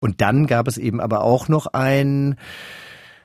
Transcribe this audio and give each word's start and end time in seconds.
Und 0.00 0.20
dann 0.20 0.46
gab 0.46 0.66
es 0.66 0.78
eben 0.78 1.00
aber 1.00 1.22
auch 1.22 1.48
noch 1.48 1.66
ein 1.66 2.36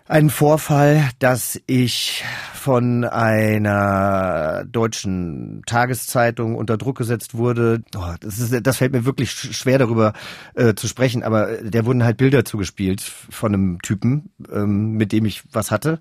einen 0.08 0.30
Vorfall, 0.30 1.10
dass 1.18 1.60
ich 1.66 2.24
von 2.54 3.06
einer 3.06 4.64
deutschen 4.66 5.64
Tageszeitung 5.66 6.56
unter 6.56 6.78
Druck 6.78 6.98
gesetzt 7.00 7.36
wurde. 7.36 7.82
Oh, 7.96 8.14
das, 8.20 8.40
ist, 8.40 8.68
das 8.68 8.78
fällt 8.78 8.92
mir 8.92 9.06
wirklich 9.06 9.32
schwer 9.32 9.80
darüber 9.80 10.14
äh, 10.54 10.76
zu 10.76 10.88
sprechen, 10.88 11.24
aber 11.24 11.58
der 11.58 11.86
wurden 11.86 12.04
halt 12.04 12.18
Bilder 12.18 12.46
zugespielt 12.46 13.02
von 13.02 13.54
einem 13.54 13.82
Typen, 13.82 14.30
ähm, 14.52 14.92
mit 14.92 15.12
dem 15.12 15.26
ich 15.26 15.44
was 15.52 15.72
hatte. 15.72 16.00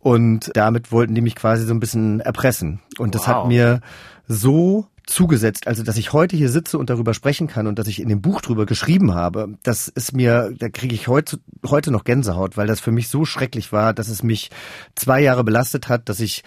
Und 0.00 0.50
damit 0.54 0.90
wollten 0.90 1.14
die 1.14 1.20
mich 1.20 1.36
quasi 1.36 1.64
so 1.64 1.74
ein 1.74 1.80
bisschen 1.80 2.20
erpressen. 2.20 2.80
Und 2.98 3.14
das 3.14 3.22
wow. 3.22 3.28
hat 3.28 3.46
mir 3.46 3.80
so 4.26 4.86
zugesetzt, 5.10 5.66
also 5.66 5.82
dass 5.82 5.96
ich 5.96 6.12
heute 6.12 6.36
hier 6.36 6.48
sitze 6.48 6.78
und 6.78 6.90
darüber 6.90 7.14
sprechen 7.14 7.46
kann 7.46 7.66
und 7.66 7.78
dass 7.78 7.88
ich 7.88 8.00
in 8.00 8.08
dem 8.08 8.20
Buch 8.20 8.40
drüber 8.40 8.66
geschrieben 8.66 9.14
habe, 9.14 9.54
das 9.62 9.88
ist 9.88 10.14
mir, 10.14 10.52
da 10.58 10.68
kriege 10.68 10.94
ich 10.94 11.08
heute, 11.08 11.38
heute 11.66 11.90
noch 11.90 12.04
Gänsehaut, 12.04 12.56
weil 12.56 12.66
das 12.66 12.80
für 12.80 12.92
mich 12.92 13.08
so 13.08 13.24
schrecklich 13.24 13.72
war, 13.72 13.92
dass 13.92 14.08
es 14.08 14.22
mich 14.22 14.50
zwei 14.94 15.20
Jahre 15.20 15.44
belastet 15.44 15.88
hat, 15.88 16.08
dass 16.08 16.20
ich 16.20 16.42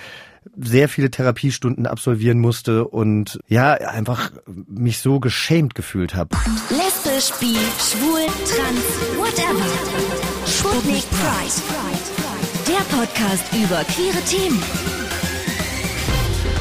sehr 0.58 0.90
viele 0.90 1.10
Therapiestunden 1.10 1.88
absolvieren 1.88 2.40
musste 2.40 2.86
und 2.86 3.40
ja, 3.48 3.74
einfach 3.74 4.32
mich 4.46 5.00
so 5.00 5.20
geschämt 5.20 5.76
gefühlt 5.76 6.16
habe. 6.16 6.36
Lesbisch, 6.70 7.32
bi, 7.40 7.56
schwul, 7.80 8.26
trans, 8.46 9.18
whatever. 9.18 9.66
Sputnik 10.46 11.06
Pride. 11.10 11.62
Der 12.68 12.98
Podcast 12.98 13.44
über 13.54 13.84
queere 13.86 14.22
Themen. 14.26 14.62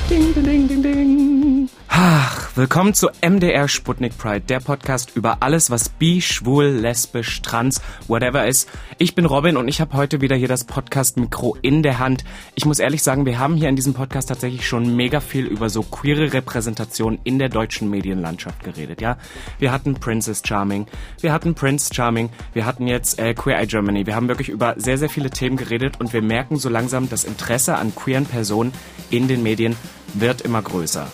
Ding, 0.08 0.34
ding, 0.34 0.68
ding, 0.68 0.82
ding. 0.82 1.81
Ach, 1.94 2.48
willkommen 2.56 2.94
zu 2.94 3.10
MDR 3.20 3.68
Sputnik 3.68 4.16
Pride, 4.16 4.40
der 4.40 4.60
Podcast 4.60 5.14
über 5.14 5.42
alles, 5.42 5.70
was 5.70 5.90
bi, 5.90 6.22
schwul, 6.22 6.64
lesbisch, 6.64 7.42
trans, 7.42 7.82
whatever 8.08 8.46
ist. 8.46 8.66
Ich 8.96 9.14
bin 9.14 9.26
Robin 9.26 9.58
und 9.58 9.68
ich 9.68 9.82
habe 9.82 9.92
heute 9.92 10.22
wieder 10.22 10.34
hier 10.34 10.48
das 10.48 10.64
Podcast-Mikro 10.64 11.58
in 11.60 11.82
der 11.82 11.98
Hand. 11.98 12.24
Ich 12.54 12.64
muss 12.64 12.78
ehrlich 12.78 13.02
sagen, 13.02 13.26
wir 13.26 13.38
haben 13.38 13.56
hier 13.56 13.68
in 13.68 13.76
diesem 13.76 13.92
Podcast 13.92 14.30
tatsächlich 14.30 14.66
schon 14.66 14.96
mega 14.96 15.20
viel 15.20 15.44
über 15.44 15.68
so 15.68 15.82
queere 15.82 16.32
Repräsentation 16.32 17.18
in 17.24 17.38
der 17.38 17.50
deutschen 17.50 17.90
Medienlandschaft 17.90 18.64
geredet, 18.64 19.02
ja. 19.02 19.18
Wir 19.58 19.70
hatten 19.70 19.92
Princess 19.92 20.40
Charming, 20.42 20.86
wir 21.20 21.34
hatten 21.34 21.54
Prince 21.54 21.92
Charming, 21.92 22.30
wir 22.54 22.64
hatten 22.64 22.86
jetzt 22.86 23.18
äh, 23.18 23.34
Queer 23.34 23.58
Eye 23.58 23.66
Germany. 23.66 24.06
Wir 24.06 24.16
haben 24.16 24.28
wirklich 24.28 24.48
über 24.48 24.76
sehr, 24.78 24.96
sehr 24.96 25.10
viele 25.10 25.28
Themen 25.28 25.58
geredet 25.58 26.00
und 26.00 26.14
wir 26.14 26.22
merken 26.22 26.56
so 26.56 26.70
langsam, 26.70 27.10
das 27.10 27.24
Interesse 27.24 27.76
an 27.76 27.94
queeren 27.94 28.24
Personen 28.24 28.72
in 29.10 29.28
den 29.28 29.42
Medien 29.42 29.76
wird 30.14 30.40
immer 30.40 30.62
größer. 30.62 31.06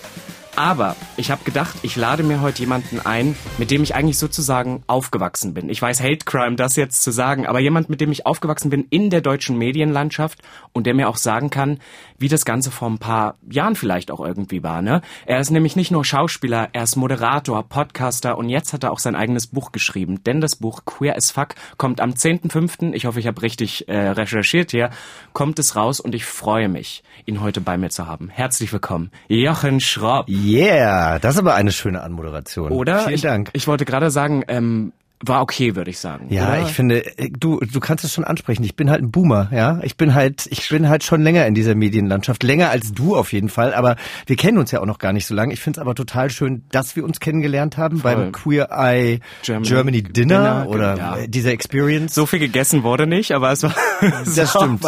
Aber 0.58 0.96
ich 1.16 1.30
habe 1.30 1.44
gedacht, 1.44 1.76
ich 1.82 1.94
lade 1.94 2.24
mir 2.24 2.40
heute 2.40 2.58
jemanden 2.58 2.98
ein, 2.98 3.36
mit 3.58 3.70
dem 3.70 3.84
ich 3.84 3.94
eigentlich 3.94 4.18
sozusagen 4.18 4.82
aufgewachsen 4.88 5.54
bin. 5.54 5.68
Ich 5.68 5.80
weiß, 5.80 6.02
Hate 6.02 6.24
Crime, 6.24 6.56
das 6.56 6.74
jetzt 6.74 7.04
zu 7.04 7.12
sagen, 7.12 7.46
aber 7.46 7.60
jemand, 7.60 7.88
mit 7.88 8.00
dem 8.00 8.10
ich 8.10 8.26
aufgewachsen 8.26 8.68
bin 8.68 8.84
in 8.90 9.08
der 9.08 9.20
deutschen 9.20 9.56
Medienlandschaft 9.56 10.42
und 10.72 10.88
der 10.88 10.94
mir 10.94 11.08
auch 11.08 11.16
sagen 11.16 11.50
kann, 11.50 11.78
wie 12.18 12.26
das 12.26 12.44
Ganze 12.44 12.72
vor 12.72 12.90
ein 12.90 12.98
paar 12.98 13.36
Jahren 13.48 13.76
vielleicht 13.76 14.10
auch 14.10 14.18
irgendwie 14.18 14.64
war. 14.64 14.82
Ne? 14.82 15.00
Er 15.26 15.38
ist 15.38 15.52
nämlich 15.52 15.76
nicht 15.76 15.92
nur 15.92 16.04
Schauspieler, 16.04 16.70
er 16.72 16.82
ist 16.82 16.96
Moderator, 16.96 17.62
Podcaster 17.62 18.36
und 18.36 18.48
jetzt 18.48 18.72
hat 18.72 18.82
er 18.82 18.90
auch 18.90 18.98
sein 18.98 19.14
eigenes 19.14 19.46
Buch 19.46 19.70
geschrieben. 19.70 20.24
Denn 20.24 20.40
das 20.40 20.56
Buch 20.56 20.84
Queer 20.84 21.16
as 21.16 21.30
Fuck 21.30 21.54
kommt 21.76 22.00
am 22.00 22.10
10.5., 22.10 22.94
ich 22.94 23.04
hoffe, 23.04 23.20
ich 23.20 23.28
habe 23.28 23.42
richtig 23.42 23.86
äh, 23.86 24.08
recherchiert 24.08 24.72
hier, 24.72 24.90
kommt 25.32 25.60
es 25.60 25.76
raus 25.76 26.00
und 26.00 26.16
ich 26.16 26.24
freue 26.24 26.68
mich, 26.68 27.04
ihn 27.26 27.40
heute 27.40 27.60
bei 27.60 27.78
mir 27.78 27.90
zu 27.90 28.08
haben. 28.08 28.28
Herzlich 28.28 28.72
willkommen, 28.72 29.12
Jochen 29.28 29.78
Schropp. 29.78 30.26
Yeah, 30.48 31.18
das 31.18 31.34
ist 31.34 31.40
aber 31.40 31.54
eine 31.54 31.72
schöne 31.72 32.02
Anmoderation. 32.02 32.72
Oder? 32.72 33.00
Vielen 33.00 33.14
ich, 33.14 33.22
Dank. 33.22 33.50
Ich 33.52 33.66
wollte 33.66 33.84
gerade 33.84 34.10
sagen, 34.10 34.44
ähm, 34.48 34.92
war 35.20 35.42
okay, 35.42 35.74
würde 35.74 35.90
ich 35.90 35.98
sagen. 35.98 36.26
Ja, 36.30 36.48
oder? 36.48 36.62
ich 36.62 36.68
finde, 36.68 37.18
äh, 37.18 37.30
du, 37.30 37.58
du 37.58 37.80
kannst 37.80 38.04
es 38.04 38.12
schon 38.12 38.24
ansprechen. 38.24 38.62
Ich 38.62 38.76
bin 38.76 38.88
halt 38.88 39.02
ein 39.02 39.10
Boomer, 39.10 39.48
ja. 39.52 39.80
Ich 39.82 39.96
bin 39.96 40.14
halt, 40.14 40.46
ich 40.50 40.68
bin 40.68 40.88
halt 40.88 41.02
schon 41.02 41.22
länger 41.22 41.46
in 41.46 41.54
dieser 41.54 41.74
Medienlandschaft, 41.74 42.42
länger 42.44 42.70
als 42.70 42.92
du 42.92 43.16
auf 43.16 43.32
jeden 43.32 43.48
Fall. 43.48 43.74
Aber 43.74 43.96
wir 44.26 44.36
kennen 44.36 44.58
uns 44.58 44.70
ja 44.70 44.80
auch 44.80 44.86
noch 44.86 44.98
gar 44.98 45.12
nicht 45.12 45.26
so 45.26 45.34
lange. 45.34 45.52
Ich 45.52 45.60
finde 45.60 45.80
es 45.80 45.82
aber 45.82 45.94
total 45.94 46.30
schön, 46.30 46.62
dass 46.70 46.94
wir 46.94 47.04
uns 47.04 47.18
kennengelernt 47.18 47.76
haben 47.76 47.98
Voll. 47.98 48.14
beim 48.14 48.32
Queer 48.32 48.68
Eye 48.70 49.20
Germany, 49.42 49.68
Germany 49.68 50.02
Dinner, 50.02 50.62
Dinner, 50.62 50.68
oder 50.68 50.96
ja. 50.96 51.26
dieser 51.26 51.50
Experience. 51.50 52.14
So 52.14 52.26
viel 52.26 52.38
gegessen 52.38 52.84
wurde 52.84 53.06
nicht, 53.06 53.32
aber 53.32 53.50
es 53.50 53.64
war, 53.64 53.74
es 54.22 54.36
das 54.36 54.50
stimmt. 54.50 54.84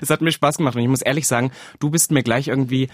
Es 0.00 0.10
hat 0.10 0.20
mir 0.20 0.30
Spaß 0.30 0.58
gemacht 0.58 0.76
und 0.76 0.82
ich 0.82 0.88
muss 0.88 1.02
ehrlich 1.02 1.26
sagen, 1.26 1.50
du 1.80 1.90
bist 1.90 2.12
mir 2.12 2.22
gleich 2.22 2.48
irgendwie 2.48 2.88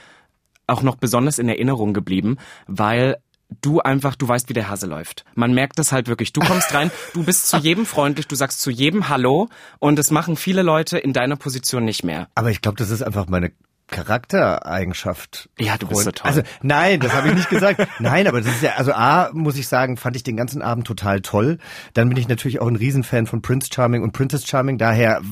auch 0.70 0.82
noch 0.82 0.96
besonders 0.96 1.38
in 1.38 1.48
Erinnerung 1.48 1.92
geblieben, 1.92 2.38
weil 2.66 3.16
du 3.60 3.80
einfach, 3.80 4.14
du 4.14 4.28
weißt, 4.28 4.48
wie 4.48 4.52
der 4.52 4.68
Hase 4.68 4.86
läuft. 4.86 5.24
Man 5.34 5.52
merkt 5.52 5.78
das 5.78 5.92
halt 5.92 6.08
wirklich. 6.08 6.32
Du 6.32 6.40
kommst 6.40 6.72
rein, 6.72 6.90
du 7.14 7.24
bist 7.24 7.48
zu 7.48 7.56
jedem 7.56 7.86
freundlich, 7.86 8.28
du 8.28 8.36
sagst 8.36 8.60
zu 8.60 8.70
jedem 8.70 9.08
Hallo 9.08 9.48
und 9.78 9.98
das 9.98 10.10
machen 10.10 10.36
viele 10.36 10.62
Leute 10.62 10.98
in 10.98 11.12
deiner 11.12 11.36
Position 11.36 11.84
nicht 11.84 12.04
mehr. 12.04 12.28
Aber 12.34 12.50
ich 12.50 12.60
glaube, 12.60 12.78
das 12.78 12.90
ist 12.90 13.02
einfach 13.02 13.26
meine 13.26 13.52
Charaktereigenschaft. 13.88 15.50
Ja, 15.58 15.76
du 15.76 15.88
bist 15.88 16.04
so 16.04 16.12
toll. 16.12 16.28
Also 16.28 16.42
nein, 16.62 17.00
das 17.00 17.12
habe 17.12 17.28
ich 17.28 17.34
nicht 17.34 17.50
gesagt. 17.50 17.86
nein, 17.98 18.28
aber 18.28 18.40
das 18.40 18.48
ist 18.54 18.62
ja, 18.62 18.74
also 18.76 18.92
A, 18.92 19.30
muss 19.32 19.56
ich 19.56 19.66
sagen, 19.66 19.96
fand 19.96 20.16
ich 20.16 20.22
den 20.22 20.36
ganzen 20.36 20.62
Abend 20.62 20.86
total 20.86 21.20
toll. 21.20 21.58
Dann 21.92 22.08
bin 22.08 22.16
ich 22.16 22.28
natürlich 22.28 22.60
auch 22.60 22.68
ein 22.68 22.76
Riesenfan 22.76 23.26
von 23.26 23.42
Prince 23.42 23.68
Charming 23.72 24.02
und 24.02 24.12
Princess 24.12 24.46
Charming. 24.46 24.78
Daher 24.78 25.22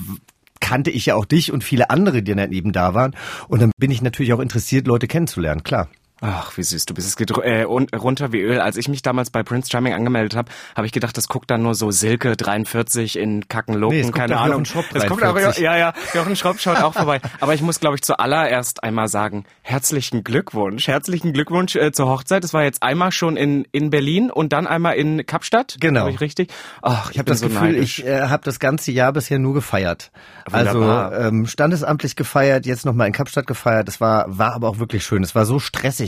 kannte 0.61 0.91
ich 0.91 1.07
ja 1.07 1.15
auch 1.15 1.25
dich 1.25 1.53
und 1.53 1.65
viele 1.65 1.91
andere, 1.91 2.23
die 2.23 2.35
daneben 2.35 2.73
da 2.73 2.95
waren. 2.95 3.15
Und 3.49 3.63
dann 3.63 3.73
bin 3.79 3.91
ich 3.91 4.03
natürlich 4.03 4.33
auch 4.33 4.41
interessiert, 4.41 4.87
Leute 4.87 5.07
kennenzulernen, 5.07 5.63
klar. 5.63 5.89
Ach, 6.21 6.57
wie 6.57 6.63
süß 6.63 6.87
du 6.87 6.95
bist. 6.95 7.07
Es 7.07 7.17
geht 7.17 7.31
äh, 7.31 7.63
runter 7.63 8.33
wie 8.33 8.41
Öl. 8.41 8.61
Als 8.61 8.77
ich 8.77 8.89
mich 8.89 9.03
damals 9.03 9.31
bei 9.31 9.43
Prince 9.43 9.71
Charming 9.71 9.93
angemeldet 9.93 10.37
habe, 10.37 10.51
habe 10.75 10.87
ich 10.87 10.93
gedacht, 10.93 11.17
das 11.17 11.29
guckt 11.29 11.51
dann 11.51 11.63
nur 11.63 11.75
so 11.75 11.91
Silke 11.91 12.37
43 12.37 13.17
in 13.17 13.49
Kackenloken, 13.49 14.01
nee, 14.01 14.11
keine 14.11 14.39
Ahnung. 14.39 14.65
Das 14.93 15.07
guckt 15.07 15.23
auch, 15.23 15.37
ja, 15.59 15.77
ja, 15.77 15.93
Jochen 16.15 16.35
Schropp 16.35 16.59
schaut 16.61 16.83
auch 16.83 16.95
vorbei. 16.95 17.21
Aber 17.41 17.55
ich 17.55 17.63
muss, 17.63 17.79
glaube 17.79 17.97
ich, 17.97 18.03
zuallererst 18.03 18.83
einmal 18.83 19.09
sagen, 19.09 19.45
herzlichen 19.63 20.25
Glückwunsch. 20.25 20.89
Herzlichen 20.89 21.33
Glückwunsch 21.33 21.77
äh, 21.77 21.93
zur 21.93 22.09
Hochzeit. 22.09 22.43
Es 22.43 22.53
war 22.53 22.65
jetzt 22.65 22.83
einmal 22.83 23.13
schon 23.13 23.37
in, 23.37 23.67
in 23.71 23.91
Berlin 23.91 24.31
und 24.31 24.53
dann 24.53 24.67
einmal 24.67 24.97
in 24.97 25.25
Kapstadt. 25.25 25.77
Genau. 25.79 26.03
Hab 26.03 26.09
ich 26.09 26.21
richtig? 26.21 26.51
Ach, 26.83 27.11
ich, 27.11 27.13
ich 27.13 27.19
habe 27.19 27.31
das 27.31 27.41
so 27.41 27.49
Gefühl, 27.49 27.73
neidisch. 27.73 28.01
ich 28.01 28.07
äh, 28.07 28.23
habe 28.23 28.43
das 28.45 28.59
ganze 28.59 28.91
Jahr 28.91 29.13
bisher 29.13 29.39
nur 29.39 29.55
gefeiert. 29.55 30.11
Wunderbar. 30.51 31.13
Also 31.13 31.29
ähm, 31.29 31.47
standesamtlich 31.47 32.17
gefeiert, 32.17 32.67
jetzt 32.67 32.85
nochmal 32.85 33.07
in 33.07 33.13
Kapstadt 33.13 33.47
gefeiert. 33.47 33.87
Das 33.87 34.01
war, 34.01 34.27
war 34.37 34.55
aber 34.55 34.69
auch 34.69 34.79
wirklich 34.79 35.05
schön. 35.05 35.23
Es 35.23 35.35
war 35.35 35.45
so 35.45 35.59
stressig, 35.59 36.08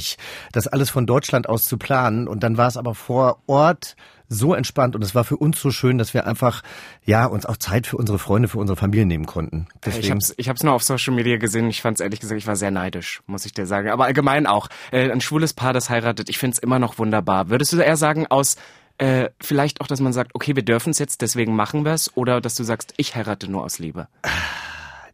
das 0.52 0.66
alles 0.66 0.90
von 0.90 1.06
Deutschland 1.06 1.48
aus 1.48 1.64
zu 1.64 1.78
planen. 1.78 2.28
Und 2.28 2.42
dann 2.42 2.56
war 2.56 2.68
es 2.68 2.76
aber 2.76 2.94
vor 2.94 3.42
Ort 3.46 3.96
so 4.32 4.54
entspannt 4.54 4.94
und 4.94 5.02
es 5.02 5.14
war 5.14 5.24
für 5.24 5.36
uns 5.36 5.60
so 5.60 5.72
schön, 5.72 5.98
dass 5.98 6.14
wir 6.14 6.24
einfach 6.24 6.62
ja 7.04 7.26
uns 7.26 7.44
auch 7.44 7.56
Zeit 7.56 7.88
für 7.88 7.96
unsere 7.96 8.18
Freunde, 8.18 8.46
für 8.46 8.58
unsere 8.58 8.76
Familie 8.76 9.04
nehmen 9.04 9.26
konnten. 9.26 9.66
Deswegen. 9.84 10.04
Ich 10.04 10.10
hab's, 10.12 10.34
ich 10.36 10.48
hab's 10.48 10.62
nur 10.62 10.72
auf 10.72 10.84
Social 10.84 11.12
Media 11.12 11.36
gesehen. 11.36 11.68
Ich 11.68 11.82
fand's 11.82 12.00
ehrlich 12.00 12.20
gesagt, 12.20 12.38
ich 12.38 12.46
war 12.46 12.54
sehr 12.56 12.70
neidisch, 12.70 13.22
muss 13.26 13.44
ich 13.44 13.52
dir 13.52 13.66
sagen. 13.66 13.90
Aber 13.90 14.04
allgemein 14.04 14.46
auch 14.46 14.68
äh, 14.92 15.10
ein 15.10 15.20
schwules 15.20 15.52
Paar, 15.52 15.72
das 15.72 15.90
heiratet. 15.90 16.28
Ich 16.28 16.38
find's 16.38 16.60
immer 16.60 16.78
noch 16.78 16.98
wunderbar. 16.98 17.50
Würdest 17.50 17.72
du 17.72 17.78
eher 17.78 17.96
sagen 17.96 18.28
aus 18.28 18.56
äh, 18.98 19.30
vielleicht 19.40 19.80
auch, 19.80 19.86
dass 19.86 20.00
man 20.00 20.12
sagt, 20.12 20.34
okay, 20.34 20.54
wir 20.54 20.62
dürfen 20.62 20.90
es 20.90 20.98
jetzt, 20.98 21.22
deswegen 21.22 21.56
machen 21.56 21.84
wir 21.84 21.92
es, 21.92 22.14
oder 22.16 22.40
dass 22.40 22.54
du 22.54 22.64
sagst, 22.64 22.92
ich 22.98 23.16
heirate 23.16 23.50
nur 23.50 23.64
aus 23.64 23.78
Liebe? 23.78 24.08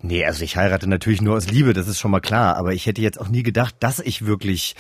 Nee, 0.03 0.25
also 0.25 0.45
ich 0.45 0.57
heirate 0.57 0.89
natürlich 0.89 1.23
nur 1.23 1.37
aus 1.37 1.49
Liebe, 1.49 1.73
das 1.73 1.89
ist 1.89 1.99
schon 1.99 2.11
mal 2.11 2.21
klar. 2.21 2.57
Aber 2.57 2.73
ich 2.75 2.87
hätte 2.87 3.01
jetzt 3.01 3.21
auch 3.21 3.29
nie 3.29 3.43
gedacht, 3.43 3.75
dass 3.81 3.99
ich 3.99 4.27
wirklich 4.27 4.77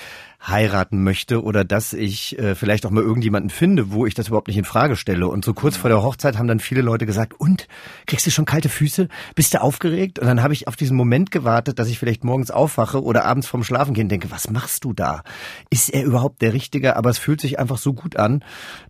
heiraten 0.46 1.02
möchte 1.02 1.42
oder 1.42 1.64
dass 1.64 1.92
ich 1.92 2.38
äh, 2.38 2.54
vielleicht 2.54 2.86
auch 2.86 2.90
mal 2.90 3.02
irgendjemanden 3.02 3.50
finde, 3.50 3.90
wo 3.90 4.06
ich 4.06 4.14
das 4.14 4.28
überhaupt 4.28 4.48
nicht 4.48 4.58
in 4.58 4.64
Frage 4.64 4.96
stelle. 4.96 5.28
Und 5.28 5.44
so 5.44 5.54
kurz 5.54 5.76
vor 5.76 5.88
der 5.90 6.02
Hochzeit 6.02 6.38
haben 6.38 6.46
dann 6.46 6.60
viele 6.60 6.82
Leute 6.82 7.06
gesagt, 7.06 7.34
und, 7.38 7.66
kriegst 8.06 8.26
du 8.26 8.30
schon 8.30 8.44
kalte 8.44 8.68
Füße? 8.68 9.08
Bist 9.34 9.54
du 9.54 9.62
aufgeregt? 9.62 10.18
Und 10.18 10.26
dann 10.26 10.42
habe 10.42 10.52
ich 10.52 10.68
auf 10.68 10.76
diesen 10.76 10.96
Moment 10.96 11.30
gewartet, 11.30 11.78
dass 11.78 11.88
ich 11.88 11.98
vielleicht 11.98 12.22
morgens 12.22 12.50
aufwache 12.50 13.02
oder 13.02 13.24
abends 13.24 13.46
vorm 13.46 13.64
Schlafen 13.64 13.94
gehen 13.94 14.08
denke, 14.08 14.30
was 14.30 14.50
machst 14.50 14.84
du 14.84 14.92
da? 14.92 15.22
Ist 15.70 15.88
er 15.88 16.04
überhaupt 16.04 16.42
der 16.42 16.52
Richtige? 16.52 16.96
Aber 16.96 17.10
es 17.10 17.18
fühlt 17.18 17.40
sich 17.40 17.58
einfach 17.58 17.78
so 17.78 17.94
gut 17.94 18.16
an, 18.16 18.44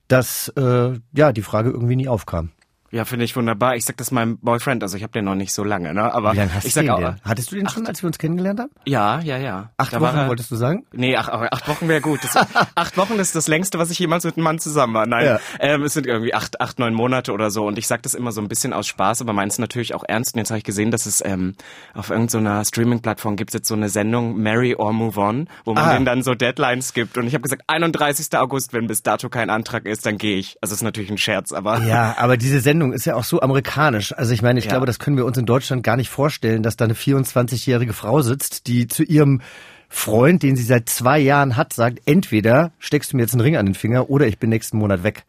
dass 0.08 0.48
äh, 0.56 0.98
ja 1.12 1.32
die 1.32 1.43
Frage 1.43 1.70
irgendwie 1.70 1.97
nie 1.97 2.08
aufkam. 2.08 2.50
Ja, 2.91 3.05
finde 3.05 3.25
ich 3.25 3.37
wunderbar. 3.37 3.77
Ich 3.77 3.85
sag 3.85 3.97
das 3.97 4.11
meinem 4.11 4.38
Boyfriend, 4.38 4.83
also 4.83 4.97
ich 4.97 5.03
habe 5.03 5.12
den 5.12 5.25
noch 5.25 5.35
nicht 5.35 5.53
so 5.53 5.65
lange, 5.65 5.93
ne? 5.93 6.12
Aber 6.15 6.33
Wie 6.33 6.37
lange 6.38 6.55
hast 6.55 6.65
ich 6.65 6.75
sag 6.75 6.83
den 6.83 6.91
auch, 6.91 6.99
denn? 6.99 7.17
Hattest 7.25 7.50
du 7.50 7.56
den 7.56 7.69
schon, 7.69 7.87
als 7.87 8.03
wir 8.03 8.06
uns 8.06 8.19
kennengelernt 8.19 8.61
haben? 8.61 8.71
Ja, 8.85 9.21
ja, 9.21 9.38
ja. 9.38 9.71
Acht 9.77 9.93
da 9.93 10.00
Wochen 10.00 10.17
er, 10.17 10.29
wolltest 10.29 10.50
du 10.50 10.56
sagen? 10.56 10.87
Nee, 10.93 11.17
acht, 11.17 11.31
acht 11.31 11.69
Wochen 11.69 11.88
wäre 11.88 12.00
gut. 12.00 12.21
Das, 12.23 12.37
acht 12.75 12.97
Wochen 12.97 13.15
ist 13.19 13.35
das 13.35 13.49
längste, 13.49 13.79
was 13.79 13.91
ich 13.91 13.99
jemals 13.99 14.25
mit 14.25 14.37
einem 14.37 14.44
Mann 14.44 14.59
zusammen 14.59 14.94
war. 14.94 15.06
Nein, 15.06 15.27
ja. 15.27 15.41
ähm, 15.59 15.83
es 15.83 15.94
sind 15.94 16.06
irgendwie 16.06 16.33
acht, 16.33 16.61
acht, 16.61 16.79
neun 16.79 16.94
Monate 16.94 17.33
oder 17.33 17.50
so. 17.50 17.67
Und 17.67 17.79
ich 17.79 17.87
sag 17.87 18.03
das 18.03 18.15
immer 18.15 18.33
so 18.33 18.41
ein 18.41 18.49
bisschen 18.49 18.73
aus 18.73 18.87
Spaß, 18.87 19.21
aber 19.21 19.33
meins 19.33 19.59
natürlich 19.59 19.94
auch 19.94 20.05
ernst. 20.06 20.35
Und 20.35 20.38
jetzt 20.38 20.50
habe 20.50 20.59
ich 20.59 20.65
gesehen, 20.65 20.91
dass 20.91 21.06
es 21.06 21.25
ähm, 21.25 21.55
auf 21.94 22.11
irgendeiner 22.11 22.65
so 22.65 22.69
Streaming-Plattform 22.69 23.37
gibt 23.37 23.53
jetzt 23.53 23.69
so 23.69 23.75
eine 23.75 23.88
Sendung 23.88 24.41
Marry 24.41 24.75
or 24.75 24.93
Move 24.93 25.19
On, 25.19 25.49
wo 25.65 25.75
man 25.75 25.85
ah. 25.85 25.93
denen 25.94 26.05
dann 26.05 26.23
so 26.23 26.35
Deadlines 26.35 26.93
gibt. 26.93 27.19
Und 27.19 27.27
ich 27.27 27.35
habe 27.35 27.43
gesagt, 27.43 27.62
31. 27.67 28.29
August, 28.37 28.73
wenn 28.73 28.87
bis 28.87 29.03
dato 29.03 29.29
kein 29.29 29.50
Antrag 29.50 29.87
ist, 29.87 30.06
dann 30.06 30.19
gehe 30.19 30.38
ich. 30.38 30.56
Also 30.61 30.75
ist 30.75 30.83
natürlich 30.83 31.11
ein 31.11 31.19
Scherz, 31.19 31.53
aber 31.53 31.83
ja, 31.83 32.15
aber 32.19 32.37
diese 32.37 32.61
Sendung 32.61 32.75
ist 32.93 33.05
ja 33.05 33.14
auch 33.14 33.25
so 33.25 33.40
amerikanisch 33.40 33.67
amerikanisch. 33.67 34.12
Also 34.12 34.32
ich 34.32 34.43
meine, 34.43 34.58
ich 34.58 34.67
ja. 34.67 34.73
glaube, 34.73 34.87
das 34.87 34.99
können 34.99 35.17
wir 35.17 35.25
uns 35.25 35.38
in 35.38 35.46
Deutschland 35.46 35.82
gar 35.82 35.96
nicht 35.96 36.08
vorstellen, 36.08 36.62
dass 36.62 36.76
da 36.76 36.84
eine 36.84 36.94
24-jährige 36.94 37.93
Frau 37.93 38.23
sitzt, 38.23 38.67
die 38.67 38.87
zu 38.87 39.02
ihrem 39.02 39.40
Freund, 39.88 40.43
den 40.43 40.56
sie 40.56 40.64
seit 40.64 40.88
zwei 40.88 41.19
Jahren 41.19 41.56
hat, 41.56 41.73
sagt, 41.73 42.00
entweder 42.06 42.73
steckst 42.78 43.12
du 43.12 43.17
mir 43.17 43.23
jetzt 43.23 43.32
einen 43.32 43.43
Ring 43.43 43.56
an 43.56 43.67
den 43.67 43.75
Finger 43.75 44.11
oder 44.11 44.26
ich 44.26 44.38
bin 44.38 44.50
nächsten 44.50 44.78
Monat 44.78 45.02
weg. 45.02 45.25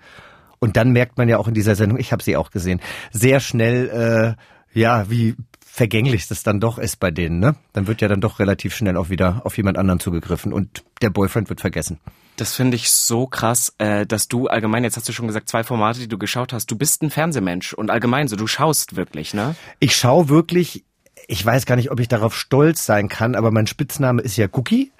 Und 0.59 0.75
dann 0.75 0.91
merkt 0.91 1.17
man 1.17 1.29
ja 1.29 1.37
auch 1.37 1.47
in 1.47 1.53
dieser 1.53 1.75
Sendung, 1.75 1.99
ich 1.99 2.11
habe 2.11 2.23
sie 2.23 2.35
auch 2.35 2.49
gesehen, 2.49 2.79
sehr 3.11 3.39
schnell, 3.39 4.35
äh, 4.73 4.79
ja, 4.79 5.09
wie 5.09 5.35
vergänglich 5.63 6.27
das 6.27 6.41
dann 6.41 6.59
doch 6.59 6.79
ist 6.79 6.99
bei 6.99 7.11
denen, 7.11 7.39
ne? 7.39 7.55
Dann 7.73 7.85
wird 7.85 8.01
ja 8.01 8.07
dann 8.07 8.21
doch 8.21 8.39
relativ 8.39 8.75
schnell 8.75 8.97
auch 8.97 9.09
wieder 9.09 9.41
auf 9.43 9.55
jemand 9.57 9.77
anderen 9.77 9.99
zugegriffen 9.99 10.51
und 10.51 10.83
der 11.03 11.11
Boyfriend 11.11 11.49
wird 11.49 11.61
vergessen. 11.61 11.99
Das 12.37 12.53
finde 12.53 12.75
ich 12.75 12.91
so 12.91 13.25
krass, 13.25 13.73
äh, 13.79 14.05
dass 14.05 14.27
du 14.27 14.47
allgemein, 14.47 14.83
jetzt 14.83 14.95
hast 14.95 15.09
du 15.09 15.11
schon 15.11 15.25
gesagt, 15.25 15.49
zwei 15.49 15.63
Formate, 15.63 15.99
die 15.99 16.07
du 16.07 16.19
geschaut 16.19 16.53
hast, 16.53 16.69
du 16.69 16.77
bist 16.77 17.01
ein 17.01 17.09
Fernsehmensch 17.09 17.73
und 17.73 17.89
allgemein 17.89 18.27
so, 18.27 18.35
du 18.35 18.45
schaust 18.45 18.95
wirklich, 18.95 19.33
ne? 19.33 19.55
Ich 19.79 19.95
schaue 19.95 20.29
wirklich, 20.29 20.85
ich 21.27 21.43
weiß 21.43 21.65
gar 21.65 21.75
nicht, 21.75 21.89
ob 21.89 21.99
ich 21.99 22.07
darauf 22.07 22.35
stolz 22.35 22.85
sein 22.85 23.09
kann, 23.09 23.33
aber 23.33 23.49
mein 23.49 23.65
Spitzname 23.65 24.21
ist 24.21 24.37
ja 24.37 24.47
Cookie, 24.51 24.91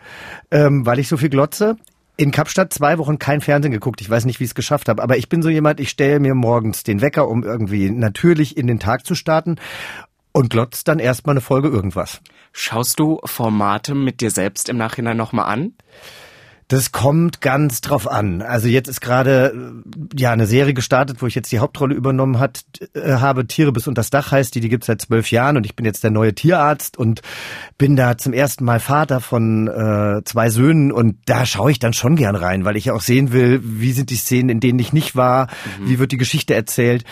ähm, 0.50 0.86
weil 0.88 0.98
ich 0.98 1.08
so 1.08 1.16
viel 1.16 1.30
glotze. 1.30 1.78
In 2.18 2.32
Kapstadt 2.32 2.74
zwei 2.74 2.98
Wochen 2.98 3.20
kein 3.20 3.42
Fernsehen 3.42 3.72
geguckt. 3.72 4.02
Ich 4.02 4.10
weiß 4.10 4.26
nicht, 4.26 4.40
wie 4.40 4.44
ich 4.46 4.50
es 4.50 4.56
geschafft 4.56 4.90
habe. 4.90 5.04
Aber 5.04 5.18
ich 5.18 5.30
bin 5.30 5.44
so 5.44 5.50
jemand, 5.50 5.80
ich 5.80 5.90
stelle 5.90 6.20
mir 6.20 6.34
morgens 6.34 6.82
den 6.82 7.02
Wecker, 7.02 7.28
um 7.28 7.44
irgendwie 7.44 7.92
natürlich 7.92 8.58
in 8.58 8.66
den 8.66 8.80
Tag 8.80 9.06
zu 9.06 9.14
starten 9.14 9.58
und 10.32 10.50
glotzt 10.50 10.88
dann 10.88 10.98
erstmal 10.98 11.34
eine 11.34 11.42
Folge 11.42 11.68
irgendwas. 11.68 12.22
Schaust 12.52 13.00
du 13.00 13.20
Formate 13.24 13.94
mit 13.94 14.22
dir 14.22 14.32
selbst 14.32 14.68
im 14.70 14.78
Nachhinein 14.78 15.18
nochmal 15.18 15.46
an? 15.46 15.74
Das 16.70 16.92
kommt 16.92 17.40
ganz 17.40 17.80
drauf 17.80 18.12
an. 18.12 18.42
Also 18.42 18.68
jetzt 18.68 18.90
ist 18.90 19.00
gerade 19.00 19.54
äh, 19.56 20.20
ja 20.20 20.32
eine 20.32 20.46
Serie 20.46 20.74
gestartet, 20.74 21.22
wo 21.22 21.28
ich 21.28 21.34
jetzt 21.34 21.52
die 21.54 21.60
Hauptrolle 21.60 21.96
übernommen 21.96 22.40
hat, 22.40 22.66
äh, 22.94 23.14
habe. 23.14 23.48
Tiere 23.48 23.72
bis 23.72 23.88
unter 23.88 24.02
das 24.02 24.10
Dach 24.10 24.32
heißt 24.32 24.54
die, 24.54 24.60
die 24.60 24.68
gibt's 24.68 24.88
seit 24.88 25.02
zwölf 25.02 25.32
Jahren 25.32 25.56
und 25.56 25.66
ich 25.66 25.78
bin 25.78 25.86
jetzt 25.86 26.04
der 26.04 26.12
neue 26.12 26.36
Tierarzt 26.36 26.98
und 26.98 27.22
bin 27.78 27.96
da 27.96 28.18
zum 28.18 28.34
ersten 28.34 28.66
Mal 28.66 28.82
Vater 28.82 29.22
von 29.22 29.68
äh, 29.68 30.24
zwei 30.26 30.50
Söhnen 30.50 30.92
und 30.92 31.18
da 31.26 31.46
schaue 31.46 31.72
ich 31.72 31.80
dann 31.80 31.94
schon 31.94 32.18
gern 32.18 32.36
rein, 32.36 32.66
weil 32.66 32.76
ich 32.76 32.86
ja 32.86 32.94
auch 32.94 33.02
sehen 33.02 33.32
will, 33.32 33.62
wie 33.64 33.94
sind 33.94 34.10
die 34.10 34.18
Szenen, 34.18 34.50
in 34.50 34.60
denen 34.60 34.80
ich 34.80 34.92
nicht 34.92 35.16
war, 35.16 35.48
mhm. 35.80 35.90
wie 35.90 36.00
wird 36.00 36.12
die 36.12 36.18
Geschichte 36.18 36.54
erzählt. 36.54 37.06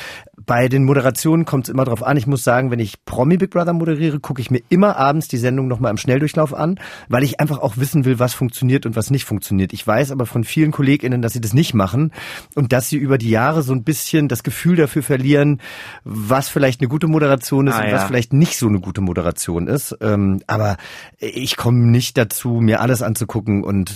Bei 0.45 0.67
den 0.67 0.83
Moderationen 0.83 1.45
kommt 1.45 1.65
es 1.65 1.69
immer 1.69 1.85
drauf 1.85 2.03
an. 2.03 2.17
Ich 2.17 2.27
muss 2.27 2.43
sagen, 2.43 2.71
wenn 2.71 2.79
ich 2.79 3.05
Promi 3.05 3.37
Big 3.37 3.51
Brother 3.51 3.73
moderiere, 3.73 4.19
gucke 4.19 4.41
ich 4.41 4.51
mir 4.51 4.61
immer 4.69 4.97
abends 4.97 5.27
die 5.27 5.37
Sendung 5.37 5.67
nochmal 5.67 5.91
im 5.91 5.97
Schnelldurchlauf 5.97 6.53
an, 6.53 6.79
weil 7.07 7.23
ich 7.23 7.39
einfach 7.39 7.59
auch 7.59 7.77
wissen 7.77 8.05
will, 8.05 8.19
was 8.19 8.33
funktioniert 8.33 8.85
und 8.85 8.95
was 8.95 9.11
nicht 9.11 9.25
funktioniert. 9.25 9.73
Ich 9.73 9.85
weiß 9.85 10.11
aber 10.11 10.25
von 10.25 10.43
vielen 10.43 10.71
KollegInnen, 10.71 11.21
dass 11.21 11.33
sie 11.33 11.41
das 11.41 11.53
nicht 11.53 11.73
machen 11.73 12.11
und 12.55 12.73
dass 12.73 12.89
sie 12.89 12.97
über 12.97 13.17
die 13.17 13.29
Jahre 13.29 13.63
so 13.63 13.73
ein 13.73 13.83
bisschen 13.83 14.27
das 14.27 14.43
Gefühl 14.43 14.75
dafür 14.75 15.03
verlieren, 15.03 15.61
was 16.03 16.49
vielleicht 16.49 16.81
eine 16.81 16.89
gute 16.89 17.07
Moderation 17.07 17.67
ist 17.67 17.75
ah, 17.75 17.81
und 17.81 17.89
ja. 17.89 17.93
was 17.93 18.03
vielleicht 18.03 18.33
nicht 18.33 18.57
so 18.57 18.67
eine 18.67 18.79
gute 18.79 19.01
Moderation 19.01 19.67
ist. 19.67 19.97
Ähm, 20.01 20.41
aber 20.47 20.77
ich 21.17 21.57
komme 21.57 21.79
nicht 21.79 22.17
dazu, 22.17 22.61
mir 22.61 22.81
alles 22.81 23.01
anzugucken 23.01 23.63
und 23.63 23.93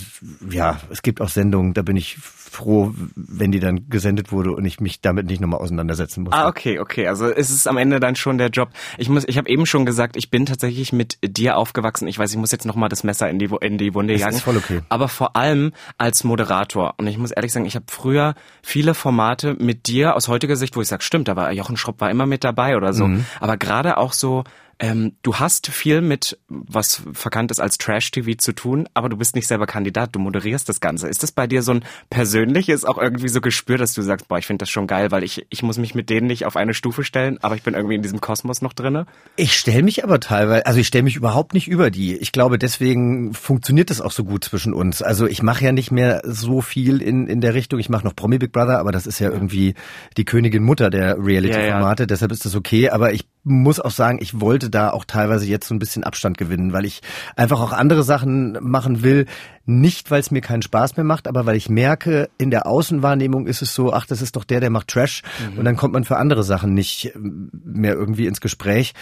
ja, 0.50 0.80
es 0.90 1.02
gibt 1.02 1.20
auch 1.20 1.28
Sendungen, 1.28 1.74
da 1.74 1.82
bin 1.82 1.96
ich 1.96 2.18
froh, 2.50 2.92
wenn 3.14 3.52
die 3.52 3.60
dann 3.60 3.88
gesendet 3.88 4.32
wurde 4.32 4.52
und 4.52 4.64
ich 4.64 4.80
mich 4.80 5.00
damit 5.00 5.26
nicht 5.26 5.40
nochmal 5.40 5.60
auseinandersetzen 5.60 6.24
muss. 6.24 6.29
Ah, 6.30 6.48
okay, 6.48 6.78
okay. 6.78 7.06
Also 7.06 7.28
es 7.28 7.50
ist 7.50 7.66
am 7.66 7.76
Ende 7.76 8.00
dann 8.00 8.16
schon 8.16 8.38
der 8.38 8.48
Job. 8.48 8.70
Ich 8.98 9.08
muss, 9.08 9.24
ich 9.26 9.38
habe 9.38 9.48
eben 9.48 9.66
schon 9.66 9.86
gesagt, 9.86 10.16
ich 10.16 10.30
bin 10.30 10.46
tatsächlich 10.46 10.92
mit 10.92 11.18
dir 11.22 11.56
aufgewachsen. 11.56 12.08
Ich 12.08 12.18
weiß, 12.18 12.30
ich 12.30 12.38
muss 12.38 12.52
jetzt 12.52 12.64
nochmal 12.64 12.88
das 12.88 13.04
Messer 13.04 13.28
in 13.28 13.38
die, 13.38 13.48
in 13.60 13.78
die 13.78 13.94
Wunde 13.94 14.14
jagen. 14.14 14.26
Das 14.26 14.36
ist 14.36 14.42
voll 14.42 14.56
okay. 14.56 14.80
Aber 14.88 15.08
vor 15.08 15.36
allem 15.36 15.72
als 15.98 16.24
Moderator. 16.24 16.94
Und 16.96 17.06
ich 17.06 17.18
muss 17.18 17.30
ehrlich 17.30 17.52
sagen, 17.52 17.66
ich 17.66 17.74
habe 17.74 17.86
früher 17.88 18.34
viele 18.62 18.94
Formate 18.94 19.54
mit 19.58 19.86
dir 19.86 20.16
aus 20.16 20.28
heutiger 20.28 20.56
Sicht, 20.56 20.76
wo 20.76 20.80
ich 20.80 20.88
sage, 20.88 21.02
stimmt, 21.02 21.28
da 21.28 21.36
war 21.36 21.52
Jochen 21.52 21.76
Schropp 21.76 22.00
war 22.00 22.10
immer 22.10 22.26
mit 22.26 22.44
dabei 22.44 22.76
oder 22.76 22.92
so. 22.92 23.06
Mhm. 23.06 23.24
Aber 23.40 23.56
gerade 23.56 23.96
auch 23.96 24.12
so 24.12 24.44
ähm, 24.80 25.12
du 25.22 25.36
hast 25.36 25.68
viel 25.68 26.00
mit, 26.00 26.38
was 26.48 27.02
verkannt 27.12 27.50
ist 27.50 27.60
als 27.60 27.76
Trash-TV 27.76 28.38
zu 28.38 28.54
tun, 28.54 28.88
aber 28.94 29.10
du 29.10 29.16
bist 29.18 29.36
nicht 29.36 29.46
selber 29.46 29.66
Kandidat, 29.66 30.14
du 30.14 30.18
moderierst 30.18 30.68
das 30.70 30.80
Ganze. 30.80 31.06
Ist 31.08 31.22
das 31.22 31.32
bei 31.32 31.46
dir 31.46 31.62
so 31.62 31.72
ein 31.72 31.84
persönliches, 32.08 32.86
auch 32.86 32.96
irgendwie 32.96 33.28
so 33.28 33.42
Gespür, 33.42 33.76
dass 33.76 33.92
du 33.92 34.00
sagst, 34.00 34.28
boah, 34.28 34.38
ich 34.38 34.46
finde 34.46 34.62
das 34.62 34.70
schon 34.70 34.86
geil, 34.86 35.10
weil 35.10 35.22
ich, 35.22 35.46
ich 35.50 35.62
muss 35.62 35.76
mich 35.76 35.94
mit 35.94 36.08
denen 36.08 36.26
nicht 36.26 36.46
auf 36.46 36.56
eine 36.56 36.72
Stufe 36.72 37.04
stellen, 37.04 37.36
aber 37.42 37.56
ich 37.56 37.62
bin 37.62 37.74
irgendwie 37.74 37.96
in 37.96 38.02
diesem 38.02 38.22
Kosmos 38.22 38.62
noch 38.62 38.72
drinne? 38.72 39.04
Ich 39.36 39.54
stelle 39.54 39.82
mich 39.82 40.02
aber 40.02 40.18
teilweise, 40.18 40.64
also 40.64 40.80
ich 40.80 40.86
stelle 40.86 41.04
mich 41.04 41.16
überhaupt 41.16 41.52
nicht 41.52 41.68
über 41.68 41.90
die. 41.90 42.16
Ich 42.16 42.32
glaube, 42.32 42.58
deswegen 42.58 43.34
funktioniert 43.34 43.90
das 43.90 44.00
auch 44.00 44.12
so 44.12 44.24
gut 44.24 44.44
zwischen 44.44 44.72
uns. 44.72 45.02
Also 45.02 45.26
ich 45.26 45.42
mache 45.42 45.62
ja 45.62 45.72
nicht 45.72 45.90
mehr 45.90 46.22
so 46.24 46.62
viel 46.62 47.02
in, 47.02 47.26
in 47.26 47.42
der 47.42 47.52
Richtung. 47.52 47.78
Ich 47.80 47.90
mache 47.90 48.06
noch 48.06 48.16
Promi 48.16 48.38
Big 48.38 48.52
Brother, 48.52 48.78
aber 48.78 48.92
das 48.92 49.06
ist 49.06 49.18
ja 49.18 49.30
irgendwie 49.30 49.74
die 50.16 50.24
Königin 50.24 50.62
Mutter 50.62 50.88
der 50.88 51.18
Reality-Formate, 51.18 52.02
ja, 52.02 52.04
ja. 52.04 52.06
deshalb 52.06 52.32
ist 52.32 52.46
das 52.46 52.54
okay. 52.54 52.88
Aber 52.88 53.12
ich 53.12 53.26
muss 53.42 53.80
auch 53.80 53.90
sagen, 53.90 54.18
ich 54.20 54.40
wollte 54.40 54.70
da 54.70 54.90
auch 54.90 55.04
teilweise 55.04 55.46
jetzt 55.46 55.68
so 55.68 55.74
ein 55.74 55.78
bisschen 55.78 56.04
Abstand 56.04 56.36
gewinnen, 56.36 56.72
weil 56.72 56.84
ich 56.84 57.00
einfach 57.36 57.60
auch 57.60 57.72
andere 57.72 58.02
Sachen 58.02 58.58
machen 58.60 59.02
will. 59.02 59.26
Nicht, 59.64 60.10
weil 60.10 60.20
es 60.20 60.30
mir 60.30 60.40
keinen 60.40 60.62
Spaß 60.62 60.96
mehr 60.96 61.04
macht, 61.04 61.28
aber 61.28 61.46
weil 61.46 61.56
ich 61.56 61.68
merke, 61.68 62.28
in 62.38 62.50
der 62.50 62.66
Außenwahrnehmung 62.66 63.46
ist 63.46 63.62
es 63.62 63.74
so, 63.74 63.92
ach, 63.92 64.06
das 64.06 64.20
ist 64.20 64.36
doch 64.36 64.44
der, 64.44 64.60
der 64.60 64.70
macht 64.70 64.88
Trash. 64.88 65.22
Mhm. 65.52 65.58
Und 65.58 65.64
dann 65.64 65.76
kommt 65.76 65.92
man 65.92 66.04
für 66.04 66.16
andere 66.16 66.42
Sachen 66.42 66.74
nicht 66.74 67.12
mehr 67.16 67.94
irgendwie 67.94 68.26
ins 68.26 68.40
Gespräch. 68.40 68.92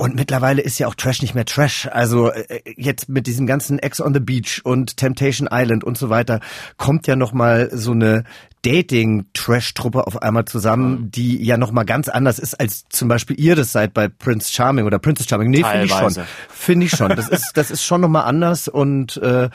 Und 0.00 0.14
mittlerweile 0.14 0.62
ist 0.62 0.78
ja 0.78 0.86
auch 0.86 0.94
Trash 0.94 1.20
nicht 1.20 1.34
mehr 1.34 1.44
Trash. 1.44 1.86
Also 1.92 2.30
äh, 2.30 2.62
jetzt 2.78 3.10
mit 3.10 3.26
diesem 3.26 3.46
ganzen 3.46 3.78
Ex 3.78 4.00
on 4.00 4.14
the 4.14 4.20
Beach 4.20 4.62
und 4.64 4.96
Temptation 4.96 5.46
Island 5.52 5.84
und 5.84 5.98
so 5.98 6.08
weiter 6.08 6.40
kommt 6.78 7.06
ja 7.06 7.16
noch 7.16 7.34
mal 7.34 7.68
so 7.70 7.90
eine 7.90 8.24
Dating-Trash-Truppe 8.62 10.06
auf 10.06 10.22
einmal 10.22 10.46
zusammen, 10.46 11.10
die 11.10 11.44
ja 11.44 11.58
noch 11.58 11.70
mal 11.70 11.84
ganz 11.84 12.08
anders 12.08 12.38
ist 12.38 12.58
als 12.58 12.86
zum 12.88 13.08
Beispiel 13.08 13.38
ihr 13.38 13.56
das 13.56 13.72
seid 13.72 13.92
bei 13.92 14.08
Prince 14.08 14.50
Charming 14.50 14.86
oder 14.86 14.98
Princess 14.98 15.28
Charming. 15.28 15.50
Nee, 15.50 15.64
finde 15.64 15.84
ich 15.84 15.92
schon. 15.92 16.24
Finde 16.48 16.86
ich 16.86 16.92
schon. 16.92 17.14
Das 17.14 17.28
ist 17.28 17.52
das 17.56 17.70
ist 17.70 17.84
schon 17.84 18.00
noch 18.00 18.08
mal 18.08 18.22
anders 18.22 18.68
und 18.68 19.18
äh, 19.18 19.50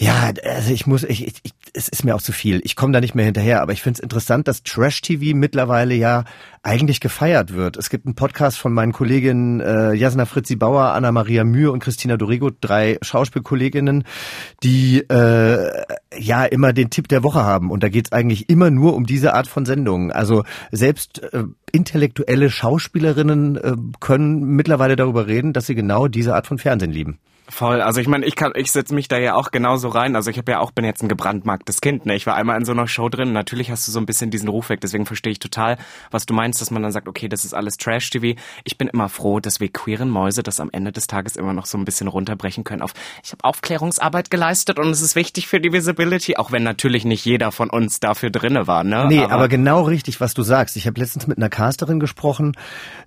ja, 0.00 0.32
also 0.44 0.72
ich 0.72 0.86
muss, 0.86 1.04
ich, 1.04 1.26
ich, 1.26 1.52
es 1.74 1.88
ist 1.88 2.04
mir 2.04 2.14
auch 2.14 2.22
zu 2.22 2.32
viel. 2.32 2.60
Ich 2.64 2.76
komme 2.76 2.92
da 2.92 3.00
nicht 3.00 3.14
mehr 3.14 3.24
hinterher, 3.24 3.62
aber 3.62 3.72
ich 3.72 3.82
finde 3.82 3.98
es 3.98 4.00
interessant, 4.00 4.48
dass 4.48 4.62
Trash-TV 4.62 5.36
mittlerweile 5.36 5.94
ja 5.94 6.24
eigentlich 6.62 7.00
gefeiert 7.00 7.54
wird. 7.54 7.76
Es 7.76 7.90
gibt 7.90 8.06
einen 8.06 8.14
Podcast 8.14 8.58
von 8.58 8.72
meinen 8.72 8.92
Kolleginnen 8.92 9.60
äh, 9.60 9.92
Jasna 9.94 10.26
Fritzi 10.26 10.56
Bauer, 10.56 10.92
Anna-Maria 10.92 11.44
Mühe 11.44 11.72
und 11.72 11.80
Christina 11.80 12.16
Dorigo, 12.16 12.50
drei 12.60 12.98
Schauspielkolleginnen, 13.00 14.04
die 14.62 15.00
äh, 15.08 15.82
ja 16.18 16.44
immer 16.44 16.72
den 16.72 16.90
Tipp 16.90 17.08
der 17.08 17.22
Woche 17.22 17.42
haben. 17.42 17.70
Und 17.70 17.82
da 17.82 17.88
geht's 17.88 18.12
eigentlich 18.12 18.50
immer 18.50 18.70
nur 18.70 18.94
um 18.94 19.06
diese 19.06 19.34
Art 19.34 19.46
von 19.46 19.64
Sendungen. 19.64 20.12
Also 20.12 20.44
selbst 20.70 21.22
äh, 21.32 21.44
intellektuelle 21.72 22.50
Schauspielerinnen 22.50 23.56
äh, 23.56 23.76
können 24.00 24.42
mittlerweile 24.56 24.96
darüber 24.96 25.26
reden, 25.26 25.52
dass 25.52 25.66
sie 25.66 25.74
genau 25.74 26.08
diese 26.08 26.34
Art 26.34 26.46
von 26.46 26.58
Fernsehen 26.58 26.92
lieben. 26.92 27.18
Voll. 27.50 27.80
Also 27.80 28.00
ich 28.00 28.06
meine, 28.06 28.24
ich 28.24 28.36
kann, 28.36 28.52
ich 28.54 28.70
setze 28.70 28.94
mich 28.94 29.08
da 29.08 29.18
ja 29.18 29.34
auch 29.34 29.50
genauso 29.50 29.88
rein. 29.88 30.14
Also 30.14 30.30
ich 30.30 30.38
habe 30.38 30.52
ja 30.52 30.60
auch 30.60 30.70
bin 30.70 30.84
jetzt 30.84 31.02
ein 31.02 31.08
gebrandmarktes 31.08 31.80
Kind. 31.80 32.06
Ne? 32.06 32.14
Ich 32.14 32.26
war 32.26 32.36
einmal 32.36 32.56
in 32.56 32.64
so 32.64 32.72
einer 32.72 32.86
Show 32.86 33.08
drin. 33.08 33.32
Natürlich 33.32 33.70
hast 33.70 33.86
du 33.88 33.92
so 33.92 33.98
ein 33.98 34.06
bisschen 34.06 34.30
diesen 34.30 34.48
Ruf 34.48 34.68
weg. 34.68 34.80
Deswegen 34.80 35.04
verstehe 35.04 35.32
ich 35.32 35.40
total, 35.40 35.76
was 36.10 36.26
du 36.26 36.34
meinst, 36.34 36.60
dass 36.60 36.70
man 36.70 36.82
dann 36.82 36.92
sagt, 36.92 37.08
okay, 37.08 37.28
das 37.28 37.44
ist 37.44 37.52
alles 37.52 37.76
Trash-TV. 37.76 38.40
Ich 38.64 38.78
bin 38.78 38.88
immer 38.88 39.08
froh, 39.08 39.40
dass 39.40 39.58
wir 39.58 39.68
queeren 39.68 40.10
Mäuse 40.10 40.42
das 40.42 40.60
am 40.60 40.70
Ende 40.72 40.92
des 40.92 41.08
Tages 41.08 41.36
immer 41.36 41.52
noch 41.52 41.66
so 41.66 41.76
ein 41.76 41.84
bisschen 41.84 42.08
runterbrechen 42.08 42.62
können 42.62 42.82
auf. 42.82 42.92
Ich 43.24 43.32
habe 43.32 43.44
Aufklärungsarbeit 43.44 44.30
geleistet 44.30 44.78
und 44.78 44.88
es 44.90 45.02
ist 45.02 45.16
wichtig 45.16 45.48
für 45.48 45.60
die 45.60 45.72
Visibility, 45.72 46.36
auch 46.36 46.52
wenn 46.52 46.62
natürlich 46.62 47.04
nicht 47.04 47.24
jeder 47.24 47.50
von 47.50 47.68
uns 47.68 47.98
dafür 47.98 48.30
drinne 48.30 48.68
war. 48.68 48.84
Ne? 48.84 49.06
Nee, 49.08 49.24
aber, 49.24 49.32
aber 49.32 49.48
genau 49.48 49.82
richtig, 49.82 50.20
was 50.20 50.34
du 50.34 50.42
sagst. 50.42 50.76
Ich 50.76 50.86
habe 50.86 51.00
letztens 51.00 51.26
mit 51.26 51.38
einer 51.38 51.48
Casterin 51.48 51.98
gesprochen. 51.98 52.56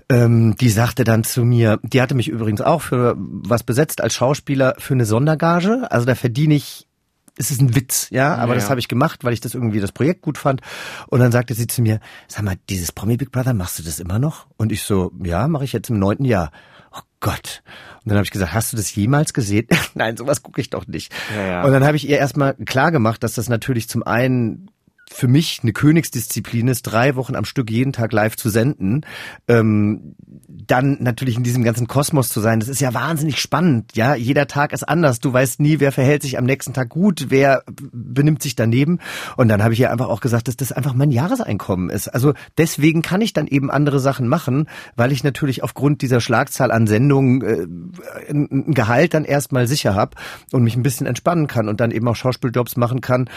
Ähm, 0.10 0.56
die 0.60 0.70
sagte 0.70 1.06
dann 1.06 1.24
zu 1.24 1.46
mir, 1.46 1.80
die 1.82 2.02
hatte 2.02 2.14
mich 2.14 2.28
übrigens 2.28 2.62
auch 2.62 2.82
für 2.82 3.16
was 3.18 3.64
besetzt 3.64 4.02
als 4.02 4.14
Schauspieler 4.34 4.76
für 4.80 4.96
eine 4.96 5.06
Sondergage. 5.06 5.92
Also 5.92 6.06
da 6.06 6.16
verdiene 6.16 6.56
ich 6.56 6.88
es 7.36 7.50
ist 7.50 7.62
ein 7.62 7.76
Witz, 7.76 8.10
ja, 8.12 8.36
aber 8.36 8.54
ja, 8.54 8.60
das 8.60 8.70
habe 8.70 8.80
ich 8.80 8.88
gemacht, 8.88 9.24
weil 9.24 9.34
ich 9.34 9.42
das 9.42 9.56
irgendwie 9.56 9.80
das 9.80 9.92
Projekt 9.92 10.22
gut 10.22 10.38
fand. 10.38 10.62
Und 11.08 11.20
dann 11.20 11.32
sagte 11.32 11.56
sie 11.56 11.66
zu 11.66 11.82
mir, 11.82 12.00
sag 12.28 12.44
mal, 12.44 12.58
dieses 12.70 12.92
Promi 12.92 13.18
Big 13.18 13.32
Brother, 13.32 13.56
machst 13.56 13.80
du 13.80 13.84
das 13.84 14.00
immer 14.00 14.20
noch? 14.20 14.46
Und 14.56 14.72
ich 14.72 14.84
so, 14.84 15.12
ja, 15.24 15.48
mache 15.48 15.64
ich 15.64 15.74
jetzt 15.74 15.90
im 15.90 15.98
neunten 15.98 16.26
Jahr. 16.26 16.52
Oh 16.92 17.02
Gott. 17.22 17.64
Und 18.04 18.10
dann 18.10 18.18
habe 18.18 18.26
ich 18.26 18.30
gesagt, 18.30 18.54
hast 18.54 18.72
du 18.72 18.78
das 18.78 18.94
jemals 18.94 19.34
gesehen? 19.34 19.68
Nein, 19.96 20.16
sowas 20.16 20.44
gucke 20.44 20.62
ich 20.62 20.70
doch 20.70 20.86
nicht. 20.86 21.12
Ja, 21.36 21.44
ja. 21.44 21.64
Und 21.64 21.72
dann 21.72 21.84
habe 21.84 21.98
ich 21.98 22.08
ihr 22.08 22.20
erstmal 22.20 22.54
klar 22.54 22.92
gemacht, 22.92 23.24
dass 23.24 23.34
das 23.34 23.50
natürlich 23.50 23.90
zum 23.90 24.04
einen 24.04 24.70
für 25.14 25.28
mich 25.28 25.60
eine 25.62 25.74
Königsdisziplin 25.74 26.68
ist, 26.68 26.84
drei 26.84 27.16
Wochen 27.16 27.36
am 27.36 27.46
Stück 27.46 27.70
jeden 27.70 27.94
Tag 27.94 28.12
live 28.12 28.36
zu 28.36 28.50
senden, 28.50 29.06
ähm, 29.48 30.16
dann 30.48 30.98
natürlich 31.02 31.38
in 31.38 31.44
diesem 31.44 31.64
ganzen 31.64 31.88
Kosmos 31.88 32.30
zu 32.30 32.40
sein, 32.40 32.60
das 32.60 32.70
ist 32.70 32.82
ja 32.82 32.94
wahnsinnig 32.94 33.40
spannend. 33.40 33.96
Ja, 33.96 34.16
jeder 34.16 34.48
Tag 34.48 34.74
ist 34.74 34.84
anders. 34.84 35.20
Du 35.20 35.32
weißt 35.32 35.60
nie, 35.60 35.80
wer 35.80 35.92
verhält 35.92 36.24
sich 36.24 36.38
am 36.38 36.46
nächsten 36.46 36.74
Tag 36.74 36.90
gut, 36.90 37.28
wer 37.30 37.64
benimmt 37.92 38.42
sich 38.42 38.56
daneben. 38.56 39.00
Und 39.38 39.50
dann 39.50 39.64
habe 39.64 39.74
ich 39.74 39.80
ja 39.80 39.92
einfach 39.92 40.08
auch 40.08 40.22
gesagt, 40.22 40.48
dass 40.48 40.58
das 40.58 40.72
einfach 40.72 40.94
mein 40.94 41.12
Jahreseinkommen 41.12 41.90
ist. 41.90 42.08
Also 42.08 42.34
deswegen 42.58 43.02
kann 43.02 43.22
ich 43.22 43.34
dann 43.34 43.48
eben 43.48 43.70
andere 43.70 44.00
Sachen 44.00 44.28
machen, 44.28 44.68
weil 44.96 45.12
ich 45.12 45.24
natürlich 45.24 45.64
aufgrund 45.64 46.02
dieser 46.02 46.22
Schlagzahl 46.22 46.72
an 46.72 46.88
Sendungen 46.88 47.42
äh, 47.42 48.32
ein 48.32 48.74
Gehalt 48.74 49.14
dann 49.14 49.26
erstmal 49.26 49.68
sicher 49.68 49.96
habe 49.96 50.16
und 50.52 50.64
mich 50.64 50.76
ein 50.76 50.84
bisschen 50.84 51.08
entspannen 51.08 51.48
kann 51.48 51.70
und 51.70 51.80
dann 51.80 51.92
eben 51.92 52.08
auch 52.08 52.16
Schauspieljobs 52.16 52.78
machen 52.78 53.02
kann 53.02 53.30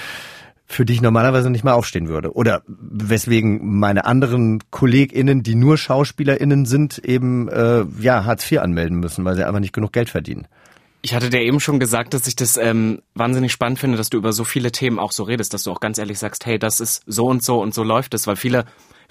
für 0.67 0.85
die 0.85 0.95
ich 0.95 1.01
normalerweise 1.01 1.49
nicht 1.49 1.65
mal 1.65 1.73
aufstehen 1.73 2.09
würde. 2.09 2.35
Oder 2.35 2.63
weswegen 2.67 3.79
meine 3.79 4.05
anderen 4.05 4.63
KollegInnen, 4.71 5.43
die 5.43 5.55
nur 5.55 5.79
SchauspielerInnen 5.79 6.67
sind, 6.67 6.99
eben 6.99 7.49
äh, 7.49 7.85
ja 8.01 8.25
Hartz 8.25 8.51
IV 8.51 8.61
anmelden 8.61 8.99
müssen, 8.99 9.25
weil 9.25 9.37
sie 9.37 9.47
einfach 9.47 9.61
nicht 9.61 9.73
genug 9.73 9.93
Geld 9.93 10.11
verdienen. 10.11 10.49
Ich 11.03 11.15
hatte 11.15 11.31
dir 11.31 11.41
eben 11.41 11.61
schon 11.61 11.79
gesagt, 11.79 12.15
dass 12.15 12.27
ich 12.27 12.35
das 12.35 12.57
ähm, 12.57 13.01
wahnsinnig 13.15 13.53
spannend 13.53 13.79
finde, 13.79 13.97
dass 13.97 14.11
du 14.11 14.19
über 14.19 14.33
so 14.33 14.43
viele 14.43 14.73
Themen 14.73 14.99
auch 14.99 15.13
so 15.13 15.23
redest, 15.23 15.55
dass 15.55 15.63
du 15.63 15.71
auch 15.71 15.79
ganz 15.79 15.99
ehrlich 15.99 16.19
sagst, 16.19 16.45
hey, 16.47 16.59
das 16.59 16.81
ist 16.81 17.05
so 17.07 17.27
und 17.27 17.45
so 17.45 17.63
und 17.63 17.75
so 17.75 17.85
läuft 17.85 18.13
es, 18.15 18.27
weil 18.27 18.35
viele 18.35 18.65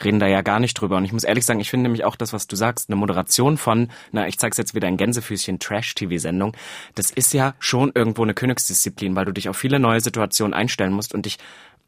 reden 0.04 0.20
da 0.20 0.28
ja 0.28 0.42
gar 0.42 0.60
nicht 0.60 0.74
drüber. 0.76 0.98
Und 0.98 1.06
ich 1.06 1.14
muss 1.14 1.24
ehrlich 1.24 1.46
sagen, 1.46 1.60
ich 1.60 1.70
finde 1.70 1.84
nämlich 1.84 2.04
auch 2.04 2.16
das, 2.16 2.34
was 2.34 2.48
du 2.48 2.56
sagst, 2.56 2.90
eine 2.90 2.96
Moderation 2.96 3.58
von, 3.58 3.90
na, 4.12 4.28
ich 4.28 4.38
zeig's 4.38 4.58
jetzt 4.58 4.76
wieder 4.76 4.88
in 4.88 4.98
Gänsefüßchen, 4.98 5.60
Trash-TV-Sendung, 5.60 6.56
das 6.96 7.12
ist 7.12 7.34
ja 7.34 7.56
schon 7.60 7.92
irgendwo 7.94 8.24
eine 8.24 8.34
Königsdisziplin, 8.34 9.16
weil 9.16 9.26
du 9.26 9.32
dich 9.32 9.50
auf 9.50 9.58
viele 9.58 9.80
neue 9.80 10.02
Situationen 10.02 10.54
einstellen 10.54 10.94
musst 10.94 11.14
und 11.14 11.26
dich 11.26 11.38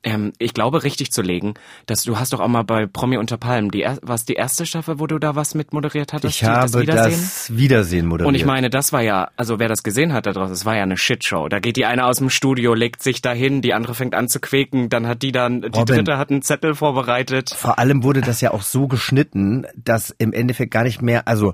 ähm, 0.08 0.32
ich 0.38 0.54
glaube, 0.54 0.84
richtig 0.84 1.12
zu 1.12 1.22
legen, 1.22 1.56
dass 1.86 2.04
du 2.04 2.18
hast 2.18 2.32
doch 2.32 2.40
auch 2.40 2.48
mal 2.48 2.64
bei 2.64 2.86
Promi 2.86 3.18
unter 3.18 3.38
Palmen, 3.38 3.72
die 3.72 3.86
was 4.02 4.24
die 4.24 4.34
erste 4.34 4.66
Staffel, 4.66 5.00
wo 5.00 5.08
du 5.08 5.20
da 5.20 5.36
was 5.36 5.54
mit 5.54 5.74
moderiert 5.74 6.14
hattest? 6.14 6.36
Ich 6.36 6.44
habe 6.46 6.62
das 6.62 6.80
Wiedersehen? 6.80 7.12
das 7.12 7.58
Wiedersehen 7.58 8.06
moderiert. 8.06 8.30
Und 8.30 8.36
ich 8.36 8.46
meine, 8.46 8.70
das 8.70 8.94
war 8.94 9.02
ja, 9.02 9.30
also 9.36 9.60
wer 9.60 9.68
das 9.68 9.84
gesehen 9.84 10.14
hat 10.14 10.26
da 10.26 10.32
draußen, 10.32 10.52
das 10.54 10.66
war 10.66 10.76
ja 10.76 10.84
eine 10.84 10.98
Shitshow. 10.98 11.50
Da 11.50 11.60
geht 11.60 11.76
die 11.76 11.86
eine 11.86 12.06
aus 12.06 12.18
dem 12.18 12.30
Studio, 12.30 12.74
legt 12.74 13.04
sich 13.04 13.22
dahin, 13.22 13.62
die 13.62 13.74
andere 13.74 13.96
fängt 13.96 14.16
an 14.16 14.30
zu 14.30 14.40
quäken, 14.40 14.90
dann 14.90 15.08
hat 15.08 15.22
die 15.22 15.32
dann, 15.32 15.62
die 15.62 15.68
Robin, 15.68 15.98
dritte 15.98 16.18
hat 16.18 16.30
einen 16.30 16.42
Zettel 16.42 16.74
vorbereitet. 16.74 17.54
Vor 17.56 17.78
allem 17.78 18.04
wurde 18.04 18.22
das 18.22 18.40
ja 18.40 18.52
auch 18.52 18.62
so 18.62 18.88
geschnitten, 18.88 19.66
dass 19.76 20.16
im 20.18 20.32
Endeffekt 20.32 20.72
gar 20.72 20.84
nicht 20.84 21.02
mehr, 21.02 21.28
also 21.28 21.54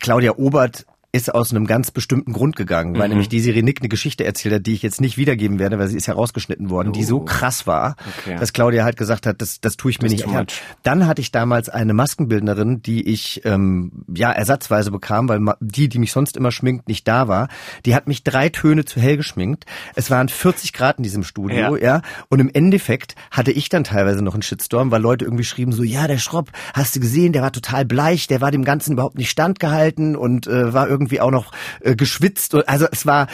Claudia 0.00 0.36
Obert 0.36 0.86
ist 1.10 1.34
aus 1.34 1.52
einem 1.52 1.66
ganz 1.66 1.90
bestimmten 1.90 2.34
Grund 2.34 2.54
gegangen, 2.54 2.94
weil 2.98 3.08
mhm. 3.08 3.14
nämlich 3.14 3.28
die 3.30 3.62
Nick 3.62 3.80
eine 3.80 3.88
Geschichte 3.88 4.24
erzählt 4.24 4.54
hat, 4.54 4.66
die 4.66 4.74
ich 4.74 4.82
jetzt 4.82 5.00
nicht 5.00 5.16
wiedergeben 5.16 5.58
werde, 5.58 5.78
weil 5.78 5.88
sie 5.88 5.96
ist 5.96 6.06
herausgeschnitten 6.06 6.68
worden, 6.68 6.90
oh. 6.90 6.92
die 6.92 7.02
so 7.02 7.22
oh. 7.22 7.24
krass 7.24 7.66
war, 7.66 7.96
okay. 8.18 8.36
dass 8.38 8.52
Claudia 8.52 8.84
halt 8.84 8.98
gesagt 8.98 9.24
hat, 9.24 9.40
das, 9.40 9.62
das 9.62 9.78
tue 9.78 9.90
ich 9.90 10.02
mir 10.02 10.08
das 10.08 10.18
nicht 10.18 10.28
an. 10.28 10.46
Dann 10.82 11.06
hatte 11.06 11.22
ich 11.22 11.32
damals 11.32 11.70
eine 11.70 11.94
Maskenbildnerin, 11.94 12.82
die 12.82 13.08
ich 13.08 13.40
ähm, 13.46 14.04
ja 14.14 14.30
ersatzweise 14.30 14.90
bekam, 14.90 15.30
weil 15.30 15.40
die, 15.60 15.88
die 15.88 15.98
mich 15.98 16.12
sonst 16.12 16.36
immer 16.36 16.52
schminkt, 16.52 16.88
nicht 16.88 17.08
da 17.08 17.26
war. 17.26 17.48
Die 17.86 17.94
hat 17.94 18.06
mich 18.06 18.22
drei 18.22 18.50
Töne 18.50 18.84
zu 18.84 19.00
hell 19.00 19.16
geschminkt. 19.16 19.64
Es 19.94 20.10
waren 20.10 20.28
40 20.28 20.74
Grad 20.74 20.98
in 20.98 21.04
diesem 21.04 21.22
Studio, 21.22 21.76
ja. 21.76 21.96
ja. 21.96 22.02
Und 22.28 22.40
im 22.40 22.50
Endeffekt 22.52 23.14
hatte 23.30 23.50
ich 23.50 23.70
dann 23.70 23.84
teilweise 23.84 24.22
noch 24.22 24.34
einen 24.34 24.42
Shitstorm, 24.42 24.90
weil 24.90 25.00
Leute 25.00 25.24
irgendwie 25.24 25.44
schrieben 25.44 25.72
so, 25.72 25.82
ja, 25.82 26.06
der 26.06 26.18
Schropp, 26.18 26.50
hast 26.74 26.94
du 26.96 27.00
gesehen, 27.00 27.32
der 27.32 27.40
war 27.40 27.52
total 27.52 27.86
bleich, 27.86 28.26
der 28.26 28.42
war 28.42 28.50
dem 28.50 28.64
Ganzen 28.64 28.92
überhaupt 28.92 29.16
nicht 29.16 29.30
standgehalten 29.30 30.14
und 30.14 30.46
äh, 30.46 30.74
war 30.74 30.86
irgendwie 30.86 30.97
irgendwie 30.98 31.20
auch 31.20 31.30
noch 31.30 31.52
äh, 31.80 31.94
geschwitzt. 31.94 32.54
Also 32.68 32.86
es 32.90 33.06
war, 33.06 33.28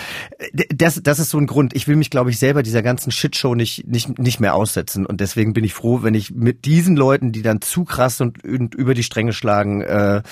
das, 0.68 1.00
das 1.02 1.18
ist 1.18 1.30
so 1.30 1.38
ein 1.38 1.47
Grund. 1.47 1.75
Ich 1.75 1.88
will 1.88 1.97
mich, 1.97 2.11
glaube 2.11 2.30
ich, 2.30 2.38
selber 2.38 2.62
dieser 2.62 2.83
ganzen 2.83 3.11
Shitshow 3.11 3.54
nicht, 3.54 3.87
nicht, 3.87 4.18
nicht 4.18 4.40
mehr 4.40 4.54
aussetzen. 4.54 5.06
Und 5.06 5.21
deswegen 5.21 5.52
bin 5.54 5.64
ich 5.64 5.75
froh, 5.75 6.02
wenn 6.02 6.14
ich 6.14 6.33
mit 6.33 6.64
diesen 6.64 6.97
Leuten, 6.97 7.33
die 7.33 7.42
dann 7.42 7.61
zu 7.61 7.85
krass 7.85 8.21
und, 8.21 8.44
und 8.44 8.75
über 8.75 8.94
die 8.94 9.02
Stränge 9.02 9.33
schlagen, 9.33 9.80
äh, 9.83 10.23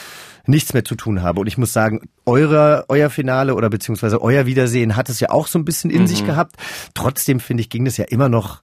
nichts 0.47 0.75
mehr 0.75 0.85
zu 0.85 0.95
tun 0.95 1.23
habe. 1.23 1.41
Und 1.41 1.47
ich 1.47 1.59
muss 1.59 1.73
sagen, 1.73 2.09
eure, 2.27 2.85
euer 2.89 3.11
Finale 3.11 3.55
oder 3.55 3.71
beziehungsweise 3.71 4.21
euer 4.21 4.47
Wiedersehen 4.47 4.97
hat 4.97 5.09
es 5.09 5.21
ja 5.21 5.31
auch 5.31 5.47
so 5.47 5.59
ein 5.59 5.65
bisschen 5.65 5.91
in 5.91 6.03
mhm. 6.03 6.07
sich 6.07 6.27
gehabt. 6.27 6.57
Trotzdem 6.95 7.41
finde 7.41 7.63
ich, 7.63 7.71
ging 7.71 7.85
das 7.85 7.97
ja 7.97 8.05
immer 8.05 8.29
noch 8.29 8.63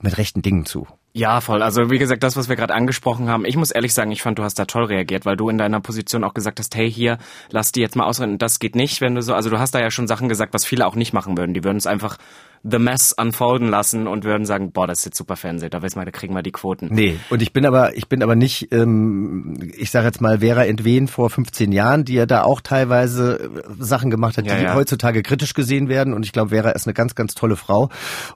mit 0.00 0.18
rechten 0.18 0.42
Dingen 0.42 0.64
zu. 0.64 0.86
Ja, 1.12 1.40
voll. 1.40 1.60
Also 1.60 1.90
wie 1.90 1.98
gesagt, 1.98 2.22
das, 2.22 2.36
was 2.36 2.48
wir 2.48 2.54
gerade 2.54 2.72
angesprochen 2.72 3.28
haben, 3.28 3.44
ich 3.44 3.56
muss 3.56 3.72
ehrlich 3.72 3.92
sagen, 3.92 4.12
ich 4.12 4.22
fand, 4.22 4.38
du 4.38 4.44
hast 4.44 4.60
da 4.60 4.64
toll 4.64 4.84
reagiert, 4.84 5.26
weil 5.26 5.36
du 5.36 5.48
in 5.48 5.58
deiner 5.58 5.80
Position 5.80 6.22
auch 6.22 6.34
gesagt 6.34 6.60
hast, 6.60 6.76
hey, 6.76 6.90
hier, 6.90 7.18
lass 7.50 7.72
die 7.72 7.80
jetzt 7.80 7.96
mal 7.96 8.04
ausreden. 8.04 8.38
Das 8.38 8.60
geht 8.60 8.76
nicht, 8.76 9.00
wenn 9.00 9.16
du 9.16 9.22
so, 9.22 9.34
also 9.34 9.50
du 9.50 9.58
hast 9.58 9.74
da 9.74 9.80
ja 9.80 9.90
schon 9.90 10.06
Sachen 10.06 10.28
gesagt, 10.28 10.54
was 10.54 10.64
viele 10.64 10.86
auch 10.86 10.94
nicht 10.94 11.12
machen 11.12 11.36
würden. 11.36 11.52
Die 11.52 11.64
würden 11.64 11.78
es 11.78 11.88
einfach 11.88 12.16
The 12.62 12.78
Mess 12.78 13.12
unfolden 13.12 13.68
lassen 13.68 14.06
und 14.06 14.24
würden 14.24 14.44
sagen, 14.44 14.72
boah, 14.72 14.86
das 14.86 15.00
ist 15.00 15.04
jetzt 15.06 15.16
super 15.16 15.36
Fernsehen, 15.36 15.70
da 15.70 15.82
wir, 15.82 15.88
da 15.88 16.10
kriegen 16.10 16.34
wir 16.34 16.42
die 16.42 16.52
Quoten. 16.52 16.88
Nee, 16.90 17.18
und 17.30 17.40
ich 17.40 17.52
bin 17.52 17.64
aber, 17.64 17.96
ich 17.96 18.08
bin 18.08 18.22
aber 18.22 18.36
nicht, 18.36 18.72
ähm, 18.72 19.56
ich 19.76 19.90
sage 19.90 20.06
jetzt 20.06 20.20
mal, 20.20 20.40
Vera 20.40 20.64
Entwen 20.66 21.08
vor 21.08 21.30
15 21.30 21.72
Jahren, 21.72 22.04
die 22.04 22.14
ja 22.14 22.26
da 22.26 22.42
auch 22.42 22.60
teilweise 22.60 23.40
äh, 23.40 23.48
Sachen 23.78 24.10
gemacht 24.10 24.36
hat, 24.36 24.44
die 24.44 24.50
ja. 24.50 24.74
heutzutage 24.74 25.22
kritisch 25.22 25.54
gesehen 25.54 25.88
werden. 25.88 26.12
Und 26.12 26.26
ich 26.26 26.32
glaube, 26.32 26.50
Vera 26.50 26.70
ist 26.70 26.86
eine 26.86 26.94
ganz, 26.94 27.14
ganz 27.14 27.34
tolle 27.34 27.56
Frau. 27.56 27.88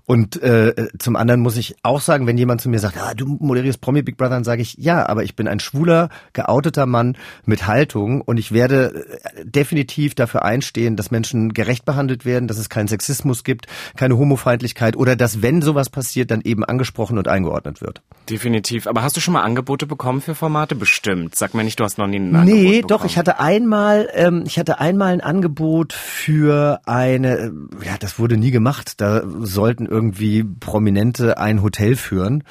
Und 0.07 0.43
äh, 0.43 0.89
zum 0.99 1.17
anderen 1.17 1.41
muss 1.41 1.57
ich 1.57 1.77
auch 1.83 2.01
sagen, 2.01 2.27
wenn 2.27 2.39
jemand 2.39 2.63
zu 2.63 2.71
mir 2.71 2.79
sagt, 2.79 2.97
ah, 2.99 3.13
du 3.15 3.27
moderierst 3.27 3.81
Promi 3.81 4.03
Big 4.03 4.17
Brother, 4.17 4.31
dann 4.31 4.45
sage 4.45 4.63
ich, 4.63 4.77
ja, 4.79 5.07
aber 5.07 5.25
ich 5.25 5.37
bin 5.37 5.49
ein 5.49 5.61
schwuler, 5.61 6.09
geouteter 6.33 6.87
Mann 6.87 7.17
mit 7.45 7.67
Haltung 7.67 8.23
und 8.23 8.39
ich 8.39 8.53
werde 8.53 9.05
äh, 9.35 9.45
definitiv 9.45 10.15
dafür 10.15 10.45
einstehen, 10.45 10.97
dass 10.97 11.11
Menschen 11.11 11.53
gerecht 11.53 11.85
behandelt 11.85 12.25
werden, 12.25 12.49
dass 12.49 12.59
es 12.59 12.71
keinen 12.71 12.89
Sexismus 12.89 13.45
gibt, 13.45 13.67
keine 13.97 14.14
eine 14.15 14.21
Homofeindlichkeit 14.21 14.97
oder 14.97 15.17
dass, 15.17 15.43
wenn 15.43 15.61
sowas 15.63 15.91
passiert, 15.91 16.31
dann 16.31 16.41
eben 16.43 16.65
angesprochen 16.65 17.19
und 17.19 17.29
eingeordnet 17.29 17.81
wird. 17.81 18.03
Definitiv. 18.31 18.87
Aber 18.87 19.03
hast 19.03 19.17
du 19.17 19.21
schon 19.21 19.35
mal 19.35 19.43
Angebote 19.43 19.87
bekommen 19.87 20.21
für 20.21 20.35
Formate? 20.35 20.75
Bestimmt. 20.75 21.35
Sag 21.35 21.55
mir 21.55 21.65
nicht, 21.65 21.79
du 21.79 21.85
hast 21.85 21.99
noch 21.99 22.07
nie 22.07 22.17
ein 22.19 22.35
Angebot 22.35 22.55
Nee, 22.55 22.71
bekommen. 22.83 22.89
doch. 22.89 23.05
Ich 23.05 23.19
hatte 23.19 23.41
einmal, 23.41 24.09
ähm, 24.15 24.45
ich 24.47 24.59
hatte 24.59 24.81
einmal 24.81 25.13
ein 25.13 25.21
Angebot 25.21 25.93
für 25.93 26.81
eine, 26.87 27.37
äh, 27.37 27.51
ja, 27.85 27.97
das 27.99 28.19
wurde 28.19 28.37
nie 28.37 28.51
gemacht. 28.51 29.01
Da 29.01 29.23
sollten 29.41 29.87
irgendwie 29.87 30.45
Prominente 30.45 31.39
ein 31.39 31.63
Hotel 31.63 31.97
führen. 31.97 32.45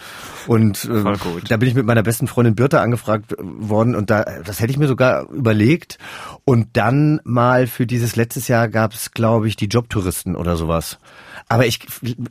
Und 0.48 0.86
äh, 0.86 1.04
da 1.50 1.58
bin 1.58 1.70
ich 1.70 1.76
mit 1.76 1.86
meiner 1.86 2.04
besten 2.04 2.28
Freundin 2.28 2.56
Birte 2.56 2.82
angefragt 2.82 3.36
worden 3.40 3.96
und 3.96 4.10
da, 4.10 4.26
das 4.46 4.60
hätte 4.60 4.72
ich 4.72 4.78
mir 4.78 4.88
sogar 4.88 5.30
überlegt. 5.32 5.98
Und 6.46 6.68
dann 6.78 7.20
mal 7.24 7.68
für 7.68 7.86
dieses 7.88 8.16
letztes 8.16 8.48
Jahr 8.48 8.68
gab 8.68 8.94
es, 8.94 9.12
glaube 9.12 9.48
ich, 9.48 9.56
die 9.56 9.68
Jobtouristen 9.68 10.36
oder 10.36 10.56
sowas. 10.58 11.00
Aber 11.48 11.66
ich, 11.66 11.80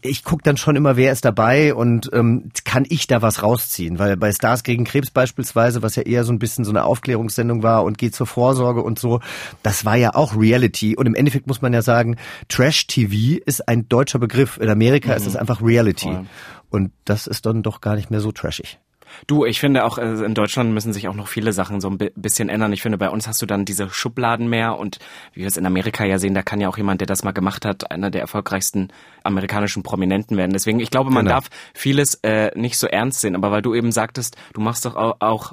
ich 0.00 0.24
gucke 0.24 0.42
dann 0.42 0.56
schon 0.56 0.76
immer, 0.76 0.96
wer 0.96 1.12
ist 1.12 1.24
dabei 1.24 1.74
und 1.74 2.10
ähm, 2.12 2.50
kann 2.64 2.84
ich 2.88 3.06
da 3.06 3.22
was 3.22 3.42
rausziehen? 3.42 3.98
Weil 3.98 4.16
bei 4.16 4.32
Stars 4.32 4.62
gegen 4.62 4.84
Krebs 4.84 5.10
beispielsweise, 5.10 5.82
was 5.82 5.96
ja 5.96 6.02
eher 6.02 6.24
so 6.24 6.32
ein 6.32 6.38
bisschen 6.38 6.64
so 6.64 6.70
eine 6.70 6.84
Aufklärungssendung 6.84 7.62
war 7.62 7.84
und 7.84 7.98
geht 7.98 8.14
zur 8.14 8.26
Vorsorge 8.26 8.82
und 8.82 8.98
so, 8.98 9.20
das 9.62 9.84
war 9.84 9.96
ja 9.96 10.14
auch 10.14 10.36
Reality. 10.36 10.96
Und 10.96 11.06
im 11.06 11.14
Endeffekt 11.14 11.46
muss 11.46 11.62
man 11.62 11.72
ja 11.72 11.82
sagen, 11.82 12.16
Trash-TV 12.48 13.42
ist 13.44 13.68
ein 13.68 13.88
deutscher 13.88 14.18
Begriff. 14.18 14.58
In 14.58 14.68
Amerika 14.68 15.10
mhm. 15.10 15.16
ist 15.16 15.26
es 15.26 15.36
einfach 15.36 15.62
Reality. 15.62 16.08
Voll. 16.08 16.26
Und 16.70 16.92
das 17.04 17.26
ist 17.26 17.44
dann 17.44 17.62
doch 17.62 17.80
gar 17.80 17.96
nicht 17.96 18.10
mehr 18.10 18.20
so 18.20 18.32
trashig. 18.32 18.78
Du, 19.26 19.44
ich 19.44 19.60
finde 19.60 19.84
auch, 19.84 19.98
äh, 19.98 20.24
in 20.24 20.34
Deutschland 20.34 20.72
müssen 20.72 20.92
sich 20.92 21.08
auch 21.08 21.14
noch 21.14 21.28
viele 21.28 21.52
Sachen 21.52 21.80
so 21.80 21.88
ein 21.88 21.98
bisschen 21.98 22.48
ändern. 22.48 22.72
Ich 22.72 22.82
finde, 22.82 22.98
bei 22.98 23.08
uns 23.08 23.26
hast 23.26 23.40
du 23.42 23.46
dann 23.46 23.64
diese 23.64 23.90
Schubladen 23.90 24.48
mehr 24.48 24.78
und 24.78 24.98
wie 25.32 25.40
wir 25.40 25.46
es 25.46 25.56
in 25.56 25.66
Amerika 25.66 26.04
ja 26.04 26.18
sehen, 26.18 26.34
da 26.34 26.42
kann 26.42 26.60
ja 26.60 26.68
auch 26.68 26.76
jemand, 26.76 27.00
der 27.00 27.06
das 27.06 27.24
mal 27.24 27.32
gemacht 27.32 27.64
hat, 27.64 27.90
einer 27.90 28.10
der 28.10 28.20
erfolgreichsten 28.20 28.88
amerikanischen 29.24 29.82
Prominenten 29.82 30.36
werden. 30.36 30.52
Deswegen, 30.52 30.80
ich 30.80 30.90
glaube, 30.90 31.10
man 31.10 31.24
genau. 31.24 31.36
darf 31.36 31.48
vieles 31.74 32.14
äh, 32.22 32.50
nicht 32.58 32.78
so 32.78 32.86
ernst 32.86 33.20
sehen. 33.20 33.36
Aber 33.36 33.50
weil 33.50 33.62
du 33.62 33.74
eben 33.74 33.92
sagtest, 33.92 34.36
du 34.54 34.60
machst 34.60 34.84
doch 34.84 34.96
auch, 34.96 35.16
auch 35.20 35.52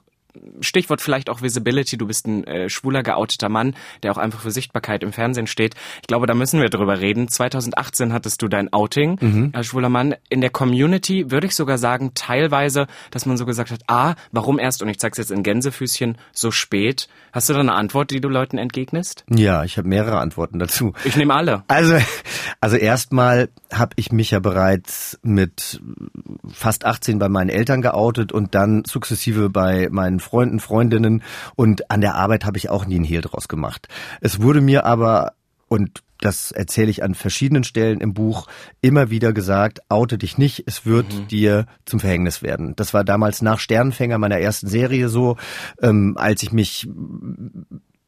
Stichwort 0.61 1.01
vielleicht 1.01 1.29
auch 1.29 1.41
Visibility, 1.41 1.97
du 1.97 2.07
bist 2.07 2.27
ein 2.27 2.43
äh, 2.45 2.69
schwuler, 2.69 3.03
geouteter 3.03 3.49
Mann, 3.49 3.75
der 4.03 4.11
auch 4.11 4.17
einfach 4.17 4.41
für 4.41 4.51
Sichtbarkeit 4.51 5.03
im 5.03 5.11
Fernsehen 5.11 5.47
steht. 5.47 5.75
Ich 6.01 6.07
glaube, 6.07 6.27
da 6.27 6.33
müssen 6.33 6.61
wir 6.61 6.69
drüber 6.69 6.99
reden. 6.99 7.27
2018 7.27 8.13
hattest 8.13 8.41
du 8.41 8.47
dein 8.47 8.71
Outing 8.71 9.17
mhm. 9.19 9.49
als 9.53 9.67
schwuler 9.67 9.89
Mann. 9.89 10.15
In 10.29 10.41
der 10.41 10.51
Community 10.51 11.31
würde 11.31 11.47
ich 11.47 11.55
sogar 11.55 11.77
sagen, 11.77 12.11
teilweise, 12.13 12.87
dass 13.11 13.25
man 13.25 13.37
so 13.37 13.45
gesagt 13.45 13.71
hat, 13.71 13.81
ah, 13.87 14.15
warum 14.31 14.59
erst, 14.59 14.83
und 14.83 14.89
ich 14.89 14.99
zeig's 14.99 15.17
jetzt 15.17 15.31
in 15.31 15.43
Gänsefüßchen, 15.43 16.17
so 16.31 16.51
spät? 16.51 17.07
Hast 17.31 17.49
du 17.49 17.53
da 17.53 17.59
eine 17.59 17.73
Antwort, 17.73 18.11
die 18.11 18.21
du 18.21 18.29
Leuten 18.29 18.57
entgegnest? 18.57 19.23
Ja, 19.29 19.63
ich 19.63 19.77
habe 19.77 19.87
mehrere 19.87 20.19
Antworten 20.19 20.59
dazu. 20.59 20.93
Ich 21.03 21.15
nehme 21.15 21.33
alle. 21.33 21.63
Also, 21.67 21.97
also 22.61 22.75
erstmal 22.75 23.49
habe 23.71 23.93
ich 23.95 24.11
mich 24.11 24.31
ja 24.31 24.39
bereits 24.39 25.19
mit 25.23 25.81
fast 26.51 26.85
18 26.85 27.19
bei 27.19 27.29
meinen 27.29 27.49
Eltern 27.49 27.81
geoutet 27.81 28.31
und 28.31 28.55
dann 28.55 28.83
sukzessive 28.85 29.49
bei 29.49 29.87
meinen 29.91 30.18
Freunden, 30.19 30.59
Freundinnen 30.59 31.23
und 31.55 31.89
an 31.91 32.01
der 32.01 32.15
Arbeit 32.15 32.45
habe 32.45 32.57
ich 32.57 32.69
auch 32.69 32.85
nie 32.85 32.95
einen 32.95 33.05
Hehl 33.05 33.21
draus 33.21 33.47
gemacht. 33.47 33.87
Es 34.21 34.41
wurde 34.41 34.61
mir 34.61 34.85
aber 34.85 35.33
und 35.67 36.01
das 36.21 36.51
erzähle 36.51 36.91
ich 36.91 37.01
an 37.01 37.15
verschiedenen 37.15 37.63
Stellen 37.63 38.01
im 38.01 38.13
Buch, 38.13 38.47
immer 38.81 39.09
wieder 39.09 39.31
gesagt, 39.31 39.79
oute 39.87 40.17
dich 40.17 40.37
nicht, 40.37 40.63
es 40.65 40.85
wird 40.85 41.13
mhm. 41.13 41.27
dir 41.27 41.65
zum 41.85 41.99
Verhängnis 41.99 42.41
werden. 42.41 42.75
Das 42.75 42.93
war 42.93 43.05
damals 43.05 43.41
nach 43.41 43.59
Sternenfänger 43.59 44.17
meiner 44.17 44.39
ersten 44.39 44.67
Serie 44.67 45.07
so, 45.07 45.37
ähm, 45.81 46.15
als 46.17 46.43
ich 46.43 46.51
mich 46.51 46.89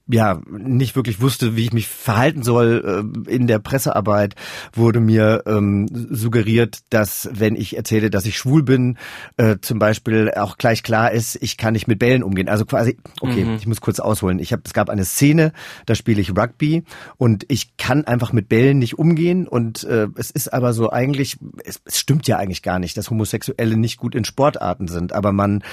ja 0.08 0.42
nicht 0.50 0.96
wirklich 0.96 1.22
wusste, 1.22 1.56
wie 1.56 1.64
ich 1.64 1.74
mich 1.74 1.88
verhalten 1.88 2.44
soll 2.44 3.06
äh, 3.28 3.34
in 3.34 3.48
der 3.48 3.60
Pressearbeit, 3.60 4.36
wurde 4.74 5.00
mir 5.00 5.44
ähm, 5.46 5.88
suggeriert, 5.92 6.80
dass 6.90 7.30
wenn 7.34 7.56
ich 7.56 7.78
erzähle, 7.78 8.10
dass 8.10 8.26
ich 8.26 8.38
schwul 8.38 8.64
bin, 8.64 8.98
äh, 9.38 9.58
zum 9.62 9.80
Beispiel 9.80 10.32
auch 10.36 10.58
gleich 10.58 10.84
klar 10.84 11.12
ist, 11.12 11.38
ich 11.42 11.58
kann 11.58 11.74
nicht 11.74 11.88
mit 11.88 12.00
Bällen 12.00 12.24
umgehen. 12.24 12.50
Also 12.50 12.66
quasi, 12.66 12.98
okay, 13.22 13.46
mhm. 13.46 13.56
ich 13.56 13.68
muss 13.68 13.82
kurz 13.82 14.00
ausholen. 14.00 14.40
Ich 14.40 14.52
habe, 14.52 14.64
es 14.66 14.74
gab 14.74 14.90
eine 14.90 15.06
Szene, 15.06 15.54
da 15.86 15.96
spiele 15.96 16.22
ich 16.22 16.38
Rugby 16.38 16.84
und 17.18 17.46
ich 17.48 17.78
kann 17.78 18.06
einfach 18.06 18.34
mit 18.34 18.50
Bällen 18.50 18.80
nicht 18.80 18.98
umgehen 18.98 19.48
und 19.48 19.84
äh, 19.84 20.08
es 20.16 20.32
ist 20.32 20.54
aber 20.54 20.74
so 20.74 20.90
eigentlich, 20.90 21.38
es, 21.64 21.82
es 21.86 22.00
stimmt 22.00 22.28
ja 22.28 22.38
eigentlich 22.38 22.64
gar 22.64 22.80
nicht, 22.80 22.98
dass 22.98 23.10
Homosexuelle 23.10 23.78
nicht 23.78 23.98
gut 23.98 24.16
in 24.16 24.26
Sportarten 24.26 24.88
sind, 24.88 25.14
aber 25.14 25.32
man 25.32 25.64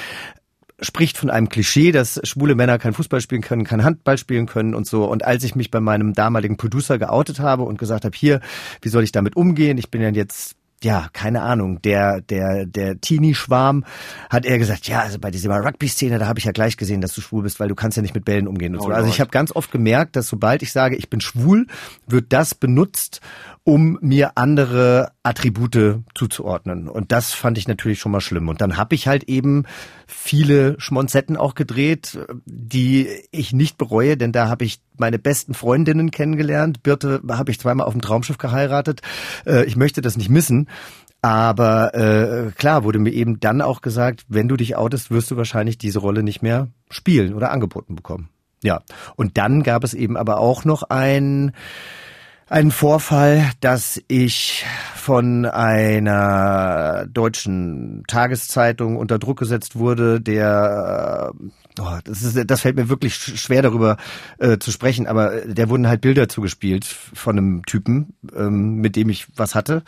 spricht 0.81 1.19
von 1.19 1.31
einem 1.31 1.49
Klischee, 1.49 1.93
dass 1.93 2.21
schwule 2.25 2.55
Männer 2.55 2.79
kein 2.79 2.93
Fußball 2.93 3.21
spielen 3.21 3.43
können, 3.43 3.65
kein 3.65 3.85
Handball 3.85 4.19
spielen 4.19 4.47
können 4.47 4.75
und 4.75 4.87
so. 4.87 5.05
Und 5.05 5.25
als 5.25 5.43
ich 5.45 5.55
mich 5.55 5.71
bei 5.71 5.81
meinem 5.81 6.13
damaligen 6.13 6.57
Producer 6.57 6.99
geoutet 6.99 7.41
habe 7.41 7.65
und 7.65 7.79
gesagt 7.79 8.05
habe, 8.05 8.17
hier, 8.17 8.41
wie 8.83 8.89
soll 8.89 9.03
ich 9.03 9.13
damit 9.13 9.37
umgehen? 9.37 9.79
Ich 9.79 9.91
bin 9.91 10.01
ja 10.01 10.11
jetzt 10.11 10.55
ja, 10.83 11.09
keine 11.13 11.43
Ahnung, 11.43 11.83
der, 11.83 12.21
der, 12.21 12.65
der 12.65 13.01
Teenie-Schwarm 13.01 13.85
hat 14.31 14.47
er 14.47 14.59
gesagt, 14.59 14.87
ja, 14.87 15.01
also 15.01 15.19
bei 15.19 15.31
dieser 15.31 15.51
Rugby-Szene, 15.51 16.19
da 16.19 16.27
habe 16.27 16.39
ich 16.39 16.45
ja 16.45 16.53
gleich 16.53 16.77
gesehen, 16.77 17.01
dass 17.01 17.15
du 17.15 17.21
schwul 17.21 17.43
bist, 17.43 17.59
weil 17.59 17.69
du 17.69 17.75
kannst 17.75 17.97
ja 17.97 18.03
nicht 18.03 18.15
mit 18.15 18.25
Bällen 18.25 18.47
umgehen 18.47 18.75
und 18.75 18.83
oh 18.83 18.85
so. 18.85 18.91
Also 18.91 19.09
ich 19.09 19.21
habe 19.21 19.31
ganz 19.31 19.51
oft 19.55 19.73
gemerkt, 19.73 20.15
dass 20.15 20.29
sobald 20.29 20.63
ich 20.63 20.71
sage, 20.71 20.95
ich 20.95 21.11
bin 21.11 21.21
schwul, 21.21 21.67
wird 22.07 22.27
das 22.29 22.55
benutzt, 22.55 23.21
um 23.65 23.99
mir 24.01 24.33
andere 24.37 25.11
Attribute 25.29 26.03
zuzuordnen. 26.15 26.89
Und 26.89 27.13
das 27.13 27.35
fand 27.35 27.59
ich 27.59 27.69
natürlich 27.69 27.99
schon 27.99 28.13
mal 28.13 28.23
schlimm. 28.23 28.49
Und 28.49 28.63
dann 28.63 28.79
habe 28.79 28.95
ich 28.95 29.07
halt 29.07 29.25
eben 29.25 29.65
viele 30.07 30.81
Schmonzetten 30.81 31.37
auch 31.37 31.55
gedreht, 31.55 32.19
die 32.47 33.09
ich 33.31 33.53
nicht 33.53 33.77
bereue, 33.77 34.17
denn 34.17 34.33
da 34.33 34.49
habe 34.49 34.65
ich 34.65 34.81
meine 34.97 35.19
besten 35.19 35.53
Freundinnen 35.53 36.11
kennengelernt. 36.11 36.83
Birte 36.83 37.21
habe 37.29 37.51
ich 37.51 37.61
zweimal 37.61 37.87
auf 37.87 37.93
dem 37.93 38.01
Traumschiff 38.01 38.39
geheiratet. 38.39 39.03
Äh, 39.47 39.65
ich 39.65 39.77
möchte 39.77 40.01
das 40.01 40.17
nicht 40.17 40.31
missen. 40.31 40.69
Aber 41.21 41.95
äh, 41.95 42.53
klar 42.53 42.85
wurde 42.85 42.99
mir 42.99 43.13
eben 43.13 43.39
dann 43.39 43.61
auch 43.61 43.83
gesagt, 43.83 44.25
wenn 44.29 44.49
du 44.49 44.57
dich 44.57 44.77
outest, 44.77 45.11
wirst 45.11 45.31
du 45.31 45.37
wahrscheinlich 45.37 45.77
diese 45.77 45.99
Rolle 45.99 46.23
nicht 46.23 46.43
mehr 46.43 46.69
spielen 46.91 47.35
oder 47.35 47.51
angeboten 47.51 47.97
bekommen. 47.97 48.31
Ja. 48.63 48.81
Und 49.17 49.37
dann 49.37 49.63
gab 49.63 49.85
es 49.85 49.95
eben 49.95 50.17
aber 50.17 50.39
auch 50.39 50.65
noch 50.65 50.85
ein 50.85 51.53
einen 52.49 52.71
Vorfall, 52.71 53.51
dass 53.61 54.01
ich 54.09 54.65
von 54.95 55.45
einer 55.45 57.07
deutschen 57.07 58.05
Tageszeitung 58.07 58.97
unter 58.97 59.19
Druck 59.19 59.39
gesetzt 59.39 59.77
wurde, 59.77 60.21
der 60.21 61.33
äh, 61.35 61.81
oh, 61.81 61.99
das, 62.05 62.23
ist, 62.23 62.51
das 62.51 62.61
fällt 62.63 62.77
mir 62.77 62.89
wirklich 62.89 63.15
schwer 63.15 63.63
darüber 63.63 63.97
äh, 64.39 64.59
zu 64.59 64.71
sprechen, 64.71 65.07
aber 65.07 65.43
der 65.43 65.69
wurden 65.69 65.89
halt 65.89 66.01
Bilder 66.01 66.29
zugespielt 66.29 66.85
von 66.85 67.39
einem 67.39 67.65
Typen, 67.67 68.15
ähm, 68.35 68.77
mit 68.77 68.97
dem 68.97 69.11
ich 69.11 69.27
was 69.37 69.55
hatte. 69.55 69.83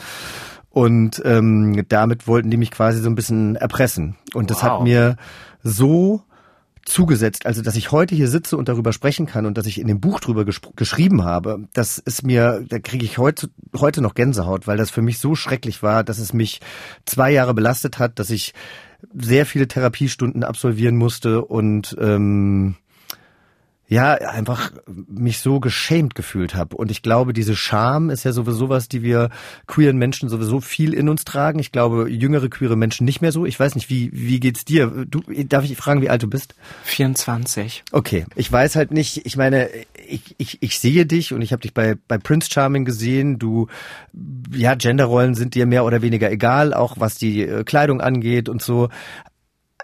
Und 0.69 1.21
ähm, 1.25 1.85
damit 1.89 2.29
wollten 2.29 2.51
die 2.51 2.57
mich 2.57 2.71
quasi 2.71 3.01
so 3.01 3.09
ein 3.09 3.17
bisschen 3.17 3.57
erpressen. 3.57 4.17
Und 4.35 4.51
das 4.51 4.59
wow. 4.59 4.65
hat 4.65 4.83
mir 4.83 5.17
so 5.63 6.23
zugesetzt. 6.85 7.47
Also, 7.47 7.63
dass 7.63 7.77
ich 7.77 7.93
heute 7.93 8.15
hier 8.15 8.29
sitze 8.29 8.57
und 8.57 8.69
darüber 8.69 8.93
sprechen 8.93 9.27
kann 9.27 9.47
und 9.47 9.59
dass 9.59 9.67
ich 9.67 9.81
in 9.81 9.87
dem 9.87 10.01
Buch 10.01 10.21
drüber 10.21 10.45
geschrieben 10.45 11.25
habe, 11.25 11.69
das 11.73 11.99
ist 11.99 12.25
mir, 12.25 12.65
da 12.69 12.79
kriege 12.79 13.05
ich 13.05 13.19
heute, 13.19 13.51
heute 13.77 14.03
noch 14.03 14.15
Gänsehaut, 14.15 14.67
weil 14.67 14.77
das 14.77 14.91
für 14.91 15.03
mich 15.03 15.19
so 15.19 15.35
schrecklich 15.35 15.83
war, 15.83 16.05
dass 16.05 16.19
es 16.19 16.33
mich 16.33 16.61
zwei 17.05 17.31
Jahre 17.31 17.55
belastet 17.55 17.99
hat, 17.99 18.19
dass 18.19 18.31
ich 18.31 18.55
sehr 19.15 19.47
viele 19.47 19.69
Therapiestunden 19.69 20.45
absolvieren 20.45 20.97
musste 20.97 21.45
und 21.45 21.97
ähm, 22.01 22.77
ja, 23.91 24.13
einfach 24.13 24.71
mich 24.87 25.41
so 25.41 25.59
geschämt 25.59 26.15
gefühlt 26.15 26.55
habe. 26.55 26.77
Und 26.77 26.93
ich 26.93 27.03
glaube, 27.03 27.33
diese 27.33 27.57
Scham 27.57 28.09
ist 28.09 28.23
ja 28.23 28.31
sowieso 28.31 28.69
was, 28.69 28.89
die 28.89 29.03
wir 29.03 29.31
queeren 29.67 29.97
Menschen 29.97 30.29
sowieso 30.29 30.61
viel 30.61 30.95
in 30.95 31.09
uns 31.09 31.25
tragen. 31.25 31.59
Ich 31.59 31.73
glaube, 31.73 32.09
jüngere 32.09 32.49
queere 32.49 32.77
Menschen 32.77 33.05
nicht 33.05 33.21
mehr 33.21 33.33
so. 33.33 33.45
Ich 33.47 33.59
weiß 33.59 33.75
nicht, 33.75 33.91
wie, 33.91 34.11
wie 34.13 34.39
geht's 34.39 34.65
dir? 34.65 34.87
Du, 35.09 35.23
darf 35.49 35.65
ich 35.65 35.77
fragen, 35.77 36.03
wie 36.03 36.09
alt 36.09 36.23
du 36.23 36.29
bist? 36.29 36.55
24. 36.85 37.83
Okay. 37.91 38.27
Ich 38.37 38.51
weiß 38.51 38.77
halt 38.77 38.93
nicht, 38.93 39.27
ich 39.27 39.37
meine, 39.37 39.69
ich, 40.07 40.37
ich, 40.39 40.63
ich 40.63 40.79
sehe 40.79 41.05
dich 41.05 41.33
und 41.33 41.43
ich 41.43 41.51
habe 41.51 41.63
dich 41.63 41.75
bei, 41.75 41.97
bei 42.07 42.19
Prince 42.19 42.49
Charming 42.49 42.85
gesehen. 42.85 43.41
Du, 43.41 43.67
ja, 44.55 44.77
Genderrollen 44.77 45.35
sind 45.35 45.57
dir 45.57 45.67
mehr 45.67 45.85
oder 45.85 46.01
weniger 46.01 46.31
egal, 46.31 46.75
auch 46.75 46.95
was 47.01 47.17
die 47.17 47.43
äh, 47.43 47.65
Kleidung 47.65 48.01
angeht 48.01 48.49
und 48.49 48.63
so. 48.63 48.89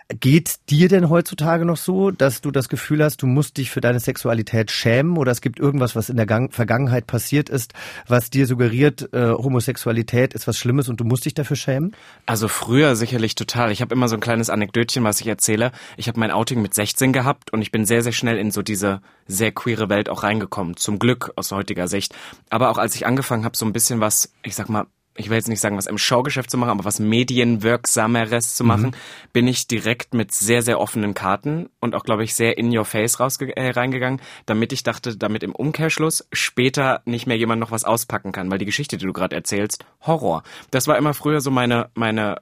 Geht 0.08 0.70
dir 0.70 0.88
denn 0.88 1.10
heutzutage 1.10 1.64
noch 1.64 1.76
so, 1.76 2.12
dass 2.12 2.40
du 2.40 2.52
das 2.52 2.68
Gefühl 2.68 3.02
hast, 3.02 3.22
du 3.22 3.26
musst 3.26 3.56
dich 3.56 3.72
für 3.72 3.80
deine 3.80 3.98
Sexualität 3.98 4.70
schämen 4.70 5.16
oder 5.16 5.32
es 5.32 5.40
gibt 5.40 5.58
irgendwas, 5.58 5.96
was 5.96 6.08
in 6.10 6.16
der 6.16 6.26
Gang 6.26 6.54
Vergangenheit 6.54 7.08
passiert 7.08 7.48
ist, 7.48 7.74
was 8.06 8.30
dir 8.30 8.46
suggeriert, 8.46 9.12
äh, 9.12 9.32
Homosexualität 9.32 10.32
ist 10.32 10.46
was 10.46 10.58
Schlimmes 10.58 10.88
und 10.88 11.00
du 11.00 11.04
musst 11.04 11.24
dich 11.24 11.34
dafür 11.34 11.56
schämen? 11.56 11.96
Also 12.24 12.46
früher 12.46 12.94
sicherlich 12.94 13.34
total. 13.34 13.72
Ich 13.72 13.80
habe 13.82 13.96
immer 13.96 14.06
so 14.06 14.14
ein 14.14 14.20
kleines 14.20 14.48
Anekdötchen, 14.48 15.02
was 15.02 15.20
ich 15.20 15.26
erzähle. 15.26 15.72
Ich 15.96 16.06
habe 16.06 16.20
mein 16.20 16.30
Outing 16.30 16.62
mit 16.62 16.72
16 16.72 17.12
gehabt 17.12 17.52
und 17.52 17.60
ich 17.60 17.72
bin 17.72 17.84
sehr, 17.84 18.04
sehr 18.04 18.12
schnell 18.12 18.38
in 18.38 18.52
so 18.52 18.62
diese 18.62 19.00
sehr 19.26 19.50
queere 19.50 19.88
Welt 19.88 20.08
auch 20.08 20.22
reingekommen. 20.22 20.76
Zum 20.76 21.00
Glück 21.00 21.32
aus 21.34 21.50
heutiger 21.50 21.88
Sicht. 21.88 22.14
Aber 22.48 22.70
auch 22.70 22.78
als 22.78 22.94
ich 22.94 23.06
angefangen 23.06 23.44
habe, 23.44 23.56
so 23.56 23.66
ein 23.66 23.72
bisschen 23.72 23.98
was, 23.98 24.32
ich 24.44 24.54
sag 24.54 24.68
mal, 24.68 24.86
ich 25.16 25.28
will 25.28 25.36
jetzt 25.36 25.48
nicht 25.48 25.60
sagen, 25.60 25.76
was 25.76 25.86
im 25.86 25.98
Showgeschäft 25.98 26.50
zu 26.50 26.58
machen, 26.58 26.70
aber 26.70 26.84
was 26.84 27.00
medienwirksameres 27.00 28.54
zu 28.54 28.64
machen, 28.64 28.90
mhm. 28.90 29.30
bin 29.32 29.46
ich 29.46 29.66
direkt 29.66 30.14
mit 30.14 30.32
sehr, 30.32 30.62
sehr 30.62 30.80
offenen 30.80 31.14
Karten 31.14 31.68
und 31.80 31.94
auch, 31.94 32.04
glaube 32.04 32.24
ich, 32.24 32.34
sehr 32.34 32.58
in 32.58 32.76
your 32.76 32.84
face 32.84 33.20
rausge 33.20 33.56
äh, 33.56 33.70
reingegangen, 33.70 34.20
damit 34.46 34.72
ich 34.72 34.82
dachte, 34.82 35.16
damit 35.16 35.42
im 35.42 35.54
Umkehrschluss 35.54 36.26
später 36.32 37.02
nicht 37.04 37.26
mehr 37.26 37.36
jemand 37.36 37.60
noch 37.60 37.70
was 37.70 37.84
auspacken 37.84 38.32
kann, 38.32 38.50
weil 38.50 38.58
die 38.58 38.64
Geschichte, 38.64 38.96
die 38.96 39.06
du 39.06 39.12
gerade 39.12 39.36
erzählst, 39.36 39.84
Horror. 40.02 40.42
Das 40.70 40.86
war 40.86 40.96
immer 40.96 41.14
früher 41.14 41.40
so 41.40 41.50
meine, 41.50 41.90
meine 41.94 42.40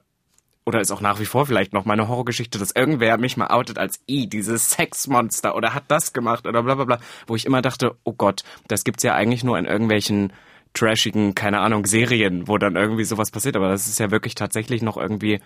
oder 0.65 0.81
ist 0.81 0.91
auch 0.91 1.01
nach 1.01 1.19
wie 1.19 1.25
vor 1.25 1.45
vielleicht 1.45 1.73
noch 1.73 1.85
meine 1.85 2.07
Horrorgeschichte, 2.07 2.57
dass 2.57 2.71
irgendwer 2.71 3.17
mich 3.17 3.37
mal 3.37 3.51
outet 3.51 3.77
als 3.77 3.99
i, 4.09 4.27
dieses 4.27 4.71
Sexmonster 4.71 5.55
oder 5.55 5.73
hat 5.73 5.83
das 5.89 6.11
gemacht 6.11 6.47
oder 6.47 6.63
bla 6.63 6.75
bla 6.75 6.85
bla, 6.85 6.99
wo 7.27 7.35
ich 7.35 7.45
immer 7.45 7.61
dachte, 7.61 7.95
oh 8.03 8.13
Gott, 8.13 8.43
das 8.67 8.83
gibt's 8.83 9.03
ja 9.03 9.13
eigentlich 9.13 9.43
nur 9.43 9.59
in 9.59 9.65
irgendwelchen 9.65 10.33
trashigen, 10.75 11.33
keine 11.33 11.59
Ahnung, 11.59 11.85
Serien, 11.85 12.47
wo 12.47 12.57
dann 12.57 12.75
irgendwie 12.75 13.03
sowas 13.03 13.31
passiert. 13.31 13.55
Aber 13.55 13.69
das 13.69 13.87
ist 13.87 13.99
ja 13.99 14.11
wirklich 14.11 14.35
tatsächlich 14.35 14.81
noch 14.81 14.97
irgendwie 14.97 15.39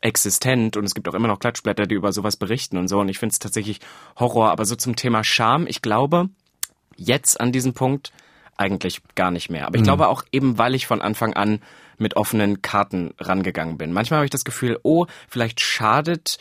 existent 0.00 0.76
und 0.76 0.84
es 0.84 0.94
gibt 0.94 1.08
auch 1.08 1.14
immer 1.14 1.28
noch 1.28 1.38
Klatschblätter, 1.38 1.86
die 1.86 1.94
über 1.94 2.12
sowas 2.12 2.36
berichten 2.36 2.76
und 2.78 2.88
so. 2.88 3.00
Und 3.00 3.08
ich 3.08 3.18
finde 3.18 3.32
es 3.32 3.38
tatsächlich 3.38 3.80
Horror. 4.18 4.50
Aber 4.50 4.64
so 4.64 4.76
zum 4.76 4.96
Thema 4.96 5.24
Scham, 5.24 5.66
ich 5.66 5.82
glaube, 5.82 6.28
jetzt 6.96 7.40
an 7.40 7.52
diesem 7.52 7.74
Punkt 7.74 8.12
eigentlich 8.56 9.02
gar 9.14 9.30
nicht 9.30 9.50
mehr. 9.50 9.66
Aber 9.66 9.76
ich 9.76 9.82
mhm. 9.82 9.86
glaube 9.86 10.08
auch 10.08 10.24
eben, 10.32 10.58
weil 10.58 10.74
ich 10.74 10.86
von 10.86 11.02
Anfang 11.02 11.34
an 11.34 11.60
mit 11.98 12.16
offenen 12.16 12.62
Karten 12.62 13.14
rangegangen 13.18 13.78
bin. 13.78 13.92
Manchmal 13.92 14.18
habe 14.18 14.26
ich 14.26 14.30
das 14.30 14.44
Gefühl, 14.44 14.78
oh, 14.82 15.06
vielleicht 15.28 15.60
schadet 15.60 16.38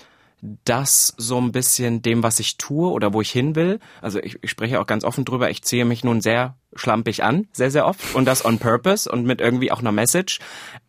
das 0.64 1.14
so 1.18 1.40
ein 1.40 1.52
bisschen 1.52 2.02
dem, 2.02 2.22
was 2.22 2.40
ich 2.40 2.58
tue 2.58 2.92
oder 2.92 3.14
wo 3.14 3.22
ich 3.22 3.32
hin 3.32 3.56
will. 3.56 3.80
Also 4.02 4.20
ich, 4.20 4.38
ich 4.42 4.52
spreche 4.52 4.80
auch 4.80 4.86
ganz 4.86 5.04
offen 5.04 5.26
drüber. 5.26 5.50
Ich 5.50 5.64
ziehe 5.64 5.86
mich 5.86 6.04
nun 6.04 6.22
sehr 6.22 6.56
schlampig 6.76 7.24
an, 7.24 7.48
sehr, 7.54 7.72
sehr 7.72 7.86
oft. 7.86 8.16
Und 8.16 8.26
das 8.26 8.46
on 8.46 8.60
purpose 8.60 9.10
und 9.10 9.26
mit 9.26 9.42
irgendwie 9.42 9.72
auch 9.72 9.80
einer 9.80 9.92
Message. 9.92 10.40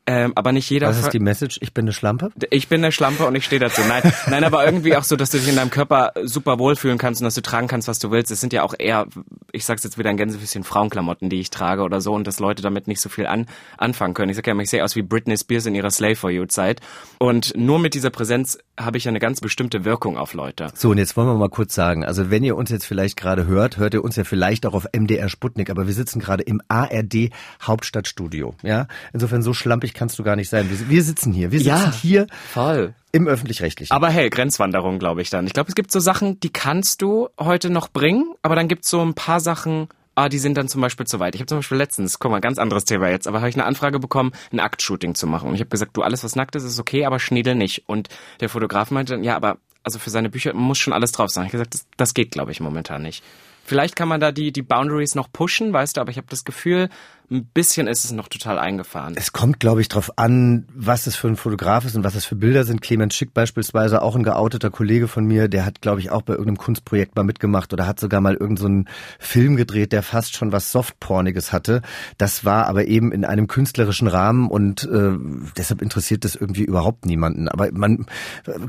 Ähm, 0.09 0.33
aber 0.37 0.53
nicht 0.53 0.70
jeder. 0.70 0.87
Was 0.87 1.01
ist 1.01 1.12
die 1.12 1.18
Message? 1.18 1.59
Ich 1.61 1.75
bin 1.75 1.85
eine 1.85 1.92
Schlampe? 1.92 2.31
Ich 2.51 2.68
bin 2.68 2.83
eine 2.83 2.92
Schlampe 2.92 3.27
und 3.27 3.35
ich 3.35 3.44
stehe 3.44 3.59
dazu. 3.59 3.83
Nein, 3.88 4.03
nein, 4.29 4.44
aber 4.44 4.64
irgendwie 4.64 4.96
auch 4.96 5.03
so, 5.03 5.16
dass 5.16 5.31
du 5.31 5.38
dich 5.38 5.49
in 5.49 5.57
deinem 5.57 5.70
Körper 5.70 6.12
super 6.22 6.61
wohlfühlen 6.61 6.96
kannst 6.96 7.20
und 7.20 7.25
dass 7.25 7.35
du 7.35 7.42
tragen 7.42 7.66
kannst, 7.66 7.88
was 7.88 7.99
du 7.99 8.12
willst. 8.12 8.31
Es 8.31 8.40
sind 8.40 8.53
ja 8.53 8.62
auch 8.62 8.75
eher, 8.79 9.07
ich 9.51 9.64
sag's 9.64 9.83
jetzt 9.83 9.99
wieder 9.99 10.11
ein 10.11 10.16
Gänsefüßchen, 10.16 10.62
Frauenklamotten, 10.62 11.29
die 11.29 11.40
ich 11.40 11.51
trage 11.51 11.83
oder 11.83 12.01
so 12.01 12.12
und 12.12 12.25
dass 12.25 12.38
Leute 12.38 12.62
damit 12.62 12.87
nicht 12.87 13.01
so 13.01 13.09
viel 13.09 13.27
an, 13.27 13.46
anfangen 13.79 14.14
können. 14.14 14.31
Ich 14.31 14.37
sag 14.37 14.46
ja 14.46 14.53
immer, 14.53 14.62
ich 14.62 14.70
sehe 14.70 14.85
aus 14.85 14.94
wie 14.94 15.03
Britney 15.03 15.37
Spears 15.37 15.66
in 15.66 15.75
ihrer 15.75 15.90
Slave 15.90 16.14
for 16.14 16.31
You 16.31 16.46
Zeit. 16.46 16.81
Und 17.18 17.57
nur 17.57 17.81
mit 17.81 17.94
dieser 17.94 18.11
Präsenz 18.11 18.59
habe 18.79 18.99
ich 18.99 19.05
ja 19.05 19.09
eine 19.09 19.18
ganz 19.18 19.40
bestimmte 19.40 19.85
Wirkung 19.85 20.18
auf 20.18 20.35
Leute. 20.35 20.68
So, 20.75 20.90
und 20.90 20.99
jetzt 20.99 21.16
wollen 21.16 21.27
wir 21.27 21.35
mal 21.35 21.49
kurz 21.49 21.75
sagen, 21.75 22.05
also 22.05 22.31
wenn 22.31 22.44
ihr 22.44 22.55
uns 22.57 22.70
jetzt 22.70 22.87
vielleicht 22.87 23.16
gerade 23.16 23.46
hört, 23.46 23.77
hört 23.77 23.94
ihr 23.94 24.05
uns 24.05 24.14
ja 24.14 24.22
vielleicht 24.22 24.66
auch 24.66 24.75
auf 24.75 24.87
MDR 24.96 25.29
Sputnik, 25.29 25.68
aber 25.76 25.86
wir 25.86 25.94
sitzen 25.94 26.20
gerade 26.20 26.42
im 26.42 26.60
ARD 26.68 27.30
Hauptstadtstudio. 27.62 28.54
Ja, 28.62 28.86
insofern 29.12 29.42
so 29.42 29.52
schlampig 29.52 29.94
kannst 29.94 30.18
du 30.18 30.22
gar 30.22 30.36
nicht 30.36 30.48
sein. 30.48 30.70
Wir, 30.70 30.88
wir 30.88 31.02
sitzen 31.02 31.32
hier, 31.32 31.52
wir 31.52 31.58
sitzen 31.58 31.68
ja, 31.68 31.92
hier 31.92 32.26
voll. 32.52 32.94
im 33.12 33.28
öffentlich-rechtlichen. 33.28 33.94
Aber 33.94 34.08
hey, 34.08 34.30
Grenzwanderung, 34.30 34.98
glaube 34.98 35.22
ich 35.22 35.30
dann. 35.30 35.46
Ich 35.46 35.52
glaube, 35.52 35.68
es 35.68 35.74
gibt 35.74 35.92
so 35.92 36.00
Sachen, 36.00 36.40
die 36.40 36.50
kannst 36.50 37.02
du 37.02 37.28
heute 37.38 37.70
noch 37.70 37.88
bringen, 37.88 38.34
aber 38.42 38.56
dann 38.56 38.68
gibt 38.68 38.84
es 38.84 38.90
so 38.90 39.02
ein 39.02 39.14
paar 39.14 39.40
Sachen, 39.40 39.88
ah, 40.14 40.28
die 40.28 40.38
sind 40.38 40.56
dann 40.56 40.68
zum 40.68 40.80
Beispiel 40.80 41.06
zu 41.06 41.20
weit. 41.20 41.34
Ich 41.34 41.40
habe 41.40 41.46
zum 41.46 41.58
Beispiel 41.58 41.78
letztens, 41.78 42.18
guck 42.18 42.30
mal, 42.30 42.40
ganz 42.40 42.58
anderes 42.58 42.84
Thema 42.84 43.08
jetzt, 43.08 43.28
aber 43.28 43.38
habe 43.38 43.48
ich 43.48 43.54
eine 43.54 43.64
Anfrage 43.64 44.00
bekommen, 44.00 44.32
ein 44.50 44.60
Aktshooting 44.60 45.14
zu 45.14 45.26
machen. 45.26 45.48
Und 45.48 45.54
ich 45.54 45.60
habe 45.60 45.70
gesagt, 45.70 45.96
du, 45.96 46.02
alles, 46.02 46.24
was 46.24 46.34
nackt 46.34 46.56
ist, 46.56 46.64
ist 46.64 46.80
okay, 46.80 47.04
aber 47.04 47.20
Schniedel 47.20 47.54
nicht. 47.54 47.84
Und 47.86 48.08
der 48.40 48.48
Fotograf 48.48 48.90
meinte 48.90 49.12
dann, 49.12 49.22
ja, 49.22 49.36
aber 49.36 49.58
also 49.84 50.00
für 50.00 50.10
seine 50.10 50.30
Bücher 50.30 50.52
muss 50.52 50.78
schon 50.78 50.92
alles 50.92 51.12
drauf 51.12 51.30
sein. 51.30 51.46
Ich 51.46 51.52
habe 51.52 51.58
gesagt, 51.58 51.74
das, 51.74 51.86
das 51.96 52.14
geht, 52.14 52.32
glaube 52.32 52.50
ich, 52.50 52.60
momentan 52.60 53.02
nicht. 53.02 53.22
Vielleicht 53.66 53.96
kann 53.96 54.07
man 54.07 54.20
da 54.20 54.31
die, 54.31 54.52
die 54.52 54.62
Boundaries 54.62 55.16
noch 55.16 55.31
pushen, 55.33 55.72
weißt 55.72 55.96
du, 55.96 56.00
aber 56.00 56.11
ich 56.11 56.18
habe 56.18 56.29
das 56.31 56.44
Gefühl, 56.44 56.88
ein 57.30 57.46
bisschen 57.46 57.86
ist 57.86 58.04
es 58.04 58.12
noch 58.12 58.28
total 58.28 58.58
eingefahren. 58.58 59.14
Es 59.16 59.32
kommt, 59.32 59.58
glaube 59.60 59.80
ich, 59.80 59.88
darauf 59.88 60.16
an, 60.18 60.66
was 60.74 61.06
es 61.06 61.16
für 61.16 61.28
ein 61.28 61.36
Fotograf 61.36 61.84
ist 61.84 61.96
und 61.96 62.04
was 62.04 62.14
es 62.14 62.24
für 62.24 62.36
Bilder 62.36 62.64
sind. 62.64 62.82
Clemens 62.82 63.14
Schick 63.14 63.34
beispielsweise, 63.34 64.02
auch 64.02 64.14
ein 64.14 64.22
geouteter 64.22 64.70
Kollege 64.70 65.08
von 65.08 65.24
mir, 65.24 65.48
der 65.48 65.66
hat, 65.66 65.80
glaube 65.80 66.00
ich, 66.00 66.10
auch 66.10 66.22
bei 66.22 66.34
irgendeinem 66.34 66.58
Kunstprojekt 66.58 67.16
mal 67.16 67.24
mitgemacht 67.24 67.72
oder 67.72 67.86
hat 67.86 67.98
sogar 67.98 68.20
mal 68.20 68.34
irgendeinen 68.34 68.84
so 68.84 68.92
Film 69.18 69.56
gedreht, 69.56 69.92
der 69.92 70.02
fast 70.02 70.36
schon 70.36 70.52
was 70.52 70.70
Softporniges 70.70 71.52
hatte. 71.52 71.82
Das 72.18 72.44
war 72.44 72.66
aber 72.66 72.86
eben 72.86 73.12
in 73.12 73.24
einem 73.24 73.48
künstlerischen 73.48 74.08
Rahmen 74.08 74.48
und 74.48 74.84
äh, 74.84 75.16
deshalb 75.56 75.82
interessiert 75.82 76.24
das 76.24 76.36
irgendwie 76.36 76.64
überhaupt 76.64 77.06
niemanden. 77.06 77.48
Aber 77.48 77.70
man, 77.72 78.06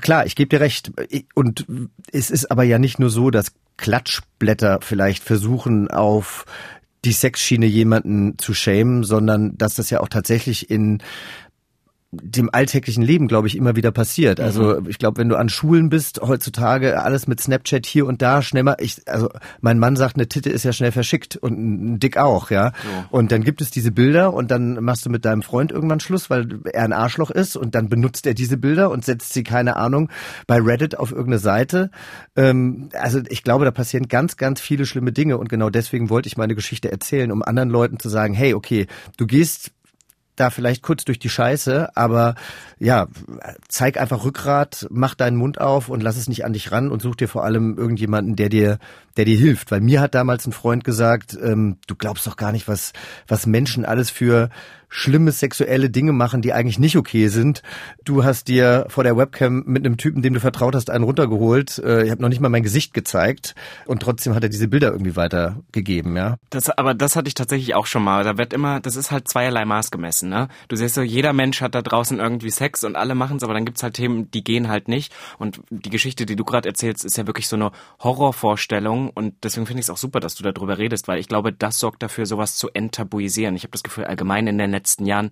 klar, 0.01 0.25
ich 0.25 0.35
gebe 0.35 0.49
dir 0.49 0.61
recht. 0.61 0.91
Und 1.35 1.65
es 2.11 2.31
ist 2.31 2.51
aber 2.51 2.63
ja 2.63 2.79
nicht 2.79 2.99
nur 2.99 3.09
so, 3.09 3.29
dass 3.29 3.53
Klatschblätter 3.77 4.79
vielleicht 4.81 5.23
versuchen 5.23 5.89
auf 5.89 6.45
die 7.05 7.11
Sexschiene 7.11 7.65
jemanden 7.65 8.37
zu 8.37 8.53
schämen, 8.53 9.03
sondern 9.03 9.57
dass 9.57 9.75
das 9.75 9.89
ja 9.89 9.99
auch 9.99 10.09
tatsächlich 10.09 10.69
in 10.69 11.01
dem 12.11 12.49
alltäglichen 12.53 13.03
Leben, 13.03 13.27
glaube 13.27 13.47
ich, 13.47 13.57
immer 13.57 13.75
wieder 13.75 13.91
passiert. 13.91 14.39
Also 14.39 14.79
mhm. 14.79 14.89
ich 14.89 14.97
glaube, 14.97 15.17
wenn 15.17 15.27
du 15.27 15.35
an 15.35 15.49
Schulen 15.49 15.89
bist, 15.89 16.21
heutzutage 16.21 17.01
alles 17.01 17.27
mit 17.27 17.41
Snapchat 17.41 17.85
hier 17.85 18.05
und 18.05 18.21
da, 18.21 18.41
schnell 18.41 18.63
mal, 18.63 18.77
ich, 18.79 19.01
also 19.07 19.29
mein 19.59 19.77
Mann 19.77 19.97
sagt, 19.97 20.15
eine 20.15 20.29
Titte 20.29 20.49
ist 20.49 20.63
ja 20.63 20.71
schnell 20.71 20.93
verschickt 20.93 21.35
und 21.35 21.57
ein 21.57 21.99
Dick 21.99 22.15
auch, 22.15 22.49
ja. 22.49 22.71
So. 22.81 23.17
Und 23.17 23.33
dann 23.33 23.43
gibt 23.43 23.59
es 23.59 23.71
diese 23.71 23.91
Bilder 23.91 24.33
und 24.33 24.51
dann 24.51 24.81
machst 24.85 25.05
du 25.05 25.09
mit 25.09 25.25
deinem 25.25 25.41
Freund 25.41 25.73
irgendwann 25.73 25.99
Schluss, 25.99 26.29
weil 26.29 26.61
er 26.71 26.85
ein 26.85 26.93
Arschloch 26.93 27.29
ist 27.29 27.57
und 27.57 27.75
dann 27.75 27.89
benutzt 27.89 28.25
er 28.25 28.33
diese 28.33 28.55
Bilder 28.55 28.89
und 28.89 29.03
setzt 29.03 29.33
sie, 29.33 29.43
keine 29.43 29.75
Ahnung, 29.75 30.09
bei 30.47 30.59
Reddit 30.59 30.97
auf 30.97 31.11
irgendeine 31.11 31.39
Seite. 31.39 31.91
Ähm, 32.37 32.87
also 32.93 33.19
ich 33.27 33.43
glaube, 33.43 33.65
da 33.65 33.71
passieren 33.71 34.07
ganz, 34.07 34.37
ganz 34.37 34.61
viele 34.61 34.85
schlimme 34.85 35.11
Dinge 35.11 35.37
und 35.37 35.49
genau 35.49 35.69
deswegen 35.69 36.09
wollte 36.09 36.27
ich 36.27 36.37
meine 36.37 36.55
Geschichte 36.55 36.89
erzählen, 36.89 37.33
um 37.33 37.43
anderen 37.43 37.69
Leuten 37.69 37.99
zu 37.99 38.07
sagen, 38.07 38.33
hey, 38.33 38.53
okay, 38.53 38.87
du 39.17 39.27
gehst 39.27 39.71
da 40.39 40.49
vielleicht 40.49 40.81
kurz 40.83 41.03
durch 41.03 41.19
die 41.19 41.29
Scheiße, 41.29 41.95
aber 41.95 42.35
ja, 42.79 43.07
zeig 43.67 43.99
einfach 43.99 44.23
Rückgrat, 44.23 44.87
mach 44.89 45.15
deinen 45.15 45.37
Mund 45.37 45.59
auf 45.59 45.89
und 45.89 46.01
lass 46.01 46.17
es 46.17 46.29
nicht 46.29 46.45
an 46.45 46.53
dich 46.53 46.71
ran 46.71 46.89
und 46.89 47.01
such 47.01 47.15
dir 47.15 47.27
vor 47.27 47.43
allem 47.43 47.77
irgendjemanden, 47.77 48.35
der 48.35 48.49
dir, 48.49 48.77
der 49.17 49.25
dir 49.25 49.37
hilft. 49.37 49.71
Weil 49.71 49.81
mir 49.81 49.99
hat 49.99 50.15
damals 50.15 50.45
ein 50.45 50.53
Freund 50.53 50.83
gesagt, 50.83 51.37
ähm, 51.41 51.77
du 51.87 51.95
glaubst 51.95 52.25
doch 52.27 52.37
gar 52.37 52.51
nicht, 52.51 52.67
was, 52.67 52.93
was 53.27 53.45
Menschen 53.45 53.83
alles 53.83 54.09
für 54.09 54.49
schlimme 54.89 55.31
sexuelle 55.31 55.89
Dinge 55.89 56.13
machen, 56.13 56.41
die 56.41 56.53
eigentlich 56.53 56.79
nicht 56.79 56.95
okay 56.97 57.27
sind. 57.27 57.61
Du 58.05 58.23
hast 58.23 58.47
dir 58.47 58.85
vor 58.89 59.03
der 59.03 59.17
Webcam 59.17 59.63
mit 59.65 59.85
einem 59.85 59.97
Typen, 59.97 60.21
dem 60.21 60.33
du 60.33 60.39
vertraut 60.39 60.75
hast, 60.75 60.89
einen 60.89 61.03
runtergeholt. 61.03 61.77
Äh, 61.79 62.05
ich 62.05 62.11
habe 62.11 62.21
noch 62.21 62.29
nicht 62.29 62.39
mal 62.39 62.49
mein 62.49 62.63
Gesicht 62.63 62.93
gezeigt 62.93 63.55
und 63.85 64.01
trotzdem 64.01 64.33
hat 64.33 64.43
er 64.43 64.49
diese 64.49 64.67
Bilder 64.67 64.91
irgendwie 64.91 65.15
weitergegeben, 65.15 66.15
ja. 66.15 66.37
Das, 66.49 66.69
aber 66.69 66.93
das 66.93 67.15
hatte 67.15 67.27
ich 67.27 67.33
tatsächlich 67.33 67.75
auch 67.75 67.85
schon 67.85 68.03
mal. 68.03 68.23
Da 68.23 68.37
wird 68.37 68.53
immer, 68.53 68.79
das 68.79 68.95
ist 68.95 69.11
halt 69.11 69.27
zweierlei 69.27 69.65
Maß 69.65 69.91
gemessen, 69.91 70.26
ne? 70.29 70.47
Du 70.67 70.75
siehst 70.75 70.95
so, 70.95 71.01
jeder 71.01 71.33
Mensch 71.33 71.61
hat 71.61 71.75
da 71.75 71.81
draußen 71.81 72.19
irgendwie 72.19 72.49
Sex 72.49 72.83
und 72.83 72.95
alle 72.95 73.15
machen 73.15 73.37
es, 73.37 73.43
aber 73.43 73.53
dann 73.53 73.65
gibt's 73.65 73.83
halt 73.83 73.95
Themen, 73.95 74.29
die 74.31 74.43
gehen 74.43 74.67
halt 74.67 74.87
nicht. 74.87 75.13
Und 75.37 75.61
die 75.69 75.89
Geschichte, 75.89 76.25
die 76.25 76.35
du 76.35 76.43
gerade 76.43 76.69
erzählst, 76.69 77.05
ist 77.05 77.17
ja 77.17 77.27
wirklich 77.27 77.47
so 77.47 77.55
eine 77.55 77.71
Horrorvorstellung 78.01 79.09
und 79.09 79.35
deswegen 79.43 79.65
finde 79.65 79.79
ich 79.79 79.85
es 79.85 79.89
auch 79.89 79.97
super, 79.97 80.19
dass 80.19 80.35
du 80.35 80.43
darüber 80.43 80.77
redest, 80.77 81.07
weil 81.07 81.19
ich 81.19 81.27
glaube, 81.27 81.51
das 81.51 81.79
sorgt 81.79 82.03
dafür, 82.03 82.25
sowas 82.25 82.55
zu 82.55 82.69
enttabuisieren. 82.69 83.55
Ich 83.55 83.63
habe 83.63 83.71
das 83.71 83.83
Gefühl, 83.83 84.05
allgemein 84.05 84.47
in 84.47 84.57
der 84.57 84.67
letzten 84.67 85.05
Jahren 85.05 85.29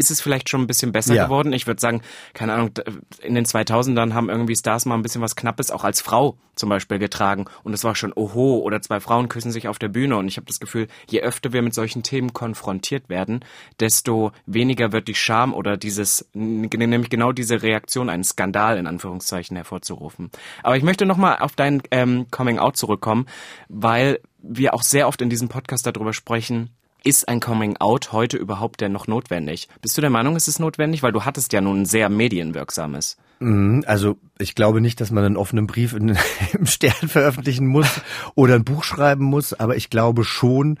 ist 0.00 0.10
es 0.10 0.20
vielleicht 0.20 0.48
schon 0.48 0.62
ein 0.62 0.66
bisschen 0.66 0.92
besser 0.92 1.14
ja. 1.14 1.24
geworden. 1.24 1.52
Ich 1.52 1.66
würde 1.66 1.80
sagen, 1.80 2.00
keine 2.32 2.54
Ahnung, 2.54 2.70
in 3.22 3.34
den 3.34 3.44
2000ern 3.44 4.14
haben 4.14 4.30
irgendwie 4.30 4.56
Stars 4.56 4.86
mal 4.86 4.94
ein 4.94 5.02
bisschen 5.02 5.20
was 5.20 5.36
Knappes 5.36 5.70
auch 5.70 5.84
als 5.84 6.00
Frau 6.00 6.38
zum 6.56 6.70
Beispiel 6.70 6.98
getragen 6.98 7.46
und 7.62 7.74
es 7.74 7.84
war 7.84 7.94
schon 7.94 8.12
oho 8.14 8.58
oder 8.58 8.82
zwei 8.82 9.00
Frauen 9.00 9.28
küssen 9.28 9.52
sich 9.52 9.68
auf 9.68 9.78
der 9.78 9.88
Bühne 9.88 10.16
und 10.16 10.26
ich 10.26 10.36
habe 10.36 10.46
das 10.46 10.60
Gefühl, 10.60 10.88
je 11.08 11.20
öfter 11.20 11.52
wir 11.52 11.62
mit 11.62 11.74
solchen 11.74 12.02
Themen 12.02 12.32
konfrontiert 12.32 13.08
werden, 13.08 13.44
desto 13.78 14.32
weniger 14.46 14.92
wird 14.92 15.08
die 15.08 15.14
Scham 15.14 15.54
oder 15.54 15.76
dieses, 15.76 16.28
nämlich 16.34 17.10
genau 17.10 17.32
diese 17.32 17.62
Reaktion, 17.62 18.08
einen 18.08 18.24
Skandal 18.24 18.78
in 18.78 18.86
Anführungszeichen 18.86 19.56
hervorzurufen. 19.56 20.30
Aber 20.62 20.76
ich 20.76 20.82
möchte 20.82 21.06
nochmal 21.06 21.38
auf 21.38 21.56
dein 21.56 21.82
ähm, 21.90 22.26
Coming 22.30 22.58
Out 22.58 22.76
zurückkommen, 22.76 23.26
weil 23.68 24.20
wir 24.42 24.74
auch 24.74 24.82
sehr 24.82 25.08
oft 25.08 25.20
in 25.20 25.30
diesem 25.30 25.48
Podcast 25.48 25.86
darüber 25.86 26.12
sprechen, 26.12 26.70
ist 27.04 27.28
ein 27.28 27.40
Coming 27.40 27.76
Out 27.78 28.12
heute 28.12 28.36
überhaupt 28.36 28.80
denn 28.80 28.92
noch 28.92 29.06
notwendig? 29.06 29.68
Bist 29.80 29.96
du 29.96 30.00
der 30.00 30.10
Meinung, 30.10 30.36
ist 30.36 30.48
es 30.48 30.58
notwendig? 30.58 31.02
Weil 31.02 31.12
du 31.12 31.24
hattest 31.24 31.52
ja 31.52 31.60
nun 31.60 31.82
ein 31.82 31.86
sehr 31.86 32.08
medienwirksames. 32.08 33.16
Mhm, 33.40 33.84
also 33.86 34.18
ich 34.38 34.54
glaube 34.54 34.80
nicht, 34.80 35.00
dass 35.00 35.10
man 35.10 35.24
einen 35.24 35.36
offenen 35.36 35.66
Brief 35.66 35.94
in, 35.94 36.16
im 36.52 36.66
Stern 36.66 37.08
veröffentlichen 37.08 37.66
muss 37.66 38.00
oder 38.34 38.54
ein 38.54 38.64
Buch 38.64 38.84
schreiben 38.84 39.24
muss, 39.24 39.54
aber 39.54 39.76
ich 39.76 39.90
glaube 39.90 40.24
schon, 40.24 40.78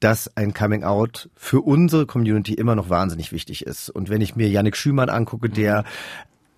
dass 0.00 0.34
ein 0.36 0.54
Coming 0.54 0.82
Out 0.82 1.28
für 1.36 1.60
unsere 1.60 2.06
Community 2.06 2.54
immer 2.54 2.74
noch 2.74 2.88
wahnsinnig 2.88 3.32
wichtig 3.32 3.66
ist. 3.66 3.90
Und 3.90 4.08
wenn 4.08 4.22
ich 4.22 4.34
mir 4.34 4.48
Yannick 4.48 4.76
Schümann 4.76 5.10
angucke, 5.10 5.50
der 5.50 5.84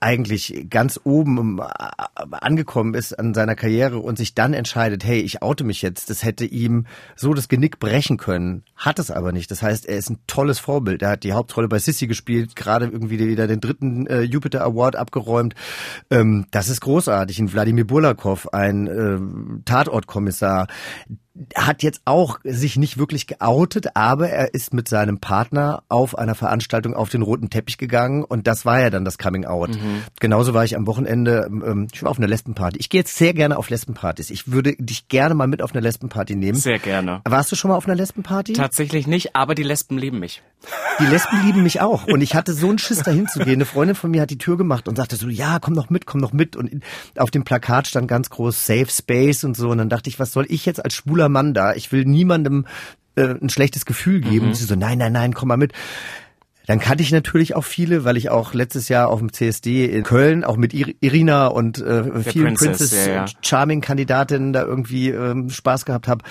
eigentlich 0.02 0.66
ganz 0.68 1.00
oben 1.04 1.58
äh, 1.58 1.64
angekommen 2.32 2.94
ist 2.94 3.18
an 3.18 3.34
seiner 3.34 3.54
Karriere 3.54 3.98
und 3.98 4.18
sich 4.18 4.34
dann 4.34 4.52
entscheidet, 4.52 5.04
hey, 5.04 5.20
ich 5.20 5.42
oute 5.42 5.64
mich 5.64 5.80
jetzt, 5.82 6.10
das 6.10 6.24
hätte 6.24 6.44
ihm 6.44 6.86
so 7.16 7.34
das 7.34 7.48
Genick 7.48 7.78
brechen 7.78 8.16
können, 8.16 8.64
hat 8.76 8.98
es 8.98 9.10
aber 9.10 9.32
nicht. 9.32 9.50
Das 9.50 9.62
heißt, 9.62 9.86
er 9.86 9.96
ist 9.96 10.10
ein 10.10 10.18
tolles 10.26 10.58
Vorbild. 10.58 11.02
Er 11.02 11.10
hat 11.10 11.24
die 11.24 11.32
Hauptrolle 11.32 11.68
bei 11.68 11.78
Sissy 11.78 12.06
gespielt, 12.06 12.56
gerade 12.56 12.86
irgendwie 12.86 13.18
wieder 13.18 13.46
den 13.46 13.60
dritten 13.60 14.06
äh, 14.06 14.22
Jupiter 14.22 14.64
Award 14.64 14.96
abgeräumt. 14.96 15.54
Ähm, 16.10 16.46
das 16.50 16.68
ist 16.68 16.80
großartig. 16.80 17.38
In 17.38 17.52
Wladimir 17.52 17.86
Burlakov, 17.86 18.52
ein 18.52 18.86
äh, 18.86 19.62
Tatortkommissar, 19.64 20.66
hat 21.54 21.82
jetzt 21.82 22.02
auch 22.04 22.40
sich 22.44 22.76
nicht 22.76 22.98
wirklich 22.98 23.26
geoutet, 23.26 23.96
aber 23.96 24.28
er 24.28 24.52
ist 24.52 24.74
mit 24.74 24.88
seinem 24.88 25.18
Partner 25.18 25.82
auf 25.88 26.16
einer 26.18 26.34
Veranstaltung 26.34 26.94
auf 26.94 27.08
den 27.08 27.22
roten 27.22 27.48
Teppich 27.48 27.78
gegangen 27.78 28.22
und 28.22 28.46
das 28.46 28.66
war 28.66 28.80
ja 28.80 28.90
dann 28.90 29.04
das 29.04 29.16
Coming 29.16 29.46
Out. 29.46 29.70
Mhm. 29.70 30.02
Genauso 30.20 30.52
war 30.52 30.64
ich 30.64 30.76
am 30.76 30.86
Wochenende, 30.86 31.48
ähm, 31.48 31.88
ich 31.92 32.02
war 32.02 32.10
auf 32.10 32.18
einer 32.18 32.26
Lesbenparty. 32.26 32.78
Ich 32.78 32.90
gehe 32.90 33.00
jetzt 33.00 33.16
sehr 33.16 33.32
gerne 33.32 33.56
auf 33.56 33.70
Lesbenpartys. 33.70 34.30
Ich 34.30 34.52
würde 34.52 34.74
dich 34.78 35.08
gerne 35.08 35.34
mal 35.34 35.46
mit 35.46 35.62
auf 35.62 35.72
eine 35.72 35.80
Lesbenparty 35.80 36.36
nehmen. 36.36 36.58
Sehr 36.58 36.78
gerne. 36.78 37.22
Warst 37.24 37.50
du 37.50 37.56
schon 37.56 37.70
mal 37.70 37.76
auf 37.76 37.86
einer 37.86 37.96
Lesbenparty? 37.96 38.52
Tatsächlich 38.52 39.06
nicht, 39.06 39.34
aber 39.34 39.54
die 39.54 39.62
Lesben 39.62 39.96
lieben 39.96 40.18
mich. 40.18 40.42
Die 41.00 41.06
Lesben 41.06 41.44
lieben 41.46 41.62
mich 41.62 41.80
auch 41.80 42.06
und 42.06 42.20
ich 42.20 42.34
hatte 42.34 42.52
so 42.52 42.68
einen 42.68 42.78
Schiss 42.78 43.02
dahin 43.02 43.26
zu 43.26 43.40
gehen. 43.40 43.54
Eine 43.54 43.64
Freundin 43.64 43.96
von 43.96 44.10
mir 44.10 44.22
hat 44.22 44.30
die 44.30 44.38
Tür 44.38 44.56
gemacht 44.56 44.86
und 44.86 44.96
sagte 44.96 45.16
so, 45.16 45.28
ja, 45.28 45.58
komm 45.58 45.74
doch 45.74 45.90
mit, 45.90 46.06
komm 46.06 46.20
doch 46.20 46.32
mit 46.32 46.56
und 46.56 46.82
auf 47.16 47.30
dem 47.30 47.42
Plakat 47.42 47.86
stand 47.88 48.06
ganz 48.06 48.30
groß 48.30 48.66
Safe 48.66 48.86
Space 48.88 49.44
und 49.44 49.56
so 49.56 49.70
und 49.70 49.78
dann 49.78 49.88
dachte 49.88 50.08
ich, 50.08 50.18
was 50.18 50.32
soll 50.32 50.46
ich 50.48 50.66
jetzt 50.66 50.84
als 50.84 50.94
schwuler 50.94 51.21
Mann 51.28 51.54
da? 51.54 51.74
Ich 51.74 51.92
will 51.92 52.04
niemandem 52.04 52.66
äh, 53.14 53.34
ein 53.40 53.50
schlechtes 53.50 53.84
Gefühl 53.84 54.20
geben. 54.20 54.46
Mhm. 54.46 54.48
Und 54.50 54.54
sie 54.54 54.64
so, 54.64 54.74
nein, 54.74 54.98
nein, 54.98 55.12
nein, 55.12 55.34
komm 55.34 55.48
mal 55.48 55.56
mit. 55.56 55.72
Dann 56.66 56.78
kannte 56.78 57.02
ich 57.02 57.10
natürlich 57.10 57.56
auch 57.56 57.64
viele, 57.64 58.04
weil 58.04 58.16
ich 58.16 58.30
auch 58.30 58.54
letztes 58.54 58.88
Jahr 58.88 59.08
auf 59.08 59.18
dem 59.18 59.32
CSD 59.32 59.84
in 59.86 60.04
Köln 60.04 60.44
auch 60.44 60.56
mit 60.56 60.72
Irina 60.72 61.48
und 61.48 61.78
äh, 61.78 62.22
vielen 62.22 62.54
Princess, 62.54 62.78
Princess 62.78 63.06
ja, 63.06 63.12
ja. 63.12 63.24
Charming 63.42 63.80
Kandidatinnen 63.80 64.52
da 64.52 64.62
irgendwie 64.62 65.10
ähm, 65.10 65.50
Spaß 65.50 65.84
gehabt 65.84 66.06
habe. 66.06 66.24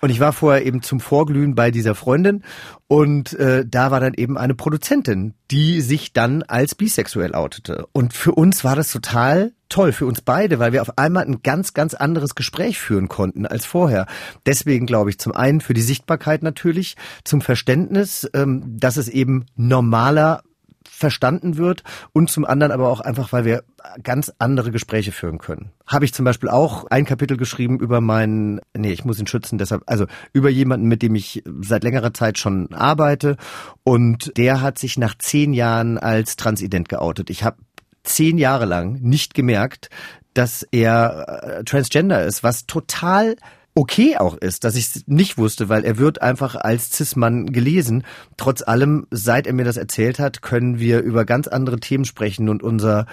Und 0.00 0.10
ich 0.10 0.20
war 0.20 0.32
vorher 0.32 0.64
eben 0.64 0.82
zum 0.82 1.00
Vorglühen 1.00 1.54
bei 1.54 1.70
dieser 1.70 1.94
Freundin 1.94 2.42
und 2.88 3.32
äh, 3.34 3.64
da 3.66 3.90
war 3.90 4.00
dann 4.00 4.14
eben 4.14 4.38
eine 4.38 4.54
Produzentin, 4.54 5.34
die 5.50 5.80
sich 5.80 6.12
dann 6.12 6.42
als 6.42 6.74
bisexuell 6.74 7.34
outete. 7.34 7.86
Und 7.92 8.12
für 8.12 8.32
uns 8.32 8.64
war 8.64 8.76
das 8.76 8.92
total 8.92 9.52
toll, 9.68 9.92
für 9.92 10.06
uns 10.06 10.20
beide, 10.20 10.58
weil 10.58 10.72
wir 10.72 10.82
auf 10.82 10.98
einmal 10.98 11.24
ein 11.24 11.42
ganz, 11.42 11.74
ganz 11.74 11.94
anderes 11.94 12.34
Gespräch 12.34 12.78
führen 12.78 13.08
konnten 13.08 13.46
als 13.46 13.66
vorher. 13.66 14.06
Deswegen 14.44 14.86
glaube 14.86 15.10
ich 15.10 15.18
zum 15.18 15.32
einen 15.32 15.60
für 15.60 15.74
die 15.74 15.82
Sichtbarkeit 15.82 16.42
natürlich, 16.42 16.96
zum 17.24 17.40
Verständnis, 17.40 18.28
ähm, 18.34 18.62
dass 18.78 18.96
es 18.96 19.08
eben 19.08 19.46
normaler 19.56 20.42
verstanden 20.88 21.56
wird 21.56 21.82
und 22.12 22.30
zum 22.30 22.44
anderen 22.44 22.72
aber 22.72 22.88
auch 22.88 23.00
einfach, 23.00 23.32
weil 23.32 23.44
wir 23.44 23.64
ganz 24.02 24.32
andere 24.38 24.70
Gespräche 24.70 25.12
führen 25.12 25.38
können. 25.38 25.70
Habe 25.86 26.04
ich 26.04 26.14
zum 26.14 26.24
Beispiel 26.24 26.48
auch 26.48 26.86
ein 26.90 27.04
Kapitel 27.04 27.36
geschrieben 27.36 27.78
über 27.78 28.00
meinen, 28.00 28.60
nee, 28.76 28.92
ich 28.92 29.04
muss 29.04 29.18
ihn 29.18 29.26
schützen, 29.26 29.58
deshalb, 29.58 29.82
also 29.86 30.06
über 30.32 30.50
jemanden, 30.50 30.88
mit 30.88 31.02
dem 31.02 31.14
ich 31.14 31.42
seit 31.60 31.84
längerer 31.84 32.14
Zeit 32.14 32.38
schon 32.38 32.72
arbeite 32.72 33.36
und 33.84 34.32
der 34.36 34.60
hat 34.60 34.78
sich 34.78 34.98
nach 34.98 35.16
zehn 35.18 35.52
Jahren 35.52 35.98
als 35.98 36.36
Transident 36.36 36.88
geoutet. 36.88 37.30
Ich 37.30 37.44
habe 37.44 37.58
zehn 38.02 38.38
Jahre 38.38 38.64
lang 38.64 38.94
nicht 39.02 39.34
gemerkt, 39.34 39.90
dass 40.34 40.66
er 40.70 41.42
äh, 41.42 41.64
Transgender 41.64 42.24
ist, 42.24 42.42
was 42.42 42.66
total 42.66 43.36
okay 43.76 44.16
auch 44.16 44.36
ist, 44.36 44.64
dass 44.64 44.74
ich 44.74 44.86
es 44.86 45.04
nicht 45.06 45.38
wusste, 45.38 45.68
weil 45.68 45.84
er 45.84 45.98
wird 45.98 46.22
einfach 46.22 46.56
als 46.56 46.90
Cis-Mann 46.90 47.46
gelesen. 47.46 48.04
Trotz 48.36 48.62
allem, 48.62 49.06
seit 49.10 49.46
er 49.46 49.52
mir 49.52 49.64
das 49.64 49.76
erzählt 49.76 50.18
hat, 50.18 50.42
können 50.42 50.80
wir 50.80 51.00
über 51.00 51.24
ganz 51.24 51.46
andere 51.46 51.78
Themen 51.78 52.06
sprechen 52.06 52.48
und 52.48 52.62
unser 52.62 53.06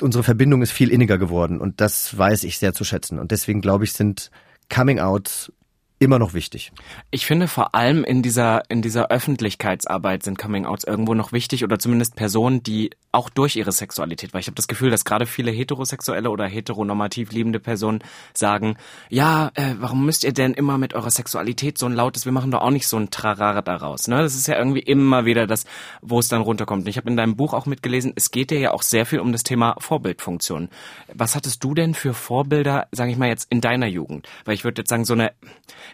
unsere 0.00 0.24
Verbindung 0.24 0.60
ist 0.60 0.72
viel 0.72 0.90
inniger 0.90 1.18
geworden 1.18 1.60
und 1.60 1.80
das 1.80 2.18
weiß 2.18 2.44
ich 2.44 2.58
sehr 2.58 2.74
zu 2.74 2.84
schätzen 2.84 3.18
und 3.18 3.30
deswegen 3.30 3.60
glaube 3.60 3.84
ich 3.84 3.92
sind 3.92 4.30
Coming 4.68 4.98
Out 4.98 5.52
immer 5.98 6.18
noch 6.18 6.34
wichtig. 6.34 6.72
Ich 7.10 7.24
finde 7.24 7.48
vor 7.48 7.74
allem 7.74 8.04
in 8.04 8.22
dieser, 8.22 8.68
in 8.68 8.82
dieser 8.82 9.10
Öffentlichkeitsarbeit 9.10 10.22
sind 10.22 10.38
Coming-Outs 10.38 10.84
irgendwo 10.84 11.14
noch 11.14 11.32
wichtig 11.32 11.64
oder 11.64 11.78
zumindest 11.78 12.16
Personen, 12.16 12.62
die 12.62 12.90
auch 13.12 13.30
durch 13.30 13.56
ihre 13.56 13.72
Sexualität, 13.72 14.34
weil 14.34 14.40
ich 14.40 14.48
habe 14.48 14.56
das 14.56 14.66
Gefühl, 14.66 14.90
dass 14.90 15.04
gerade 15.04 15.24
viele 15.24 15.52
heterosexuelle 15.52 16.30
oder 16.30 16.46
heteronormativ 16.46 17.30
liebende 17.32 17.60
Personen 17.60 18.00
sagen, 18.34 18.76
ja, 19.08 19.52
äh, 19.54 19.74
warum 19.78 20.04
müsst 20.04 20.24
ihr 20.24 20.32
denn 20.32 20.52
immer 20.52 20.78
mit 20.78 20.94
eurer 20.94 21.10
Sexualität 21.10 21.78
so 21.78 21.86
ein 21.86 21.92
lautes, 21.92 22.24
wir 22.24 22.32
machen 22.32 22.50
doch 22.50 22.62
auch 22.62 22.70
nicht 22.70 22.88
so 22.88 22.96
ein 22.96 23.10
Trarara 23.10 23.62
daraus. 23.62 24.08
Ne? 24.08 24.20
Das 24.20 24.34
ist 24.34 24.48
ja 24.48 24.58
irgendwie 24.58 24.80
immer 24.80 25.24
wieder 25.24 25.46
das, 25.46 25.64
wo 26.02 26.18
es 26.18 26.28
dann 26.28 26.42
runterkommt. 26.42 26.82
Und 26.82 26.88
ich 26.88 26.96
habe 26.96 27.08
in 27.08 27.16
deinem 27.16 27.36
Buch 27.36 27.54
auch 27.54 27.66
mitgelesen, 27.66 28.12
es 28.16 28.32
geht 28.32 28.50
dir 28.50 28.58
ja 28.58 28.72
auch 28.72 28.82
sehr 28.82 29.06
viel 29.06 29.20
um 29.20 29.30
das 29.30 29.44
Thema 29.44 29.76
Vorbildfunktion. 29.78 30.68
Was 31.14 31.36
hattest 31.36 31.62
du 31.62 31.72
denn 31.74 31.94
für 31.94 32.14
Vorbilder, 32.14 32.88
sage 32.90 33.12
ich 33.12 33.16
mal 33.16 33.28
jetzt, 33.28 33.50
in 33.50 33.60
deiner 33.60 33.86
Jugend? 33.86 34.28
Weil 34.44 34.54
ich 34.54 34.64
würde 34.64 34.82
jetzt 34.82 34.90
sagen, 34.90 35.04
so 35.04 35.14
eine 35.14 35.32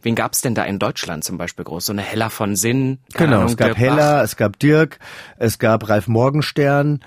Wen 0.02 0.14
gab's 0.14 0.40
denn 0.40 0.54
da 0.54 0.64
in 0.64 0.78
Deutschland 0.78 1.24
zum 1.24 1.38
Beispiel 1.38 1.64
groß? 1.64 1.86
So 1.86 1.92
eine 1.92 2.02
Hella 2.02 2.30
von 2.30 2.56
Sinn? 2.56 2.98
Genau, 3.14 3.38
Ahnung, 3.38 3.46
es 3.48 3.56
gab 3.56 3.68
Dirk 3.68 3.78
Hella, 3.78 4.16
Bach. 4.16 4.24
es 4.24 4.36
gab 4.36 4.58
Dirk, 4.58 4.98
es 5.38 5.58
gab 5.58 5.88
Ralf 5.88 6.08
Morgenstern. 6.08 7.00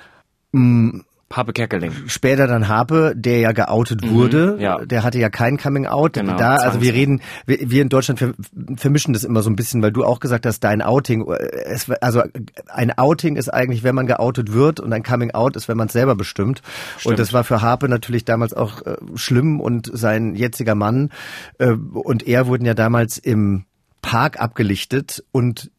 Mh, 0.51 0.61
mm, 0.61 1.05
Harpe 1.35 1.53
Kerkeling. 1.53 1.91
Später 2.07 2.47
dann 2.47 2.67
Harpe, 2.67 3.13
der 3.15 3.39
ja 3.39 3.51
geoutet 3.51 4.09
wurde. 4.09 4.57
ja. 4.59 4.83
Der 4.85 5.03
hatte 5.03 5.19
ja 5.19 5.29
kein 5.29 5.57
Coming 5.57 5.87
Out. 5.87 6.13
Genau, 6.13 6.37
da, 6.37 6.55
also 6.55 6.81
wir 6.81 6.93
reden, 6.93 7.21
wir, 7.45 7.57
wir 7.61 7.81
in 7.81 7.89
Deutschland 7.89 8.19
ver, 8.19 8.33
vermischen 8.75 9.13
das 9.13 9.23
immer 9.23 9.41
so 9.41 9.49
ein 9.49 9.55
bisschen, 9.55 9.81
weil 9.81 9.91
du 9.91 10.03
auch 10.03 10.19
gesagt 10.19 10.45
hast, 10.45 10.59
dein 10.61 10.81
Outing, 10.81 11.27
äh, 11.27 11.35
es, 11.65 11.89
also 11.89 12.21
ein 12.67 12.97
Outing 12.97 13.35
ist 13.35 13.49
eigentlich, 13.49 13.83
wenn 13.83 13.95
man 13.95 14.07
geoutet 14.07 14.53
wird 14.53 14.79
und 14.79 14.93
ein 14.93 15.03
Coming 15.03 15.31
Out 15.31 15.55
ist, 15.55 15.67
wenn 15.67 15.77
man 15.77 15.87
es 15.87 15.93
selber 15.93 16.15
bestimmt. 16.15 16.61
Und 17.03 17.19
das 17.19 17.33
war 17.33 17.43
für 17.43 17.61
Harpe 17.61 17.89
natürlich 17.89 18.25
damals 18.25 18.53
auch 18.53 18.81
äh, 18.83 18.95
schlimm 19.15 19.59
und 19.59 19.89
sein 19.93 20.35
jetziger 20.35 20.75
Mann 20.75 21.09
äh, 21.57 21.71
und 21.71 22.27
er 22.27 22.47
wurden 22.47 22.65
ja 22.65 22.73
damals 22.73 23.17
im 23.17 23.65
Park 24.01 24.39
abgelichtet 24.39 25.23
und 25.31 25.71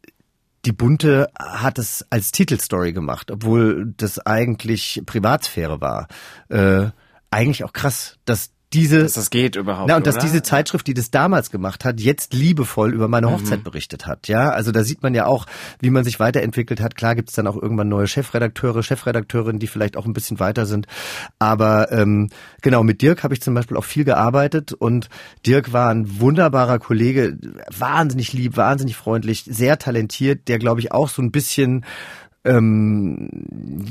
die 0.65 0.71
Bunte 0.71 1.29
hat 1.37 1.77
es 1.77 2.05
als 2.09 2.31
Titelstory 2.31 2.91
gemacht, 2.91 3.31
obwohl 3.31 3.93
das 3.97 4.19
eigentlich 4.19 5.01
Privatsphäre 5.05 5.79
war. 5.79 6.07
Äh, 6.49 6.89
eigentlich 7.29 7.63
auch 7.63 7.73
krass, 7.73 8.17
dass 8.25 8.51
diese 8.75 9.03
Dass 9.03 9.13
das 9.13 9.29
geht 9.29 9.55
überhaupt. 9.55 9.87
na, 9.87 9.95
und 9.95 10.05
dass 10.05 10.15
oder? 10.15 10.25
diese 10.25 10.43
Zeitschrift, 10.43 10.85
die 10.87 10.93
das 10.93 11.11
damals 11.11 11.49
gemacht 11.49 11.85
hat, 11.85 11.99
jetzt 11.99 12.33
liebevoll 12.33 12.93
über 12.93 13.07
meine 13.07 13.31
Hochzeit 13.31 13.63
berichtet 13.63 14.05
hat. 14.05 14.27
Ja, 14.27 14.49
also 14.49 14.71
da 14.71 14.83
sieht 14.83 15.01
man 15.01 15.13
ja 15.13 15.25
auch, 15.25 15.45
wie 15.79 15.89
man 15.89 16.03
sich 16.03 16.19
weiterentwickelt 16.19 16.81
hat. 16.81 16.95
Klar 16.95 17.15
gibt's 17.15 17.33
dann 17.33 17.47
auch 17.47 17.55
irgendwann 17.55 17.89
neue 17.89 18.07
Chefredakteure, 18.07 18.83
Chefredakteurinnen, 18.83 19.59
die 19.59 19.67
vielleicht 19.67 19.97
auch 19.97 20.05
ein 20.05 20.13
bisschen 20.13 20.39
weiter 20.39 20.65
sind. 20.65 20.87
Aber 21.39 21.91
ähm, 21.91 22.29
genau, 22.61 22.83
mit 22.83 23.01
Dirk 23.01 23.23
habe 23.23 23.33
ich 23.33 23.41
zum 23.41 23.53
Beispiel 23.53 23.77
auch 23.77 23.85
viel 23.85 24.03
gearbeitet 24.03 24.73
und 24.73 25.09
Dirk 25.45 25.71
war 25.73 25.89
ein 25.89 26.19
wunderbarer 26.19 26.79
Kollege, 26.79 27.37
wahnsinnig 27.75 28.33
lieb, 28.33 28.57
wahnsinnig 28.57 28.95
freundlich, 28.95 29.45
sehr 29.47 29.79
talentiert, 29.79 30.47
der 30.47 30.59
glaube 30.59 30.81
ich 30.81 30.91
auch 30.91 31.09
so 31.09 31.21
ein 31.21 31.31
bisschen 31.31 31.85
ähm, 32.45 33.29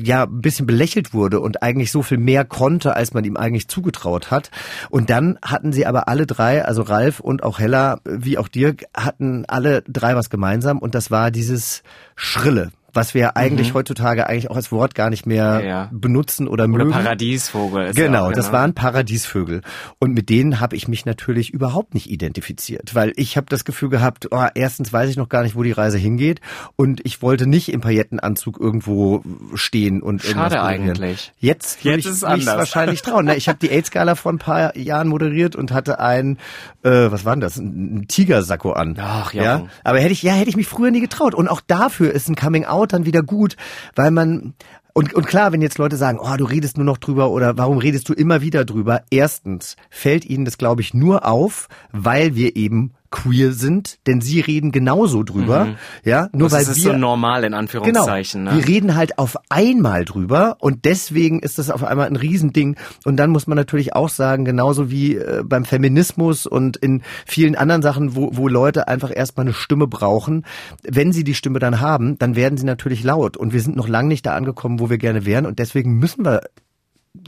ja 0.03 0.25
ein 0.25 0.41
bisschen 0.41 0.67
belächelt 0.67 1.13
wurde 1.13 1.41
und 1.41 1.63
eigentlich 1.63 1.91
so 1.91 2.03
viel 2.03 2.19
mehr 2.19 2.45
konnte, 2.45 2.97
als 2.97 3.15
man 3.15 3.25
ihm 3.25 3.37
eigentlich 3.37 3.69
zugetraut 3.69 4.31
hat. 4.31 4.51
Und 4.91 5.11
dann 5.11 5.39
hatten 5.43 5.73
sie 5.73 5.87
aber 5.87 6.09
alle 6.09 6.27
drei, 6.27 6.65
also 6.65 6.83
Ralf 6.83 7.21
und 7.21 7.43
auch 7.43 7.59
Hella, 7.59 8.01
wie 8.05 8.39
auch 8.39 8.49
Dirk, 8.49 8.85
hatten 8.97 9.45
alle 9.47 9.83
drei 9.83 10.17
was 10.17 10.31
gemeinsam 10.31 10.79
und 10.79 10.95
das 10.95 11.11
war 11.11 11.31
dieses 11.31 11.83
Schrille. 12.17 12.71
Was 12.95 13.13
wir 13.15 13.37
eigentlich 13.37 13.75
heutzutage 13.75 14.27
eigentlich 14.29 14.51
auch 14.51 14.57
als 14.57 14.71
Wort 14.73 14.95
gar 14.95 15.11
nicht 15.11 15.27
mehr 15.27 15.61
Mhm. 15.61 15.67
Ja. 15.67 15.89
benutzen 15.93 16.49
oder, 16.49 16.65
Oder 16.65 16.69
mögen. 16.85 16.91
Paradiesvogel. 16.93 17.87
Ist 17.89 17.99
ja 17.99 18.07
Genau, 18.07 18.29
auch, 18.29 18.33
das 18.33 18.53
waren 18.53 18.73
Paradiesvögel. 18.75 19.63
Und 19.99 20.15
mit 20.15 20.29
denen 20.29 20.61
habe 20.61 20.77
ich 20.77 20.89
mich 20.89 21.05
natürlich 21.05 21.51
überhaupt 21.51 21.95
nicht 21.95 22.09
identifiziert, 22.11 22.95
weil 22.95 23.13
ich 23.17 23.37
habe 23.37 23.47
das 23.51 23.65
Gefühl 23.65 23.89
gehabt, 23.89 24.29
oh, 24.31 24.45
erstens 24.55 24.93
weiß 24.93 25.11
ich 25.11 25.17
noch 25.17 25.29
gar 25.29 25.43
nicht, 25.43 25.57
wo 25.57 25.63
die 25.63 25.73
Reise 25.73 25.99
hingeht 25.99 26.41
und 26.77 27.01
ich 27.05 27.21
wollte 27.23 27.47
nicht 27.47 27.73
im 27.73 27.81
Paillettenanzug 27.81 28.61
irgendwo 28.61 29.23
stehen 29.55 30.01
und 30.03 30.25
irgendwas 30.25 30.53
Schade 30.53 30.63
eigentlich. 30.63 31.33
Jetzt, 31.39 31.83
Jetzt 31.85 31.99
ich 32.01 32.07
ist 32.07 32.13
es 32.19 32.25
anders. 32.25 32.57
wahrscheinlich 32.59 33.03
trauen. 33.03 33.25
Ne, 33.27 33.37
Ich 33.37 33.49
habe 33.49 33.59
die 33.61 33.71
AIDS-Gala 33.71 34.15
vor 34.15 34.33
ein 34.33 34.39
paar 34.39 34.77
Jahren 34.77 35.09
moderiert 35.09 35.57
und 35.57 35.73
hatte 35.73 35.99
ein, 35.99 36.39
äh, 36.83 37.11
was 37.11 37.25
war 37.25 37.35
denn 37.35 37.41
das, 37.41 37.57
ein, 37.57 38.07
Tigersacko 38.09 38.73
an. 38.73 38.97
Ach, 39.01 39.33
ja. 39.35 39.67
Aber 39.83 39.99
hätte 39.99 40.13
ich, 40.13 40.23
ja, 40.23 40.33
hätte 40.35 40.49
ich 40.51 40.57
mich 40.57 40.69
früher 40.69 40.91
nie 40.91 41.01
getraut. 41.01 41.35
Und 41.35 41.49
auch 41.49 41.61
dafür 41.61 42.13
ist 42.13 42.29
ein 42.29 42.37
Coming 42.37 42.65
Out 42.85 42.93
dann 42.93 43.07
wieder 43.07 43.23
gut, 43.23 43.57
weil 43.95 44.11
man, 44.11 44.53
und, 44.93 45.15
und 45.15 45.27
klar, 45.27 45.53
wenn 45.53 45.63
jetzt 45.63 45.79
Leute 45.79 45.97
sagen, 45.97 46.19
oh, 46.21 46.37
du 46.37 46.45
redest 46.45 46.77
nur 46.77 46.85
noch 46.85 46.99
drüber 46.99 47.31
oder 47.31 47.57
warum 47.57 47.79
redest 47.79 48.09
du 48.11 48.13
immer 48.13 48.43
wieder 48.43 48.65
drüber? 48.67 49.03
Erstens 49.11 49.77
fällt 49.89 50.27
ihnen 50.27 50.45
das, 50.45 50.59
glaube 50.59 50.83
ich, 50.83 50.93
nur 50.93 51.27
auf, 51.27 51.69
weil 51.93 52.37
wir 52.37 52.57
eben 52.57 52.93
queer 53.15 53.53
sind, 53.53 53.99
denn 54.09 54.21
sie 54.21 54.41
reden 54.41 54.73
genauso 54.73 55.23
drüber, 55.23 55.69
ja, 56.05 56.29
nur 56.33 56.49
Das 56.49 56.53
weil 56.59 56.63
ist 56.63 56.85
wir 56.85 56.93
so 56.93 56.99
normal 56.99 57.45
in 57.45 57.53
Genau. 57.53 57.59
Anführungszeichen. 57.59 58.43
Ne? 58.45 58.57
Wir 58.57 58.67
reden 58.67 58.97
halt 58.97 59.19
auf 59.19 59.37
einmal 59.51 60.05
drüber 60.05 60.57
und 60.59 60.85
deswegen 60.85 61.39
ist 61.39 61.59
das 61.59 61.71
auf 61.71 61.85
einmal 61.85 62.09
ein 62.09 62.17
Riesending. 62.17 62.77
Und 63.05 63.17
dann 63.17 63.31
muss 63.31 63.47
man 63.47 63.57
natürlich 63.57 63.95
auch 63.95 64.09
sagen, 64.09 64.45
genauso 64.45 64.91
wie 64.91 65.15
äh, 65.17 65.43
beim 65.45 65.65
Feminismus 65.65 66.47
und 66.47 66.77
in 66.77 67.03
vielen 67.25 67.55
anderen 67.55 67.83
Sachen, 67.83 68.17
wo, 68.17 68.31
wo 68.33 68.49
Leute 68.49 68.89
einfach 68.89 69.13
erstmal 69.15 69.47
eine 69.47 69.55
Stimme 69.55 69.87
brauchen, 69.87 70.45
wenn 70.83 71.13
sie 71.13 71.23
die 71.23 71.35
Stimme 71.35 71.61
dann 71.61 71.81
haben, 71.81 72.19
dann 72.19 72.35
werden 72.35 72.59
sie 72.59 72.67
natürlich 72.67 73.05
laut. 73.05 73.37
Und 73.37 73.53
wir 73.53 73.61
sind 73.61 73.77
noch 73.77 73.87
lange 73.89 74.09
nicht 74.09 74.27
da 74.27 74.35
angekommen, 74.35 74.81
wo 74.81 74.91
wir 74.91 74.99
gerne 74.99 75.25
wären. 75.25 75.47
Und 75.47 75.61
deswegen 75.61 75.99
müssen 75.99 76.25
wir 76.25 76.41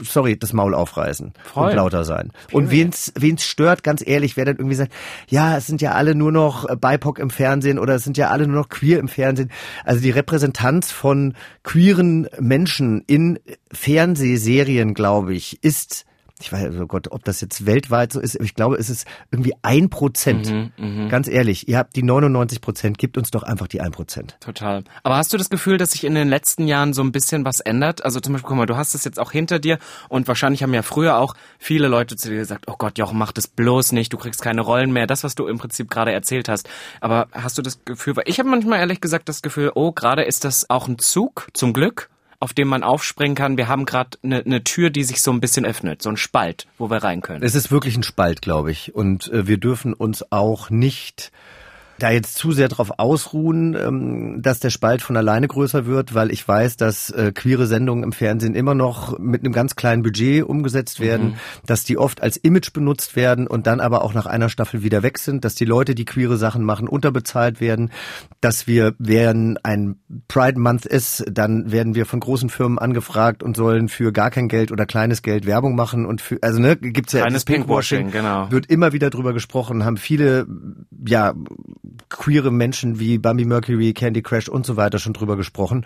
sorry, 0.01 0.37
das 0.37 0.53
Maul 0.53 0.73
aufreißen 0.73 1.33
Voll. 1.43 1.69
und 1.69 1.75
lauter 1.75 2.03
sein. 2.03 2.31
Und 2.51 2.71
wen's, 2.71 3.13
wen's 3.15 3.43
stört, 3.43 3.83
ganz 3.83 4.05
ehrlich, 4.05 4.37
wer 4.37 4.45
dann 4.45 4.57
irgendwie 4.57 4.75
sagt, 4.75 4.91
ja, 5.29 5.57
es 5.57 5.67
sind 5.67 5.81
ja 5.81 5.93
alle 5.93 6.15
nur 6.15 6.31
noch 6.31 6.65
BIPOC 6.75 7.19
im 7.19 7.29
Fernsehen 7.29 7.79
oder 7.79 7.95
es 7.95 8.03
sind 8.03 8.17
ja 8.17 8.29
alle 8.29 8.47
nur 8.47 8.57
noch 8.57 8.69
queer 8.69 8.99
im 8.99 9.07
Fernsehen. 9.07 9.51
Also 9.83 10.01
die 10.01 10.11
Repräsentanz 10.11 10.91
von 10.91 11.33
queeren 11.63 12.27
Menschen 12.39 13.03
in 13.07 13.39
Fernsehserien, 13.71 14.93
glaube 14.93 15.33
ich, 15.33 15.63
ist 15.63 16.05
ich 16.41 16.51
weiß, 16.51 16.73
oh 16.79 16.85
Gott, 16.85 17.11
ob 17.11 17.23
das 17.23 17.41
jetzt 17.41 17.65
weltweit 17.65 18.13
so 18.13 18.19
ist, 18.19 18.35
aber 18.35 18.45
ich 18.45 18.53
glaube, 18.53 18.75
es 18.77 18.89
ist 18.89 19.07
irgendwie 19.31 19.53
ein 19.63 19.89
Prozent. 19.89 20.71
Mhm, 20.77 21.09
Ganz 21.09 21.27
ehrlich, 21.27 21.67
ihr 21.67 21.77
habt 21.77 21.95
die 21.95 22.03
99 22.03 22.61
Prozent, 22.61 22.97
gebt 22.97 23.17
uns 23.17 23.31
doch 23.31 23.43
einfach 23.43 23.67
die 23.67 23.81
ein 23.81 23.91
Prozent. 23.91 24.37
Total. 24.39 24.83
Aber 25.03 25.17
hast 25.17 25.33
du 25.33 25.37
das 25.37 25.49
Gefühl, 25.49 25.77
dass 25.77 25.91
sich 25.91 26.03
in 26.03 26.15
den 26.15 26.27
letzten 26.27 26.67
Jahren 26.67 26.93
so 26.93 27.01
ein 27.01 27.11
bisschen 27.11 27.45
was 27.45 27.59
ändert? 27.59 28.05
Also 28.05 28.19
zum 28.19 28.33
Beispiel, 28.33 28.49
guck 28.49 28.57
mal, 28.57 28.65
du 28.65 28.77
hast 28.77 28.93
es 28.93 29.03
jetzt 29.03 29.19
auch 29.19 29.31
hinter 29.31 29.59
dir 29.59 29.79
und 30.09 30.27
wahrscheinlich 30.27 30.63
haben 30.63 30.73
ja 30.73 30.83
früher 30.83 31.17
auch 31.17 31.33
viele 31.57 31.87
Leute 31.87 32.15
zu 32.15 32.29
dir 32.29 32.37
gesagt, 32.37 32.65
oh 32.67 32.75
Gott, 32.77 32.97
Jochen, 32.97 33.17
mach 33.17 33.31
das 33.31 33.47
bloß 33.47 33.91
nicht, 33.93 34.13
du 34.13 34.17
kriegst 34.17 34.41
keine 34.41 34.61
Rollen 34.61 34.91
mehr. 34.91 35.07
Das, 35.07 35.23
was 35.23 35.35
du 35.35 35.47
im 35.47 35.57
Prinzip 35.57 35.89
gerade 35.89 36.11
erzählt 36.11 36.49
hast. 36.49 36.69
Aber 37.01 37.27
hast 37.31 37.57
du 37.57 37.61
das 37.61 37.83
Gefühl, 37.83 38.15
weil 38.15 38.25
ich 38.27 38.39
habe 38.39 38.49
manchmal 38.49 38.79
ehrlich 38.79 39.01
gesagt 39.01 39.27
das 39.29 39.41
Gefühl, 39.41 39.71
oh, 39.73 39.91
gerade 39.91 40.23
ist 40.23 40.43
das 40.43 40.69
auch 40.69 40.87
ein 40.87 40.99
Zug, 40.99 41.47
zum 41.53 41.73
Glück, 41.73 42.09
auf 42.39 42.53
dem 42.53 42.67
man 42.67 42.83
aufspringen 42.83 43.35
kann. 43.35 43.57
Wir 43.57 43.67
haben 43.67 43.85
gerade 43.85 44.17
eine 44.23 44.43
ne 44.45 44.63
Tür, 44.63 44.89
die 44.89 45.03
sich 45.03 45.21
so 45.21 45.31
ein 45.31 45.39
bisschen 45.39 45.65
öffnet, 45.65 46.01
so 46.01 46.09
ein 46.09 46.17
Spalt, 46.17 46.67
wo 46.77 46.89
wir 46.89 47.03
rein 47.03 47.21
können. 47.21 47.43
Es 47.43 47.55
ist 47.55 47.71
wirklich 47.71 47.97
ein 47.97 48.03
Spalt, 48.03 48.41
glaube 48.41 48.71
ich. 48.71 48.93
Und 48.93 49.31
äh, 49.31 49.47
wir 49.47 49.57
dürfen 49.57 49.93
uns 49.93 50.31
auch 50.31 50.69
nicht 50.69 51.31
da 51.99 52.11
jetzt 52.11 52.35
zu 52.35 52.51
sehr 52.51 52.67
drauf 52.67 52.91
ausruhen, 52.97 53.75
ähm, 53.75 54.41
dass 54.41 54.59
der 54.59 54.69
Spalt 54.69 55.01
von 55.01 55.17
alleine 55.17 55.47
größer 55.47 55.85
wird, 55.85 56.13
weil 56.13 56.31
ich 56.31 56.47
weiß, 56.47 56.77
dass 56.77 57.09
äh, 57.09 57.31
queere 57.33 57.67
Sendungen 57.67 58.03
im 58.03 58.11
Fernsehen 58.11 58.55
immer 58.55 58.75
noch 58.75 59.17
mit 59.19 59.43
einem 59.43 59.53
ganz 59.53 59.75
kleinen 59.75 60.03
Budget 60.03 60.43
umgesetzt 60.43 60.99
werden, 60.99 61.37
dass 61.65 61.83
die 61.83 61.97
oft 61.97 62.21
als 62.21 62.37
Image 62.37 62.73
benutzt 62.73 63.15
werden 63.15 63.47
und 63.47 63.67
dann 63.67 63.79
aber 63.79 64.03
auch 64.03 64.13
nach 64.13 64.25
einer 64.25 64.49
Staffel 64.49 64.83
wieder 64.83 65.03
weg 65.03 65.17
sind, 65.17 65.45
dass 65.45 65.55
die 65.55 65.65
Leute, 65.65 65.95
die 65.95 66.05
queere 66.05 66.37
Sachen 66.37 66.63
machen, 66.63 66.87
unterbezahlt 66.87 67.59
werden, 67.61 67.91
dass 68.41 68.67
wir, 68.67 68.93
während 68.99 69.63
ein 69.65 69.97
Pride 70.27 70.59
Month 70.59 70.85
ist, 70.85 71.25
dann 71.29 71.71
werden 71.71 71.95
wir 71.95 72.05
von 72.05 72.19
großen 72.19 72.49
Firmen 72.49 72.79
angefragt 72.79 73.43
und 73.43 73.57
sollen 73.57 73.89
für 73.89 74.11
gar 74.11 74.29
kein 74.29 74.47
Geld 74.47 74.71
oder 74.71 74.85
kleines 74.85 75.21
Geld 75.21 75.45
Werbung 75.45 75.75
machen 75.75 76.05
und 76.05 76.21
für, 76.21 76.37
also 76.41 76.59
ne, 76.59 76.77
gibt's 76.77 77.13
ja 77.13 77.21
Kleines 77.21 77.45
Pinkwashing, 77.45 78.11
Pinkwashing, 78.11 78.23
genau. 78.23 78.51
wird 78.51 78.67
immer 78.67 78.93
wieder 78.93 79.09
drüber 79.09 79.33
gesprochen, 79.33 79.85
haben 79.85 79.97
viele, 79.97 80.45
ja, 81.05 81.33
queere 82.09 82.51
Menschen 82.51 82.99
wie 82.99 83.17
Bambi 83.17 83.45
Mercury, 83.45 83.93
Candy 83.93 84.21
Crash 84.21 84.49
und 84.49 84.65
so 84.65 84.77
weiter 84.77 84.99
schon 84.99 85.13
drüber 85.13 85.37
gesprochen. 85.37 85.85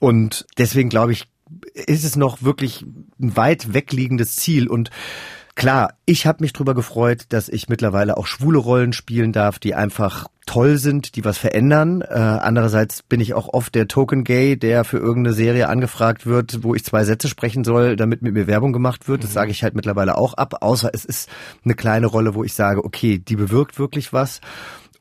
Und 0.00 0.46
deswegen 0.58 0.88
glaube 0.88 1.12
ich, 1.12 1.28
ist 1.74 2.04
es 2.04 2.16
noch 2.16 2.42
wirklich 2.42 2.84
ein 3.20 3.36
weit 3.36 3.74
wegliegendes 3.74 4.36
Ziel 4.36 4.68
und 4.68 4.90
Klar, 5.56 5.94
ich 6.04 6.26
habe 6.26 6.42
mich 6.42 6.52
drüber 6.52 6.74
gefreut, 6.74 7.26
dass 7.28 7.48
ich 7.48 7.68
mittlerweile 7.68 8.16
auch 8.16 8.26
schwule 8.26 8.58
Rollen 8.58 8.92
spielen 8.92 9.30
darf, 9.30 9.60
die 9.60 9.76
einfach 9.76 10.26
toll 10.46 10.78
sind, 10.78 11.14
die 11.14 11.24
was 11.24 11.38
verändern. 11.38 12.02
Äh, 12.02 12.14
andererseits 12.14 13.02
bin 13.02 13.20
ich 13.20 13.34
auch 13.34 13.48
oft 13.54 13.72
der 13.76 13.86
Token 13.86 14.24
Gay, 14.24 14.56
der 14.56 14.82
für 14.82 14.98
irgendeine 14.98 15.34
Serie 15.34 15.68
angefragt 15.68 16.26
wird, 16.26 16.64
wo 16.64 16.74
ich 16.74 16.84
zwei 16.84 17.04
Sätze 17.04 17.28
sprechen 17.28 17.62
soll, 17.62 17.94
damit 17.94 18.20
mit 18.20 18.34
mir 18.34 18.48
Werbung 18.48 18.72
gemacht 18.72 19.06
wird. 19.06 19.22
Das 19.22 19.32
sage 19.32 19.52
ich 19.52 19.62
halt 19.62 19.76
mittlerweile 19.76 20.18
auch 20.18 20.34
ab, 20.34 20.56
außer 20.60 20.90
es 20.92 21.04
ist 21.04 21.28
eine 21.64 21.74
kleine 21.74 22.06
Rolle, 22.06 22.34
wo 22.34 22.42
ich 22.42 22.54
sage, 22.54 22.84
okay, 22.84 23.18
die 23.18 23.36
bewirkt 23.36 23.78
wirklich 23.78 24.12
was. 24.12 24.40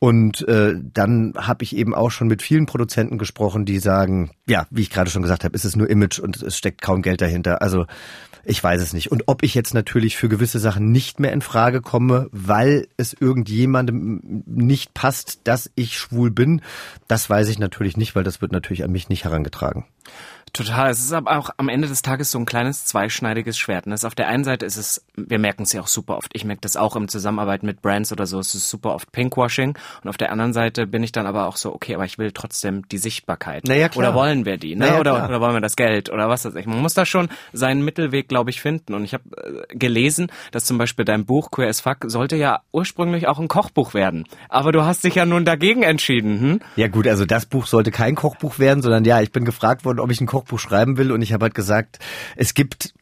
Und 0.04 0.46
äh, 0.50 0.74
dann 0.94 1.34
habe 1.38 1.63
ich 1.63 1.74
eben 1.74 1.96
auch 1.96 2.12
schon 2.12 2.28
mit 2.28 2.42
vielen 2.42 2.66
Produzenten 2.66 3.18
gesprochen, 3.18 3.63
die 3.63 3.80
sagen, 3.80 4.32
ja, 4.46 4.68
wie 4.70 4.82
ich 4.82 4.89
gerade 4.89 5.10
schon 5.10 5.22
gesagt 5.22 5.46
habe, 5.46 5.56
ist 5.56 5.63
es 5.63 5.78
nur 5.78 5.89
Image 5.89 6.20
und 6.20 6.44
es 6.44 6.58
steckt 6.58 6.82
kaum 6.82 7.02
Geld 7.02 7.22
dahinter. 7.22 7.62
Also 7.62 7.86
ich 8.44 8.62
weiß 8.62 8.82
es 8.82 8.92
nicht. 8.92 9.13
Und 9.13 9.24
ob 9.28 9.44
ich 9.44 9.56
jetzt 9.56 9.74
natürlich 9.74 10.18
für 10.18 10.28
gewisse 10.28 10.60
Sachen 10.60 10.92
nicht 10.92 11.22
mehr 11.22 11.32
in 11.32 11.39
Frage 11.39 11.80
komme, 11.80 12.28
weil 12.34 12.89
es 12.98 13.13
irgendjemandem 13.13 14.44
nicht 14.46 14.94
passt, 14.94 15.39
dass 15.46 15.72
ich 15.76 15.98
schwul 15.98 16.32
bin, 16.32 16.62
das 17.08 17.30
weiß 17.30 17.48
ich 17.48 17.58
natürlich 17.58 17.96
nicht, 17.96 18.13
weil 18.13 18.26
das 18.26 18.42
wird 18.42 18.52
natürlich 18.52 18.84
an 18.84 18.92
mich 18.92 19.08
nicht 19.08 19.24
herangetragen. 19.24 19.86
Total. 20.54 20.92
Es 20.92 21.00
ist 21.00 21.13
aber 21.13 21.38
auch 21.38 21.50
am 21.58 21.68
Ende 21.68 21.88
des 21.88 22.04
Tages 22.04 22.30
so 22.30 22.38
ein 22.38 22.46
kleines 22.46 22.86
zweischneidiges 22.86 23.58
Schwert. 23.58 23.88
ne? 23.88 23.96
Auf 24.04 24.16
der 24.16 24.28
einen 24.28 24.44
Seite 24.44 24.66
ist 24.66 24.78
es 24.78 25.04
wir 25.16 25.39
merken 25.39 25.63
es 25.63 25.74
ja 25.74 25.82
auch 25.82 25.88
super 25.88 26.18
oft. 26.18 26.32
Ich 26.34 26.44
merke 26.44 26.62
das 26.62 26.76
auch 26.76 26.96
im 26.96 27.08
Zusammenarbeit 27.08 27.63
mit 27.63 27.82
Brands 27.82 28.12
oder 28.12 28.26
so. 28.26 28.39
Es 28.39 28.56
ist 28.56 28.70
super 28.70 28.94
oft 28.96 29.12
Pinkwashing. 29.12 29.78
Und 30.04 30.10
auf 30.10 30.18
der 30.18 30.32
anderen 30.32 30.54
Seite 30.54 30.88
bin 30.88 31.04
ich 31.04 31.12
dann 31.12 31.28
aber 31.28 31.48
auch 31.48 31.56
so, 31.56 31.74
okay, 31.74 31.94
aber 31.96 32.06
ich 32.06 32.18
will 32.18 32.32
trotzdem 32.32 32.88
die 32.89 32.98
Sichtbarkeit. 32.98 33.66
Naja, 33.66 33.89
klar. 33.89 34.10
Oder 34.10 34.16
wollen 34.16 34.46
wir 34.46 34.58
die? 34.58 34.76
Ne? 34.76 34.88
Naja, 34.88 35.00
oder, 35.00 35.26
oder 35.26 35.42
wollen 35.42 35.54
wir 35.54 35.62
das 35.62 35.76
Geld? 35.76 36.10
Oder 36.12 36.30
was 36.30 36.46
weiß 36.46 36.56
ich. 36.56 36.66
Man 36.66 36.82
muss 36.82 36.96
da 36.96 37.06
schon 37.06 37.30
seinen 37.52 37.86
Mittelweg, 37.86 38.28
glaube 38.28 38.50
ich, 38.50 38.60
finden. 38.60 38.94
Und 38.96 39.04
ich 39.04 39.13
habe 39.13 39.24
äh, 39.70 39.76
gelesen, 39.76 40.32
dass 40.52 40.66
zum 40.66 40.78
Beispiel 40.78 41.06
dein 41.06 41.26
Buch 41.26 41.52
Queer 41.52 41.70
as 41.70 41.82
Fuck 41.82 41.98
sollte 42.08 42.36
ja 42.38 42.62
ursprünglich 42.72 43.28
auch 43.28 43.39
ein 43.39 43.48
Kochbuch 43.48 43.94
werden. 43.94 44.26
Aber 44.50 44.72
du 44.72 44.84
hast 44.84 45.04
dich 45.04 45.16
ja 45.16 45.26
nun 45.26 45.46
dagegen 45.46 45.84
entschieden. 45.84 46.39
Hm? 46.39 46.60
Ja 46.76 46.88
gut, 46.88 47.08
also 47.08 47.26
das 47.26 47.46
Buch 47.46 47.68
sollte 47.68 47.92
kein 47.92 48.16
Kochbuch 48.16 48.58
werden, 48.58 48.82
sondern 48.82 49.06
ja, 49.06 49.22
ich 49.22 49.32
bin 49.32 49.46
gefragt 49.46 49.86
worden, 49.86 50.00
ob 50.00 50.10
ich 50.10 50.20
ein 50.22 50.28
Kochbuch 50.28 50.43
schreiben 50.58 50.98
will 50.98 51.12
und 51.12 51.22
ich 51.22 51.34
habe 51.34 51.44
halt 51.44 51.56
gesagt, 51.56 52.00
es 52.36 52.54
gibt 52.54 52.94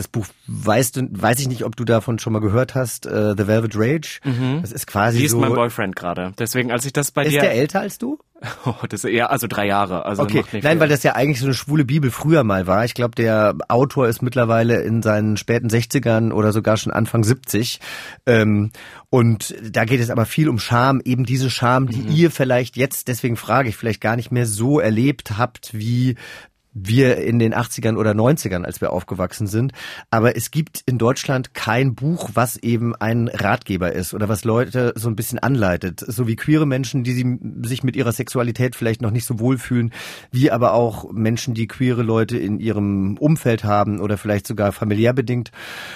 das 0.00 0.08
Buch 0.08 0.26
weißt 0.46 0.96
du, 0.96 1.08
weiß 1.10 1.40
ich 1.40 1.48
nicht, 1.48 1.64
ob 1.64 1.76
du 1.76 1.84
davon 1.84 2.18
schon 2.18 2.32
mal 2.32 2.38
gehört 2.38 2.74
hast, 2.74 3.04
äh, 3.04 3.34
The 3.36 3.46
Velvet 3.46 3.72
Rage. 3.74 4.20
Das 4.62 4.72
ist 4.72 4.86
quasi 4.86 5.18
Liest 5.18 5.32
so. 5.32 5.40
mein 5.40 5.52
Boyfriend 5.52 5.94
gerade. 5.94 6.32
Deswegen, 6.38 6.72
als 6.72 6.86
ich 6.86 6.94
das 6.94 7.10
bei 7.10 7.24
ist 7.24 7.32
dir... 7.32 7.42
der 7.42 7.52
älter 7.52 7.80
als 7.80 7.98
du? 7.98 8.18
Oh, 8.64 8.74
das 8.88 9.04
ist 9.04 9.10
eher, 9.10 9.30
also 9.30 9.46
drei 9.46 9.66
Jahre. 9.66 10.06
Also 10.06 10.22
Okay, 10.22 10.42
nein, 10.52 10.62
viel. 10.62 10.80
weil 10.80 10.88
das 10.88 11.02
ja 11.02 11.14
eigentlich 11.14 11.40
so 11.40 11.44
eine 11.44 11.52
schwule 11.52 11.84
Bibel 11.84 12.10
früher 12.10 12.42
mal 12.42 12.66
war. 12.66 12.86
Ich 12.86 12.94
glaube, 12.94 13.14
der 13.14 13.54
Autor 13.68 14.08
ist 14.08 14.22
mittlerweile 14.22 14.80
in 14.80 15.02
seinen 15.02 15.36
späten 15.36 15.68
60ern 15.68 16.32
oder 16.32 16.52
sogar 16.52 16.78
schon 16.78 16.90
Anfang 16.90 17.22
70. 17.22 17.80
Ähm, 18.24 18.70
und 19.10 19.54
da 19.70 19.84
geht 19.84 20.00
es 20.00 20.08
aber 20.08 20.24
viel 20.24 20.48
um 20.48 20.58
Scham, 20.58 21.02
eben 21.04 21.24
diese 21.24 21.50
Scham, 21.50 21.88
die 21.88 22.00
ihr 22.00 22.30
vielleicht 22.30 22.78
jetzt, 22.78 23.08
deswegen 23.08 23.36
frage 23.36 23.68
ich, 23.68 23.76
vielleicht 23.76 24.00
gar 24.00 24.16
nicht 24.16 24.30
mehr 24.32 24.46
so 24.46 24.80
erlebt 24.80 25.36
habt, 25.36 25.74
wie 25.74 26.16
wir 26.72 27.18
in 27.18 27.38
den 27.38 27.54
80ern 27.54 27.96
oder 27.96 28.12
90ern, 28.12 28.64
als 28.64 28.80
wir 28.80 28.92
aufgewachsen 28.92 29.46
sind. 29.46 29.72
Aber 30.10 30.36
es 30.36 30.50
gibt 30.50 30.82
in 30.86 30.98
Deutschland 30.98 31.52
kein 31.54 31.94
Buch, 31.94 32.30
was 32.34 32.56
eben 32.56 32.94
ein 32.94 33.28
Ratgeber 33.28 33.92
ist 33.92 34.14
oder 34.14 34.28
was 34.28 34.44
Leute 34.44 34.92
so 34.96 35.08
ein 35.08 35.16
bisschen 35.16 35.38
anleitet. 35.38 36.00
So 36.06 36.28
wie 36.28 36.36
queere 36.36 36.66
Menschen, 36.66 37.02
die 37.02 37.38
sich 37.66 37.82
mit 37.82 37.96
ihrer 37.96 38.12
Sexualität 38.12 38.76
vielleicht 38.76 39.02
noch 39.02 39.10
nicht 39.10 39.24
so 39.24 39.40
wohlfühlen, 39.40 39.92
wie 40.30 40.50
aber 40.50 40.74
auch 40.74 41.10
Menschen, 41.12 41.54
die 41.54 41.66
queere 41.66 42.02
Leute 42.02 42.38
in 42.38 42.60
ihrem 42.60 43.16
Umfeld 43.18 43.64
haben 43.64 44.00
oder 44.00 44.16
vielleicht 44.16 44.46
sogar 44.46 44.72
familiär 44.72 45.12
bedingt. 45.12 45.50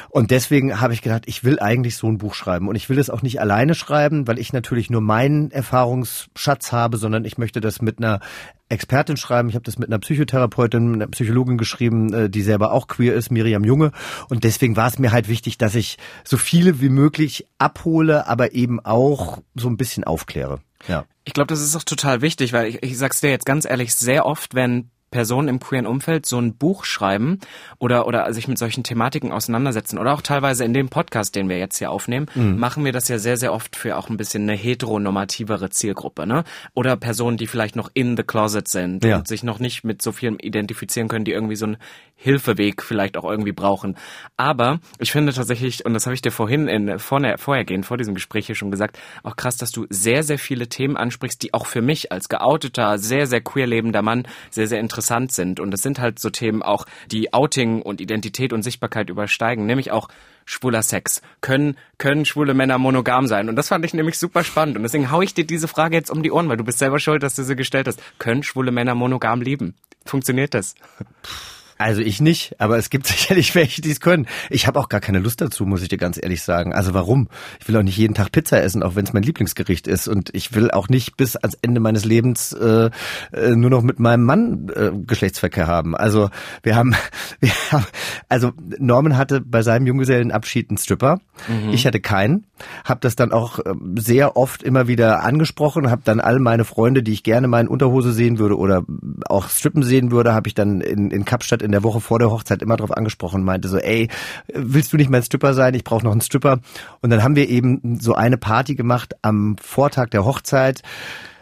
Und 0.09 0.31
deswegen 0.31 0.81
habe 0.81 0.93
ich 0.93 1.03
gedacht, 1.03 1.25
ich 1.27 1.45
will 1.45 1.61
eigentlich 1.61 1.97
so 1.97 2.09
ein 2.09 2.19
Buch 2.19 2.35
schreiben. 2.35 2.69
Und 2.69 2.75
ich 2.75 2.89
will 2.89 2.99
es 2.99 3.11
auch 3.11 3.23
nicht 3.23 3.41
alleine 3.41 3.75
schreiben, 3.75 4.27
weil 4.27 4.39
ich 4.39 4.53
natürlich 4.53 4.91
nur 4.91 5.01
meinen 5.01 5.51
Erfahrungsschatz 5.51 6.73
habe, 6.73 6.97
sondern 6.97 7.25
ich 7.25 7.39
möchte 7.39 7.61
das 7.61 7.81
mit 7.81 7.99
einer 7.99 8.21
Expertin 8.69 9.17
schreiben. 9.17 9.49
Ich 9.49 9.55
habe 9.55 9.65
das 9.65 9.79
mit 9.79 9.89
einer 9.89 9.99
Psychotherapeutin, 9.99 10.95
einer 10.95 11.07
Psychologin 11.09 11.59
geschrieben, 11.59 12.13
äh, 12.13 12.31
die 12.31 12.43
selber 12.43 12.73
auch 12.73 12.89
queer 12.89 13.15
ist, 13.15 13.31
Miriam 13.31 13.65
Junge. 13.65 13.93
Und 14.29 14.45
deswegen 14.45 14.77
war 14.77 14.89
es 14.89 14.99
mir 14.99 15.13
halt 15.13 15.29
wichtig, 15.29 15.59
dass 15.59 15.75
ich 15.75 15.99
so 16.25 16.37
viele 16.37 16.81
wie 16.81 16.89
möglich 16.89 17.47
abhole, 17.59 18.27
aber 18.27 18.53
eben 18.53 18.81
auch 18.81 19.43
so 19.55 19.69
ein 19.69 19.77
bisschen 19.77 20.05
aufkläre. 20.05 20.61
Ja. 20.89 21.05
Ich 21.25 21.33
glaube, 21.33 21.49
das 21.49 21.61
ist 21.61 21.77
auch 21.77 21.85
total 21.85 22.21
wichtig, 22.21 22.53
weil 22.53 22.69
ich, 22.69 22.83
ich 22.83 22.99
sag's 22.99 23.21
dir 23.21 23.31
jetzt 23.31 23.47
ganz 23.47 23.65
ehrlich, 23.65 23.95
sehr 23.95 24.27
oft, 24.27 24.55
wenn 24.55 24.91
Personen 25.15 25.47
im 25.47 25.61
queeren 25.61 25.87
Umfeld 25.87 26.27
so 26.27 26.41
ein 26.41 26.57
Buch 26.57 26.85
schreiben 26.85 27.39
oder 27.79 28.09
oder 28.09 28.31
sich 28.35 28.49
mit 28.49 28.59
solchen 28.59 28.83
Thematiken 28.83 29.31
auseinandersetzen 29.31 29.97
oder 29.97 30.13
auch 30.13 30.23
teilweise 30.23 30.65
in 30.65 30.75
dem 30.75 30.89
Podcast, 30.89 31.37
den 31.37 31.49
wir 31.49 31.57
jetzt 31.57 31.79
hier 31.79 31.93
aufnehmen, 31.93 32.27
machen 32.35 32.85
wir 32.85 32.91
das 32.91 33.07
ja 33.07 33.19
sehr 33.19 33.37
sehr 33.37 33.53
oft 33.53 33.77
für 33.77 33.97
auch 33.97 34.09
ein 34.09 34.17
bisschen 34.17 34.43
eine 34.43 34.59
heteronormativere 34.59 35.71
Zielgruppe, 35.71 36.27
ne? 36.27 36.43
Oder 36.75 36.97
Personen, 36.97 37.37
die 37.37 37.47
vielleicht 37.47 37.77
noch 37.77 37.91
in 37.95 38.17
the 38.17 38.25
closet 38.25 38.67
sind 38.67 39.05
Ja. 39.05 39.19
und 39.19 39.29
sich 39.29 39.45
noch 39.45 39.61
nicht 39.61 39.85
mit 39.85 40.03
so 40.03 40.11
vielem 40.11 40.37
identifizieren 40.41 41.07
können, 41.09 41.25
die 41.25 41.33
irgendwie 41.33 41.57
so 41.57 41.67
einen 41.67 41.77
Hilfeweg 42.17 42.83
vielleicht 42.83 43.17
auch 43.17 43.25
irgendwie 43.25 43.53
brauchen. 43.53 43.97
Aber 44.37 44.81
ich 44.99 45.13
finde 45.13 45.33
tatsächlich 45.33 45.85
und 45.85 45.95
das 45.95 46.07
habe 46.07 46.15
ich 46.15 46.23
dir 46.23 46.31
vorhin 46.31 46.69
in 46.69 46.99
vorher, 46.99 47.39
vorhergehend 47.39 47.87
vor 47.87 47.97
diesem 47.97 48.15
Gespräch 48.15 48.47
hier 48.47 48.55
schon 48.55 48.71
gesagt, 48.71 48.99
auch 49.23 49.37
krass, 49.37 49.57
dass 49.57 49.71
du 49.71 49.87
sehr 49.91 50.23
sehr 50.23 50.39
viele 50.39 50.69
Themen 50.69 50.97
ansprichst, 50.97 51.43
die 51.43 51.55
auch 51.55 51.67
für 51.67 51.83
mich 51.83 52.13
als 52.13 52.29
geouteter, 52.29 52.99
sehr 52.99 53.27
sehr 53.27 53.41
queer 53.41 53.67
lebender 53.67 54.03
Mann 54.03 54.27
sehr 54.51 54.67
sehr 54.67 54.81
interessant 54.81 55.33
sind 55.33 55.61
und 55.61 55.73
es 55.75 55.83
sind 55.83 55.99
halt 55.99 56.19
so 56.19 56.31
Themen 56.31 56.63
auch, 56.63 56.87
die 57.11 57.33
Outing 57.33 57.83
und 57.83 58.01
Identität 58.01 58.53
und 58.53 58.63
Sichtbarkeit 58.63 59.11
übersteigen, 59.11 59.67
nämlich 59.67 59.91
auch 59.91 60.09
schwuler 60.45 60.83
Sex. 60.83 61.23
Können, 61.41 61.77
können 61.99 62.25
schwule 62.25 62.55
Männer 62.55 62.79
monogam 62.79 63.27
sein? 63.27 63.49
Und 63.49 63.57
das 63.57 63.69
fand 63.69 63.85
ich 63.85 63.95
nämlich 63.95 64.19
super 64.19 64.45
spannend. 64.45 64.77
Und 64.77 64.83
deswegen 64.83 65.11
hau 65.11 65.23
ich 65.23 65.35
dir 65.35 65.47
diese 65.47 65.69
Frage 65.69 65.97
jetzt 65.97 66.11
um 66.11 66.23
die 66.23 66.31
Ohren, 66.31 66.49
weil 66.49 66.57
du 66.57 66.65
bist 66.65 66.79
selber 66.79 66.99
schuld, 66.99 67.23
dass 67.23 67.35
du 67.35 67.45
sie 67.45 67.57
gestellt 67.57 67.87
hast. 67.87 68.01
Können 68.19 68.43
schwule 68.43 68.71
Männer 68.71 68.95
monogam 68.95 69.41
lieben? 69.41 69.75
Funktioniert 70.05 70.55
das? 70.55 70.75
Also 71.85 72.01
ich 72.01 72.19
nicht, 72.23 72.59
aber 72.59 72.79
es 72.79 72.89
gibt 72.89 73.07
sicherlich 73.09 73.55
welche, 73.55 73.83
die 73.83 73.91
es 73.91 74.01
können. 74.01 74.27
Ich 74.49 74.67
habe 74.67 74.81
auch 74.81 74.89
gar 74.89 75.03
keine 75.03 75.19
Lust 75.19 75.43
dazu, 75.43 75.67
muss 75.67 75.83
ich 75.83 75.89
dir 75.89 75.99
ganz 75.99 76.19
ehrlich 76.21 76.43
sagen. 76.43 76.73
Also 76.73 76.95
warum? 76.95 77.29
Ich 77.61 77.69
will 77.69 77.77
auch 77.77 77.83
nicht 77.83 77.99
jeden 77.99 78.15
Tag 78.15 78.33
Pizza 78.33 78.63
essen, 78.63 78.83
auch 78.83 78.97
wenn 78.97 79.05
es 79.05 79.13
mein 79.13 79.23
Lieblingsgericht 79.23 79.87
ist. 79.87 80.09
Und 80.09 80.31
ich 80.33 80.55
will 80.55 80.71
auch 80.71 80.89
nicht 80.89 81.19
bis 81.19 81.37
ans 81.37 81.59
Ende 81.61 81.81
meines 81.81 82.07
Lebens 82.07 82.55
äh, 82.55 82.89
äh, 83.33 83.51
nur 83.51 83.69
noch 83.69 83.83
mit 83.83 84.01
meinem 84.01 84.25
Mann 84.25 84.71
äh, 84.75 84.93
Geschlechtsverkehr 85.07 85.67
haben. 85.67 85.95
Also 85.95 86.31
wir 86.63 86.75
haben, 86.75 86.95
wir 87.41 87.53
haben, 87.71 87.85
also 88.31 88.53
Norman 88.79 89.19
hatte 89.19 89.43
bei 89.43 89.61
seinem 89.61 89.87
Junggesellenabschied 89.87 90.71
einen 90.71 90.79
Stripper. 90.79 91.21
Ich 91.71 91.87
hatte 91.87 92.01
keinen. 92.01 92.47
Habe 92.85 93.01
das 93.01 93.17
dann 93.17 93.33
auch 93.33 93.59
äh, 93.59 93.75
sehr 93.97 94.37
oft 94.37 94.63
immer 94.63 94.89
wieder 94.89 95.23
angesprochen. 95.23 95.91
Habe 95.91 96.03
dann 96.05 96.21
all 96.21 96.39
meine 96.39 96.65
Freunde, 96.65 97.03
die 97.03 97.13
ich 97.13 97.23
gerne 97.23 97.49
mal 97.49 97.61
in 97.61 97.69
Unterhose 97.69 98.13
sehen 98.13 98.39
würde 98.39 98.57
oder 98.57 98.83
auch 99.29 99.49
strippen 99.49 99.83
sehen 99.83 100.11
würde, 100.11 100.35
habe 100.35 100.49
ich 100.49 100.55
dann 100.55 100.81
in, 100.81 101.11
in 101.11 101.25
Kapstadt 101.25 101.63
in 101.63 101.73
der 101.73 101.83
Woche 101.83 102.01
vor 102.01 102.19
der 102.19 102.31
Hochzeit 102.31 102.63
immer 102.63 102.77
drauf 102.77 102.97
angesprochen 102.97 103.41
und 103.41 103.47
meinte 103.47 103.69
so, 103.69 103.79
ey, 103.79 104.09
willst 104.53 104.93
du 104.93 104.97
nicht 104.97 105.11
mein 105.11 105.23
Stripper 105.23 105.55
sein? 105.55 105.75
Ich 105.75 105.85
brauche 105.85 106.05
noch 106.05 106.13
einen 106.13 106.21
Stripper. 106.21 106.61
Und 107.01 107.11
dann 107.11 107.23
haben 107.23 107.37
wir 107.37 107.49
eben 107.49 107.99
so 108.01 108.15
eine 108.15 108.37
Party 108.37 108.75
gemacht 108.75 109.15
am 109.23 109.57
Vortag 109.61 110.09
der 110.11 110.25
Hochzeit. 110.25 110.83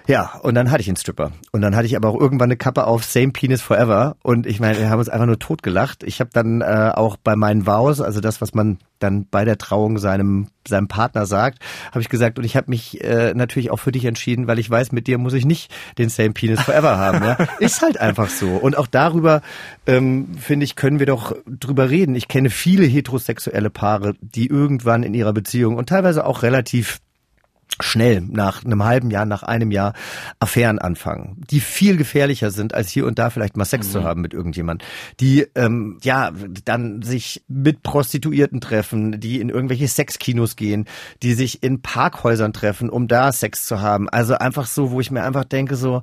Ja, 0.06 0.40
und 0.42 0.54
dann 0.54 0.70
hatte 0.70 0.80
ich 0.80 0.88
einen 0.88 0.96
Stripper. 0.96 1.32
Und 1.52 1.60
dann 1.60 1.76
hatte 1.76 1.86
ich 1.86 1.96
aber 1.96 2.08
auch 2.08 2.20
irgendwann 2.20 2.48
eine 2.48 2.56
Kappe 2.56 2.86
auf 2.86 3.04
Same 3.04 3.32
Penis 3.32 3.62
Forever. 3.62 4.16
Und 4.22 4.46
ich 4.46 4.60
meine, 4.60 4.78
wir 4.78 4.90
haben 4.90 4.98
uns 4.98 5.08
einfach 5.08 5.26
nur 5.26 5.38
totgelacht. 5.38 6.02
Ich 6.02 6.20
habe 6.20 6.30
dann 6.32 6.60
äh, 6.60 6.90
auch 6.94 7.16
bei 7.16 7.36
meinen 7.36 7.66
Vows, 7.66 8.00
also 8.00 8.20
das, 8.20 8.40
was 8.40 8.54
man 8.54 8.78
dann 8.98 9.26
bei 9.30 9.44
der 9.44 9.58
Trauung 9.58 9.98
seinem 9.98 10.48
seinem 10.68 10.86
Partner 10.86 11.26
sagt, 11.26 11.58
habe 11.90 12.02
ich 12.02 12.08
gesagt, 12.08 12.38
und 12.38 12.44
ich 12.44 12.56
habe 12.56 12.70
mich 12.70 13.02
äh, 13.02 13.34
natürlich 13.34 13.70
auch 13.72 13.78
für 13.78 13.90
dich 13.90 14.04
entschieden, 14.04 14.46
weil 14.46 14.60
ich 14.60 14.70
weiß, 14.70 14.92
mit 14.92 15.06
dir 15.06 15.18
muss 15.18 15.32
ich 15.32 15.44
nicht 15.44 15.72
den 15.98 16.08
Same 16.08 16.30
Penis 16.30 16.60
Forever 16.60 16.98
haben. 16.98 17.24
Ja? 17.24 17.36
Ist 17.58 17.82
halt 17.82 17.98
einfach 17.98 18.28
so. 18.28 18.50
Und 18.50 18.76
auch 18.76 18.86
darüber, 18.86 19.42
ähm, 19.86 20.36
finde 20.38 20.64
ich, 20.64 20.76
können 20.76 21.00
wir 21.00 21.06
doch 21.06 21.34
drüber 21.46 21.90
reden. 21.90 22.14
Ich 22.14 22.28
kenne 22.28 22.50
viele 22.50 22.86
heterosexuelle 22.86 23.70
Paare, 23.70 24.14
die 24.20 24.46
irgendwann 24.46 25.02
in 25.02 25.14
ihrer 25.14 25.32
Beziehung 25.32 25.76
und 25.76 25.88
teilweise 25.88 26.24
auch 26.24 26.42
relativ 26.42 27.00
schnell 27.80 28.20
nach 28.20 28.64
einem 28.64 28.84
halben 28.84 29.10
Jahr, 29.10 29.24
nach 29.24 29.42
einem 29.42 29.70
Jahr 29.70 29.94
Affären 30.40 30.78
anfangen, 30.78 31.40
die 31.50 31.60
viel 31.60 31.96
gefährlicher 31.96 32.50
sind, 32.50 32.74
als 32.74 32.90
hier 32.90 33.06
und 33.06 33.18
da 33.18 33.30
vielleicht 33.30 33.56
mal 33.56 33.64
Sex 33.64 33.90
zu 33.90 34.04
haben 34.04 34.20
mit 34.20 34.34
irgendjemand, 34.34 34.84
die 35.20 35.46
ähm, 35.54 35.98
ja 36.02 36.32
dann 36.64 37.02
sich 37.02 37.44
mit 37.48 37.82
Prostituierten 37.82 38.60
treffen, 38.60 39.20
die 39.20 39.40
in 39.40 39.48
irgendwelche 39.48 39.88
Sexkinos 39.88 40.56
gehen, 40.56 40.86
die 41.22 41.34
sich 41.34 41.62
in 41.62 41.82
Parkhäusern 41.82 42.52
treffen, 42.52 42.90
um 42.90 43.08
da 43.08 43.32
Sex 43.32 43.66
zu 43.66 43.80
haben. 43.80 44.08
Also 44.08 44.34
einfach 44.34 44.66
so, 44.66 44.90
wo 44.90 45.00
ich 45.00 45.10
mir 45.10 45.22
einfach 45.22 45.44
denke 45.44 45.76
so, 45.76 46.02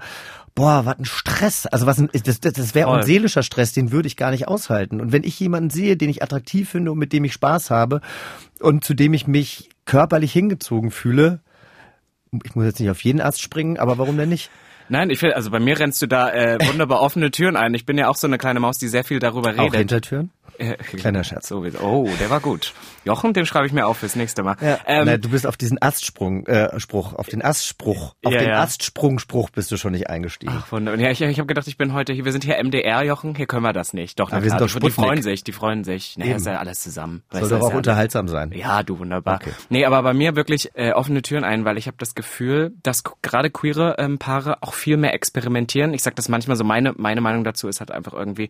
boah, 0.55 0.85
was 0.85 0.99
ein 0.99 1.05
Stress. 1.05 1.65
Also 1.67 1.85
was 1.85 1.99
ein, 1.99 2.09
das, 2.11 2.39
das, 2.39 2.53
das 2.53 2.75
wäre 2.75 2.91
ein 2.91 3.03
seelischer 3.03 3.43
Stress, 3.43 3.73
den 3.73 3.91
würde 3.91 4.07
ich 4.07 4.17
gar 4.17 4.31
nicht 4.31 4.47
aushalten. 4.47 4.99
Und 4.99 5.11
wenn 5.11 5.23
ich 5.23 5.39
jemanden 5.39 5.69
sehe, 5.69 5.95
den 5.95 6.09
ich 6.09 6.21
attraktiv 6.21 6.69
finde 6.69 6.91
und 6.91 6.97
mit 6.97 7.13
dem 7.13 7.23
ich 7.23 7.33
Spaß 7.33 7.69
habe 7.69 8.01
und 8.59 8.83
zu 8.83 8.93
dem 8.93 9.13
ich 9.13 9.27
mich 9.27 9.69
körperlich 9.85 10.33
hingezogen 10.33 10.91
fühle, 10.91 11.41
ich 12.31 12.55
muss 12.55 12.65
jetzt 12.65 12.79
nicht 12.79 12.89
auf 12.89 13.03
jeden 13.03 13.21
Ast 13.21 13.41
springen, 13.41 13.77
aber 13.77 13.97
warum 13.97 14.17
denn 14.17 14.29
nicht? 14.29 14.49
Nein, 14.89 15.11
ich 15.11 15.19
finde, 15.19 15.35
also 15.35 15.51
bei 15.51 15.59
mir 15.59 15.79
rennst 15.79 16.01
du 16.01 16.07
da 16.07 16.31
äh, 16.31 16.57
wunderbar 16.67 17.01
offene 17.01 17.29
Türen 17.29 17.55
ein. 17.55 17.75
Ich 17.75 17.85
bin 17.85 17.97
ja 17.97 18.07
auch 18.07 18.15
so 18.15 18.25
eine 18.25 18.39
kleine 18.39 18.59
Maus, 18.59 18.79
die 18.79 18.87
sehr 18.87 19.03
viel 19.03 19.19
darüber 19.19 19.51
Auch 19.51 19.65
redet. 19.65 19.75
Hintertüren? 19.75 20.31
Äh, 20.59 20.75
Kleiner 20.75 21.23
Scherz. 21.23 21.47
Sowieso. 21.47 21.79
Oh, 21.79 22.09
der 22.19 22.29
war 22.29 22.41
gut. 22.41 22.73
Jochen, 23.05 23.33
den 23.33 23.45
schreibe 23.45 23.65
ich 23.65 23.71
mir 23.71 23.87
auf 23.87 23.97
fürs 23.97 24.15
nächste 24.15 24.43
Mal. 24.43 24.57
Ja. 24.61 24.77
Ähm, 24.85 25.05
Na, 25.05 25.17
du 25.17 25.29
bist 25.29 25.47
auf 25.47 25.55
diesen 25.55 25.81
Astsprung, 25.81 26.45
äh, 26.47 26.79
Spruch, 26.79 27.13
auf 27.13 27.27
den 27.27 27.41
Astspruch, 27.41 28.15
auf 28.23 28.33
Ja, 28.33 28.39
den 28.39 28.49
ja. 28.49 28.61
Astsprung-Spruch 28.61 29.49
bist 29.51 29.71
du 29.71 29.77
schon 29.77 29.93
nicht 29.93 30.09
eingestiegen. 30.09 30.53
Ach, 30.55 30.71
wunderbar. 30.71 30.99
Ja, 30.99 31.11
ich, 31.11 31.21
ich 31.21 31.39
habe 31.39 31.47
gedacht, 31.47 31.67
ich 31.67 31.77
bin 31.77 31.93
heute 31.93 32.13
hier. 32.13 32.25
Wir 32.25 32.33
sind 32.33 32.43
hier 32.43 32.61
MDR, 32.61 33.03
Jochen. 33.03 33.35
Hier 33.35 33.47
können 33.47 33.63
wir 33.63 33.73
das 33.73 33.93
nicht. 33.93 34.19
Doch, 34.19 34.31
na 34.31 34.37
Aber 34.37 34.43
wir 34.43 34.49
sind 34.51 34.61
doch 34.61 34.79
die, 34.79 34.91
freuen 34.91 35.21
sich, 35.21 35.43
die 35.43 35.53
freuen 35.53 35.83
sich. 35.83 36.17
Naja, 36.17 36.35
ist 36.35 36.45
ja 36.45 36.57
alles 36.57 36.81
zusammen. 36.81 37.23
Soll 37.31 37.41
Weißt 37.41 37.51
doch 37.53 37.61
auch 37.61 37.73
unterhaltsam 37.73 38.27
sein. 38.27 38.51
Ja, 38.51 38.83
du 38.83 38.99
wunderbar. 38.99 39.35
Okay. 39.41 39.51
Nee, 39.69 39.85
aber 39.85 40.03
bei 40.03 40.13
mir 40.13 40.35
wirklich 40.35 40.71
äh, 40.75 40.91
offene 40.91 41.21
Türen 41.21 41.43
ein, 41.43 41.63
weil 41.65 41.77
ich 41.77 41.87
habe 41.87 41.97
das 41.97 42.15
Gefühl, 42.15 42.73
dass 42.83 43.03
gerade 43.21 43.49
queere 43.49 43.95
ähm, 43.97 44.19
Paare 44.19 44.57
auch 44.61 44.73
viel 44.73 44.97
mehr 44.97 45.13
experimentieren. 45.13 45.93
Ich 45.93 46.03
sag 46.03 46.15
das 46.15 46.27
manchmal 46.29 46.57
so, 46.57 46.63
meine, 46.63 46.93
meine 46.97 47.21
Meinung 47.21 47.43
dazu 47.43 47.67
ist 47.67 47.79
halt 47.79 47.91
einfach 47.91 48.13
irgendwie, 48.13 48.49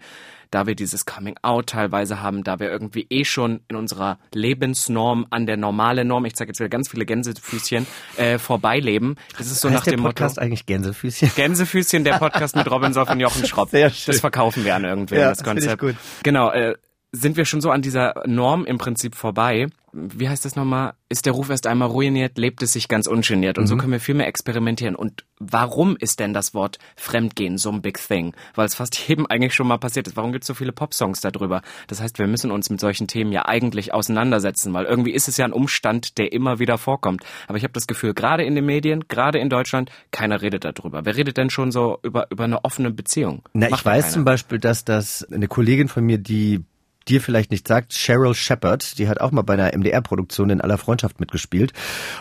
da 0.52 0.66
wir 0.68 0.76
dieses 0.76 1.06
Coming 1.06 1.36
Out 1.42 1.68
teilweise 1.68 2.22
haben, 2.22 2.44
da 2.44 2.60
wir 2.60 2.70
irgendwie 2.72 3.06
eh 3.10 3.24
schon 3.26 3.60
in 3.68 3.76
unserer 3.76 4.18
Lebensnorm 4.34 5.28
an 5.30 5.46
der 5.46 5.58
normale 5.58 6.06
Norm, 6.06 6.26
ich 6.26 6.36
zeige 6.36 6.50
jetzt 6.50 6.60
wieder 6.60 6.70
ganz 6.70 6.90
viele 6.90 7.06
Gänsefüßchen, 7.06 7.86
äh, 8.18 8.38
vorbeileben. 8.40 9.16
Das 9.38 9.48
ist 9.48 9.62
so 9.62 9.70
heißt 9.70 9.78
nach 9.78 9.84
der 9.84 9.94
dem 9.96 10.04
Podcast 10.04 10.38
Motto. 10.38 10.46
eigentlich 10.46 10.66
Gänsefüßchen? 10.66 11.32
Gänsefüßchen, 11.36 12.04
der 12.04 12.18
Podcast 12.18 12.56
mit 12.56 12.70
Robin 12.70 12.94
Soff 12.94 13.10
und 13.10 13.20
Jochen 13.20 13.46
Schropp. 13.46 13.70
Sehr 13.70 13.90
schön. 13.90 14.12
Das 14.14 14.22
verkaufen 14.22 14.66
wir 14.66 14.76
an 14.76 14.84
irgendwen, 14.86 15.20
Ja, 15.20 15.30
das 15.30 15.40
das 15.40 15.48
finde 15.48 15.62
ich 15.62 15.68
Konzept. 15.78 15.82
gut. 15.82 16.24
Genau, 16.24 16.52
äh, 16.52 16.76
sind 17.12 17.38
wir 17.38 17.46
schon 17.46 17.62
so 17.62 17.72
an 17.72 17.82
dieser 17.82 18.22
Norm 18.28 18.66
im 18.66 18.78
Prinzip 18.78 19.16
vorbei. 19.16 19.68
Wie 19.94 20.30
heißt 20.30 20.46
das 20.46 20.56
nochmal? 20.56 20.94
Ist 21.10 21.26
der 21.26 21.34
Ruf 21.34 21.50
erst 21.50 21.68
einmal 21.68 21.90
ruiniert, 21.90 22.38
lebt 22.38 22.62
es 22.62 22.74
sich 22.74 22.88
ganz 22.88 23.08
ungeniert. 23.08 23.58
Und 23.58 23.66
mhm. 23.66 23.68
so 23.68 23.78
können 23.78 23.92
wir 23.92 24.00
viel 24.00 24.16
mehr 24.16 24.28
experimentieren. 24.28 24.96
Und 24.96 25.26
warum 25.40 25.98
ist 25.98 26.20
denn 26.20 26.34
das 26.34 26.54
Wort 26.54 26.78
Fremdgehen 26.96 27.58
so 27.58 27.72
ein 27.72 27.82
Big 27.82 27.98
Thing? 27.98 28.34
Weil 28.56 28.66
es 28.66 28.76
fast 28.76 28.98
jedem 29.08 29.26
eigentlich 29.26 29.54
schon 29.54 29.68
mal 29.68 29.78
passiert 29.78 30.08
ist. 30.08 30.16
Warum 30.18 30.32
gibt 30.32 30.44
es 30.44 30.48
so 30.48 30.54
viele 30.54 30.72
Popsongs 30.72 31.22
darüber? 31.22 31.62
Das 31.88 32.02
heißt, 32.02 32.20
wir 32.20 32.28
müssen 32.28 32.52
uns 32.52 32.70
mit 32.70 32.80
solchen 32.80 33.08
Themen 33.08 33.32
ja 33.32 33.46
eigentlich 33.46 33.94
auseinandersetzen, 33.94 34.74
weil 34.74 34.86
irgendwie 34.86 35.12
ist 35.12 35.28
es 35.28 35.38
ja 35.38 35.46
ein 35.46 35.54
Umstand, 35.54 36.18
der 36.18 36.32
immer 36.32 36.60
wieder 36.60 36.78
vorkommt. 36.78 37.24
Aber 37.48 37.58
ich 37.58 37.64
habe 37.64 37.74
das 37.74 37.88
Gefühl, 37.88 38.14
gerade 38.14 38.44
in 38.44 38.56
den 38.56 38.66
Medien, 38.66 39.06
gerade 39.08 39.40
in 39.40 39.50
Deutschland, 39.50 39.92
keiner 40.12 40.42
redet 40.42 40.66
darüber. 40.66 41.06
Wer 41.06 41.16
redet 41.16 41.38
denn 41.38 41.50
schon 41.50 41.72
so 41.72 42.00
über, 42.04 42.28
über 42.30 42.44
eine 42.44 42.64
offene 42.64 42.92
Beziehung? 42.92 43.44
Na, 43.54 43.68
ich 43.68 43.86
weiß 43.86 44.04
keiner. 44.04 44.14
zum 44.14 44.26
Beispiel, 44.26 44.60
dass 44.60 44.86
das 44.86 45.28
eine 45.32 45.48
Kollegin 45.48 45.88
von 45.88 46.06
mir, 46.06 46.18
die 46.18 46.64
dir 47.10 47.22
vielleicht 47.22 47.52
nicht 47.52 47.68
sagt, 47.68 47.94
Cheryl 47.94 48.34
Shepard, 48.34 48.98
die 48.98 49.10
hat 49.10 49.20
auch 49.20 49.32
mal 49.32 49.42
bei 49.42 49.54
einer 49.54 49.76
MDR-Produktion 49.76 50.50
in 50.50 50.62
aller 50.62 50.78
Freundschaft 50.78 51.20
mitgespielt. 51.20 51.74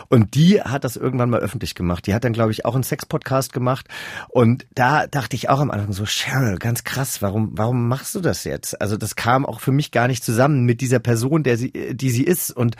Und 0.09 0.35
die 0.35 0.61
hat 0.61 0.83
das 0.83 0.95
irgendwann 0.95 1.29
mal 1.29 1.39
öffentlich 1.39 1.75
gemacht. 1.75 2.07
Die 2.07 2.13
hat 2.13 2.23
dann, 2.23 2.33
glaube 2.33 2.51
ich, 2.51 2.65
auch 2.65 2.73
einen 2.73 2.83
Sex-Podcast 2.83 3.53
gemacht. 3.53 3.87
Und 4.27 4.65
da 4.73 5.07
dachte 5.07 5.35
ich 5.35 5.49
auch 5.49 5.59
am 5.59 5.71
Anfang 5.71 5.93
so, 5.93 6.05
Cheryl, 6.05 6.57
ganz 6.57 6.83
krass, 6.83 7.21
warum, 7.21 7.51
warum 7.53 7.87
machst 7.87 8.15
du 8.15 8.19
das 8.19 8.43
jetzt? 8.43 8.81
Also 8.81 8.97
das 8.97 9.15
kam 9.15 9.45
auch 9.45 9.59
für 9.59 9.71
mich 9.71 9.91
gar 9.91 10.07
nicht 10.07 10.23
zusammen 10.23 10.65
mit 10.65 10.81
dieser 10.81 10.99
Person, 10.99 11.43
der 11.43 11.57
sie, 11.57 11.71
die 11.71 12.09
sie 12.09 12.23
ist. 12.23 12.51
Und 12.51 12.75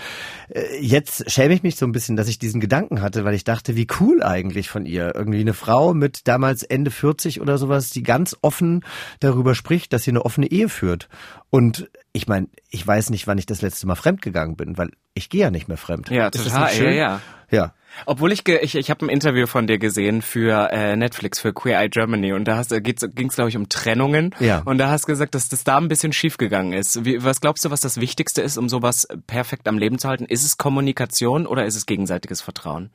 äh, 0.50 0.80
jetzt 0.82 1.30
schäme 1.30 1.54
ich 1.54 1.64
mich 1.64 1.76
so 1.76 1.86
ein 1.86 1.92
bisschen, 1.92 2.16
dass 2.16 2.28
ich 2.28 2.40
diesen 2.40 2.60
Gedanken 2.60 3.02
hatte, 3.02 3.24
weil 3.24 3.36
ich 3.36 3.44
dachte, 3.44 3.76
wie 3.76 3.88
cool 4.00 4.24
eigentlich 4.24 4.70
von 4.70 4.86
ihr. 4.86 5.14
Irgendwie 5.16 5.42
eine 5.42 5.54
Frau 5.54 5.94
mit 5.94 6.28
damals 6.28 6.64
Ende 6.64 6.92
40 6.92 7.42
oder 7.42 7.58
sowas, 7.58 7.92
die 7.92 8.04
ganz 8.04 8.36
offen 8.42 8.84
darüber 9.20 9.54
spricht, 9.54 9.94
dass 9.94 10.04
sie 10.04 10.12
eine 10.12 10.26
offene 10.26 10.48
Ehe 10.48 10.70
führt. 10.70 11.08
Und 11.50 11.90
ich 12.14 12.28
meine, 12.28 12.48
ich 12.70 12.86
weiß 12.86 13.10
nicht, 13.10 13.28
wann 13.28 13.38
ich 13.38 13.46
das 13.46 13.62
letzte 13.62 13.88
Mal 13.88 13.96
fremd 13.96 14.22
gegangen 14.22 14.56
bin, 14.56 14.78
weil 14.78 14.92
ich 15.14 15.30
gehe 15.30 15.42
ja 15.42 15.52
nicht 15.52 15.68
mehr 15.68 15.78
fremd. 15.78 16.10
Ja, 16.10 16.30
total. 16.30 16.76
Ja, 16.76 16.92
ja. 16.92 17.22
Ja. 17.52 17.74
Obwohl 18.06 18.32
ich 18.32 18.48
ich, 18.48 18.76
ich 18.76 18.90
habe 18.92 19.06
ein 19.06 19.10
Interview 19.10 19.48
von 19.48 19.66
dir 19.66 19.80
gesehen 19.80 20.22
für 20.22 20.70
äh, 20.72 20.96
Netflix 20.96 21.40
für 21.40 21.54
Queer 21.54 21.80
Eye 21.80 21.90
Germany 21.90 22.34
und 22.34 22.46
da 22.46 22.58
hast 22.58 22.70
ging 22.70 23.28
es 23.28 23.36
glaube 23.36 23.50
ich 23.50 23.58
um 23.58 23.68
Trennungen 23.68 24.36
ja. 24.40 24.62
und 24.66 24.78
da 24.78 24.90
hast 24.90 25.06
du 25.06 25.08
gesagt, 25.08 25.34
dass 25.34 25.50
das 25.50 25.64
da 25.64 25.78
ein 25.78 25.88
bisschen 25.88 26.14
schief 26.14 26.38
gegangen 26.38 26.74
ist. 26.74 27.04
Wie, 27.04 27.24
was 27.24 27.42
glaubst 27.42 27.66
du, 27.66 27.72
was 27.72 27.82
das 27.82 28.00
Wichtigste 28.00 28.44
ist, 28.44 28.58
um 28.58 28.70
sowas 28.70 29.08
perfekt 29.26 29.68
am 29.68 29.80
Leben 29.80 29.98
zu 29.98 30.08
halten? 30.08 30.26
Ist 30.26 30.46
es 30.46 30.58
Kommunikation 30.58 31.48
oder 31.48 31.66
ist 31.66 31.76
es 31.76 31.88
gegenseitiges 31.88 32.42
Vertrauen? 32.42 32.92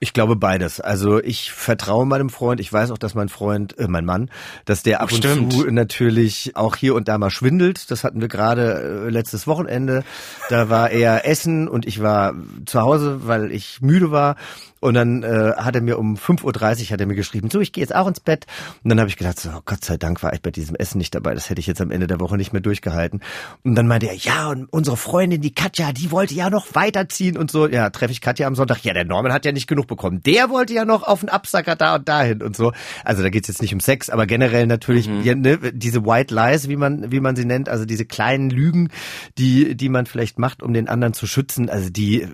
Ich 0.00 0.12
glaube 0.12 0.36
beides. 0.36 0.80
Also 0.80 1.20
ich 1.20 1.50
vertraue 1.50 2.06
meinem 2.06 2.30
Freund. 2.30 2.60
Ich 2.60 2.72
weiß 2.72 2.92
auch, 2.92 2.98
dass 2.98 3.14
mein 3.14 3.28
Freund, 3.28 3.76
äh, 3.78 3.88
mein 3.88 4.04
Mann, 4.04 4.30
dass 4.64 4.84
der 4.84 5.00
ab 5.00 5.10
Stimmt. 5.10 5.54
und 5.54 5.60
zu 5.62 5.70
natürlich 5.70 6.52
auch 6.54 6.76
hier 6.76 6.94
und 6.94 7.08
da 7.08 7.18
mal 7.18 7.30
schwindelt. 7.30 7.90
Das 7.90 8.04
hatten 8.04 8.20
wir 8.20 8.28
gerade 8.28 9.06
äh, 9.06 9.10
letztes 9.10 9.48
Wochenende. 9.48 10.04
Da 10.50 10.70
war 10.70 10.90
er 10.90 11.26
essen 11.26 11.66
und 11.66 11.84
ich 11.84 12.00
war 12.00 12.34
zu 12.66 12.80
Hause, 12.80 13.26
weil 13.26 13.50
ich 13.50 13.80
müde 13.80 14.12
war. 14.12 14.36
Und 14.80 14.94
dann 14.94 15.22
äh, 15.22 15.52
hat 15.56 15.74
er 15.74 15.80
mir 15.82 15.98
um 15.98 16.16
5.30 16.16 16.44
Uhr 16.44 16.90
hat 16.90 17.00
er 17.00 17.06
mir 17.06 17.14
geschrieben, 17.16 17.50
so, 17.50 17.60
ich 17.60 17.72
gehe 17.72 17.82
jetzt 17.82 17.94
auch 17.94 18.06
ins 18.06 18.20
Bett. 18.20 18.46
Und 18.84 18.90
dann 18.90 19.00
habe 19.00 19.08
ich 19.08 19.16
gedacht, 19.16 19.40
so, 19.40 19.50
Gott 19.64 19.84
sei 19.84 19.96
Dank 19.96 20.22
war 20.22 20.32
ich 20.32 20.40
bei 20.40 20.50
diesem 20.50 20.76
Essen 20.76 20.98
nicht 20.98 21.14
dabei. 21.14 21.34
Das 21.34 21.50
hätte 21.50 21.60
ich 21.60 21.66
jetzt 21.66 21.80
am 21.80 21.90
Ende 21.90 22.06
der 22.06 22.20
Woche 22.20 22.36
nicht 22.36 22.52
mehr 22.52 22.62
durchgehalten. 22.62 23.20
Und 23.64 23.74
dann 23.74 23.88
meinte 23.88 24.06
er, 24.06 24.14
ja, 24.14 24.48
und 24.48 24.66
unsere 24.72 24.96
Freundin, 24.96 25.40
die 25.40 25.52
Katja, 25.52 25.92
die 25.92 26.10
wollte 26.10 26.34
ja 26.34 26.50
noch 26.50 26.74
weiterziehen 26.74 27.36
und 27.36 27.50
so. 27.50 27.66
Ja, 27.66 27.90
treffe 27.90 28.12
ich 28.12 28.20
Katja 28.20 28.46
am 28.46 28.54
Sonntag. 28.54 28.84
Ja, 28.84 28.94
der 28.94 29.04
Norman 29.04 29.32
hat 29.32 29.44
ja 29.44 29.52
nicht 29.52 29.66
genug 29.66 29.86
bekommen. 29.88 30.22
Der 30.22 30.48
wollte 30.50 30.74
ja 30.74 30.84
noch 30.84 31.02
auf 31.02 31.20
den 31.20 31.28
Absacker 31.28 31.74
da 31.74 31.96
und 31.96 32.08
dahin 32.08 32.42
und 32.42 32.56
so. 32.56 32.72
Also 33.04 33.22
da 33.22 33.30
geht's 33.30 33.48
jetzt 33.48 33.62
nicht 33.62 33.74
um 33.74 33.80
Sex, 33.80 34.10
aber 34.10 34.26
generell 34.26 34.66
natürlich 34.66 35.08
Mhm. 35.08 35.22
ja, 35.22 35.34
ne, 35.34 35.58
diese 35.72 36.04
White 36.04 36.34
Lies, 36.34 36.68
wie 36.68 36.76
man, 36.76 37.10
wie 37.10 37.20
man 37.20 37.34
sie 37.34 37.44
nennt, 37.44 37.68
also 37.68 37.84
diese 37.84 38.04
kleinen 38.04 38.50
Lügen, 38.50 38.90
die, 39.38 39.74
die 39.74 39.88
man 39.88 40.06
vielleicht 40.06 40.38
macht, 40.38 40.62
um 40.62 40.72
den 40.72 40.88
anderen 40.88 41.14
zu 41.14 41.26
schützen. 41.26 41.68
Also 41.70 41.90
die, 41.90 42.22
äh, 42.22 42.28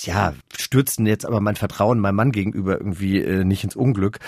ja, 0.00 0.34
stürzen 0.56 1.06
jetzt 1.06 1.26
aber 1.26 1.40
mein 1.44 1.56
Vertrauen 1.56 2.00
meinem 2.00 2.16
Mann 2.16 2.32
gegenüber 2.32 2.78
irgendwie 2.78 3.20
äh, 3.20 3.44
nicht 3.44 3.64
ins 3.64 3.76
Unglück. 3.76 4.18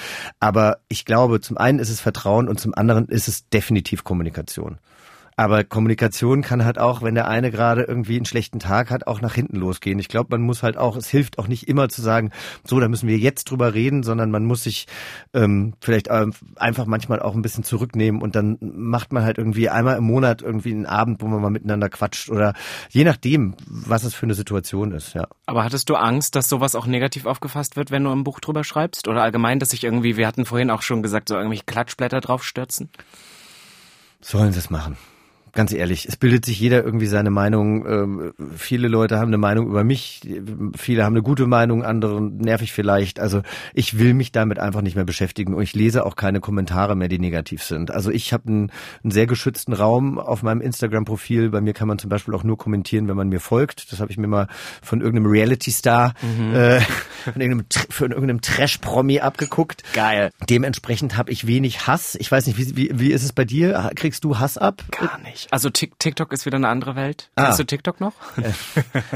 Aber 0.40 0.78
ich 0.88 1.04
glaube, 1.04 1.40
zum 1.40 1.58
einen 1.58 1.78
ist 1.78 1.90
es 1.90 2.00
Vertrauen 2.00 2.48
und 2.48 2.60
zum 2.60 2.74
anderen 2.74 3.06
ist 3.08 3.28
es 3.28 3.48
definitiv 3.48 4.04
Kommunikation. 4.04 4.78
Aber 5.36 5.64
Kommunikation 5.64 6.40
kann 6.40 6.64
halt 6.64 6.78
auch, 6.78 7.02
wenn 7.02 7.14
der 7.14 7.28
eine 7.28 7.50
gerade 7.50 7.82
irgendwie 7.82 8.16
einen 8.16 8.24
schlechten 8.24 8.58
Tag 8.58 8.90
hat, 8.90 9.06
auch 9.06 9.20
nach 9.20 9.34
hinten 9.34 9.56
losgehen. 9.56 9.98
Ich 9.98 10.08
glaube, 10.08 10.28
man 10.30 10.40
muss 10.40 10.62
halt 10.62 10.78
auch, 10.78 10.96
es 10.96 11.08
hilft 11.08 11.38
auch 11.38 11.46
nicht 11.46 11.68
immer 11.68 11.90
zu 11.90 12.00
sagen, 12.00 12.30
so, 12.64 12.80
da 12.80 12.88
müssen 12.88 13.06
wir 13.06 13.18
jetzt 13.18 13.50
drüber 13.50 13.74
reden, 13.74 14.02
sondern 14.02 14.30
man 14.30 14.46
muss 14.46 14.62
sich 14.62 14.86
ähm, 15.34 15.74
vielleicht 15.80 16.08
ähm, 16.10 16.32
einfach 16.56 16.86
manchmal 16.86 17.20
auch 17.20 17.34
ein 17.34 17.42
bisschen 17.42 17.64
zurücknehmen 17.64 18.22
und 18.22 18.34
dann 18.34 18.56
macht 18.60 19.12
man 19.12 19.24
halt 19.24 19.36
irgendwie 19.36 19.68
einmal 19.68 19.98
im 19.98 20.04
Monat 20.04 20.40
irgendwie 20.40 20.72
einen 20.72 20.86
Abend, 20.86 21.20
wo 21.20 21.26
man 21.26 21.42
mal 21.42 21.50
miteinander 21.50 21.90
quatscht 21.90 22.30
oder 22.30 22.54
je 22.88 23.04
nachdem, 23.04 23.54
was 23.66 24.04
es 24.04 24.14
für 24.14 24.24
eine 24.24 24.34
Situation 24.34 24.92
ist, 24.92 25.12
ja. 25.12 25.26
Aber 25.44 25.64
hattest 25.64 25.90
du 25.90 25.96
Angst, 25.96 26.34
dass 26.34 26.48
sowas 26.48 26.74
auch 26.74 26.86
negativ 26.86 27.26
aufgefasst 27.26 27.76
wird, 27.76 27.90
wenn 27.90 28.04
du 28.04 28.10
im 28.10 28.24
Buch 28.24 28.40
drüber 28.40 28.64
schreibst? 28.64 29.06
Oder 29.06 29.22
allgemein, 29.22 29.58
dass 29.58 29.70
sich 29.70 29.84
irgendwie, 29.84 30.16
wir 30.16 30.26
hatten 30.26 30.46
vorhin 30.46 30.70
auch 30.70 30.80
schon 30.80 31.02
gesagt, 31.02 31.28
so 31.28 31.34
irgendwelche 31.34 31.64
Klatschblätter 31.64 32.20
draufstürzen? 32.20 32.88
Sollen 34.22 34.52
sie 34.52 34.60
es 34.60 34.70
machen? 34.70 34.96
Ganz 35.56 35.72
ehrlich, 35.72 36.06
es 36.06 36.18
bildet 36.18 36.44
sich 36.44 36.60
jeder 36.60 36.84
irgendwie 36.84 37.06
seine 37.06 37.30
Meinung. 37.30 37.86
Ähm, 37.86 38.32
viele 38.54 38.88
Leute 38.88 39.18
haben 39.18 39.28
eine 39.28 39.38
Meinung 39.38 39.68
über 39.68 39.84
mich, 39.84 40.20
viele 40.76 41.02
haben 41.02 41.14
eine 41.14 41.22
gute 41.22 41.46
Meinung, 41.46 41.82
andere 41.82 42.20
nervig 42.20 42.74
vielleicht. 42.74 43.18
Also 43.18 43.40
ich 43.72 43.98
will 43.98 44.12
mich 44.12 44.32
damit 44.32 44.58
einfach 44.58 44.82
nicht 44.82 44.96
mehr 44.96 45.06
beschäftigen 45.06 45.54
und 45.54 45.62
ich 45.62 45.74
lese 45.74 46.04
auch 46.04 46.14
keine 46.14 46.40
Kommentare 46.40 46.94
mehr, 46.94 47.08
die 47.08 47.18
negativ 47.18 47.62
sind. 47.62 47.90
Also 47.90 48.10
ich 48.10 48.34
habe 48.34 48.48
einen, 48.48 48.72
einen 49.02 49.10
sehr 49.10 49.26
geschützten 49.26 49.72
Raum 49.72 50.18
auf 50.18 50.42
meinem 50.42 50.60
Instagram-Profil. 50.60 51.48
Bei 51.48 51.62
mir 51.62 51.72
kann 51.72 51.88
man 51.88 51.98
zum 51.98 52.10
Beispiel 52.10 52.34
auch 52.34 52.44
nur 52.44 52.58
kommentieren, 52.58 53.08
wenn 53.08 53.16
man 53.16 53.30
mir 53.30 53.40
folgt. 53.40 53.90
Das 53.92 54.00
habe 54.00 54.10
ich 54.10 54.18
mir 54.18 54.28
mal 54.28 54.48
von 54.82 55.00
irgendeinem 55.00 55.30
Reality-Star, 55.30 56.12
äh, 56.52 56.80
von 57.32 57.40
irgendeinem, 57.40 57.64
von 57.88 58.10
irgendeinem 58.10 58.42
Trash-Promi 58.42 59.20
abgeguckt. 59.20 59.84
Geil. 59.94 60.32
Dementsprechend 60.50 61.16
habe 61.16 61.30
ich 61.30 61.46
wenig 61.46 61.86
Hass. 61.86 62.14
Ich 62.20 62.30
weiß 62.30 62.46
nicht, 62.46 62.58
wie, 62.58 62.76
wie, 62.76 62.90
wie 63.00 63.10
ist 63.10 63.24
es 63.24 63.32
bei 63.32 63.46
dir? 63.46 63.90
Kriegst 63.94 64.22
du 64.22 64.38
Hass 64.38 64.58
ab? 64.58 64.84
Gar 64.90 65.18
nicht. 65.20 65.45
Also 65.50 65.70
Tik- 65.70 65.98
TikTok 65.98 66.32
ist 66.32 66.46
wieder 66.46 66.56
eine 66.56 66.68
andere 66.68 66.96
Welt. 66.96 67.30
Ah. 67.36 67.44
Kennst 67.44 67.58
du 67.60 67.64
TikTok 67.64 68.00
noch? 68.00 68.14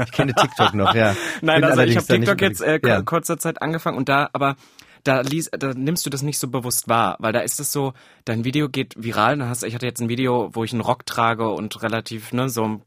Ich 0.05 0.11
kenne 0.11 0.33
TikTok 0.33 0.73
noch, 0.73 0.95
ja. 0.95 1.15
Nein, 1.41 1.61
Bin 1.61 1.69
also 1.69 1.81
ich 1.83 1.97
habe 1.97 2.07
TikTok 2.07 2.41
jetzt 2.41 2.61
äh, 2.61 2.79
ja. 2.83 3.01
kurzer 3.01 3.37
Zeit 3.37 3.61
angefangen 3.61 3.97
und 3.97 4.09
da, 4.09 4.29
aber 4.33 4.55
da, 5.03 5.21
lies, 5.21 5.49
da 5.51 5.73
nimmst 5.73 6.05
du 6.05 6.09
das 6.09 6.21
nicht 6.21 6.37
so 6.37 6.47
bewusst 6.47 6.87
wahr, 6.87 7.15
weil 7.19 7.33
da 7.33 7.39
ist 7.39 7.59
es 7.59 7.71
so, 7.71 7.93
dein 8.25 8.45
Video 8.45 8.69
geht 8.69 8.93
viral. 8.97 9.37
Dann 9.37 9.49
hast, 9.49 9.63
ich 9.63 9.73
hatte 9.73 9.85
jetzt 9.85 10.01
ein 10.01 10.09
Video, 10.09 10.49
wo 10.53 10.63
ich 10.63 10.73
einen 10.73 10.81
Rock 10.81 11.05
trage 11.05 11.49
und 11.49 11.81
relativ 11.81 12.33
ne, 12.33 12.49
so 12.49 12.81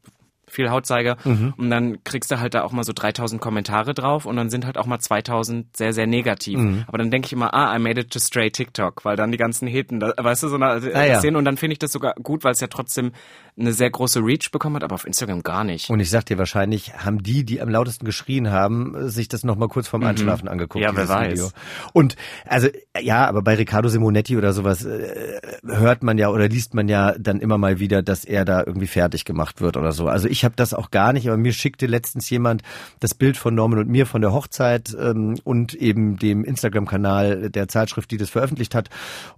viel 0.55 0.69
Haut 0.71 0.85
zeige 0.85 1.17
Mhm. 1.25 1.53
und 1.57 1.69
dann 1.69 2.03
kriegst 2.03 2.31
du 2.31 2.39
halt 2.39 2.53
da 2.53 2.63
auch 2.63 2.71
mal 2.71 2.83
so 2.83 2.93
3000 2.93 3.39
Kommentare 3.41 3.93
drauf 3.93 4.25
und 4.25 4.35
dann 4.35 4.49
sind 4.49 4.65
halt 4.65 4.77
auch 4.77 4.85
mal 4.85 4.99
2000 4.99 5.75
sehr, 5.77 5.93
sehr 5.93 6.07
negativ. 6.07 6.57
Mhm. 6.59 6.83
Aber 6.87 6.97
dann 6.97 7.11
denke 7.11 7.27
ich 7.27 7.33
immer, 7.33 7.53
ah, 7.53 7.75
I 7.75 7.79
made 7.79 7.99
it 8.01 8.11
to 8.11 8.19
straight 8.19 8.53
TikTok, 8.53 9.05
weil 9.05 9.15
dann 9.15 9.31
die 9.31 9.37
ganzen 9.37 9.67
Heten, 9.67 9.99
da, 9.99 10.13
weißt 10.17 10.43
du, 10.43 10.47
so 10.47 10.55
eine 10.55 10.65
Ah, 10.95 11.05
ja. 11.05 11.19
sehen 11.21 11.35
und 11.35 11.45
dann 11.45 11.57
finde 11.57 11.73
ich 11.73 11.79
das 11.79 11.91
sogar 11.91 12.13
gut, 12.15 12.43
weil 12.43 12.53
es 12.53 12.59
ja 12.61 12.67
trotzdem 12.67 13.11
eine 13.57 13.71
sehr 13.71 13.89
große 13.89 14.19
Reach 14.19 14.49
bekommen 14.51 14.75
hat, 14.75 14.83
aber 14.83 14.95
auf 14.95 15.05
Instagram 15.07 15.41
gar 15.43 15.63
nicht. 15.63 15.89
Und 15.89 15.99
ich 15.99 16.09
sag 16.09 16.25
dir, 16.25 16.37
wahrscheinlich 16.37 16.93
haben 16.97 17.23
die, 17.23 17.45
die 17.45 17.61
am 17.61 17.69
lautesten 17.69 18.05
geschrien 18.05 18.51
haben, 18.51 19.09
sich 19.09 19.27
das 19.29 19.43
nochmal 19.43 19.69
kurz 19.69 19.87
vorm 19.87 20.03
Einschlafen 20.03 20.47
angeguckt. 20.49 20.81
Mhm. 20.83 20.89
Ja, 20.89 20.95
wer 20.95 21.07
weiß. 21.09 21.31
Video. 21.33 21.49
Und 21.93 22.15
also 22.45 22.67
ja, 22.99 23.25
aber 23.27 23.41
bei 23.41 23.55
Riccardo 23.55 23.87
Simonetti 23.89 24.37
oder 24.37 24.53
sowas 24.53 24.83
äh, 24.85 25.39
hört 25.65 26.03
man 26.03 26.17
ja 26.17 26.29
oder 26.29 26.47
liest 26.47 26.73
man 26.73 26.87
ja 26.89 27.13
dann 27.17 27.39
immer 27.39 27.57
mal 27.57 27.79
wieder, 27.79 28.01
dass 28.01 28.25
er 28.25 28.45
da 28.45 28.63
irgendwie 28.65 28.87
fertig 28.87 29.25
gemacht 29.25 29.61
wird 29.61 29.77
oder 29.77 29.91
so. 29.91 30.07
Also 30.07 30.27
ich 30.27 30.43
habe 30.45 30.55
das 30.55 30.73
auch 30.73 30.91
gar 30.91 31.11
nicht, 31.11 31.27
aber 31.27 31.37
mir 31.37 31.51
schickte 31.51 31.87
letztens 31.87 32.29
jemand 32.29 32.61
das 33.01 33.13
Bild 33.13 33.35
von 33.37 33.53
Norman 33.55 33.79
und 33.79 33.89
mir 33.89 34.05
von 34.05 34.21
der 34.21 34.31
Hochzeit 34.31 34.95
ähm, 34.99 35.37
und 35.43 35.73
eben 35.73 36.17
dem 36.17 36.43
Instagram-Kanal 36.45 37.49
der 37.49 37.67
Zeitschrift, 37.67 38.11
die 38.11 38.17
das 38.17 38.29
veröffentlicht 38.29 38.75
hat 38.75 38.89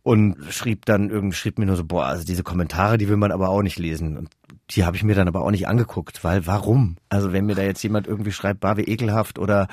und 0.03 0.36
schrieb 0.51 0.86
dann 0.86 1.10
irgendwie 1.10 1.36
schrieb 1.36 1.58
mir 1.58 1.66
nur 1.66 1.76
so, 1.78 1.84
boah, 1.86 2.05
also 2.05 2.24
diese 2.24 2.43
Kommentare, 2.43 2.97
die 2.97 3.10
will 3.10 3.18
man 3.18 3.32
aber 3.32 3.49
auch 3.49 3.62
nicht 3.64 3.80
lesen. 3.80 4.18
Und 4.18 4.30
die 4.72 4.86
habe 4.86 4.97
ich 4.97 5.03
mir 5.03 5.16
dann 5.16 5.28
aber 5.28 5.41
auch 5.41 5.51
nicht 5.51 5.68
angeguckt, 5.68 6.24
weil 6.24 6.45
warum? 6.45 6.97
Also 7.10 7.32
wenn 7.34 7.45
mir 7.45 7.55
da 7.55 7.64
jetzt 7.64 7.82
jemand 7.84 8.05
irgendwie 8.05 8.32
schreibt, 8.34 8.64
war 8.64 8.78
wie 8.78 8.84
ekelhaft 8.84 9.39
oder 9.39 9.68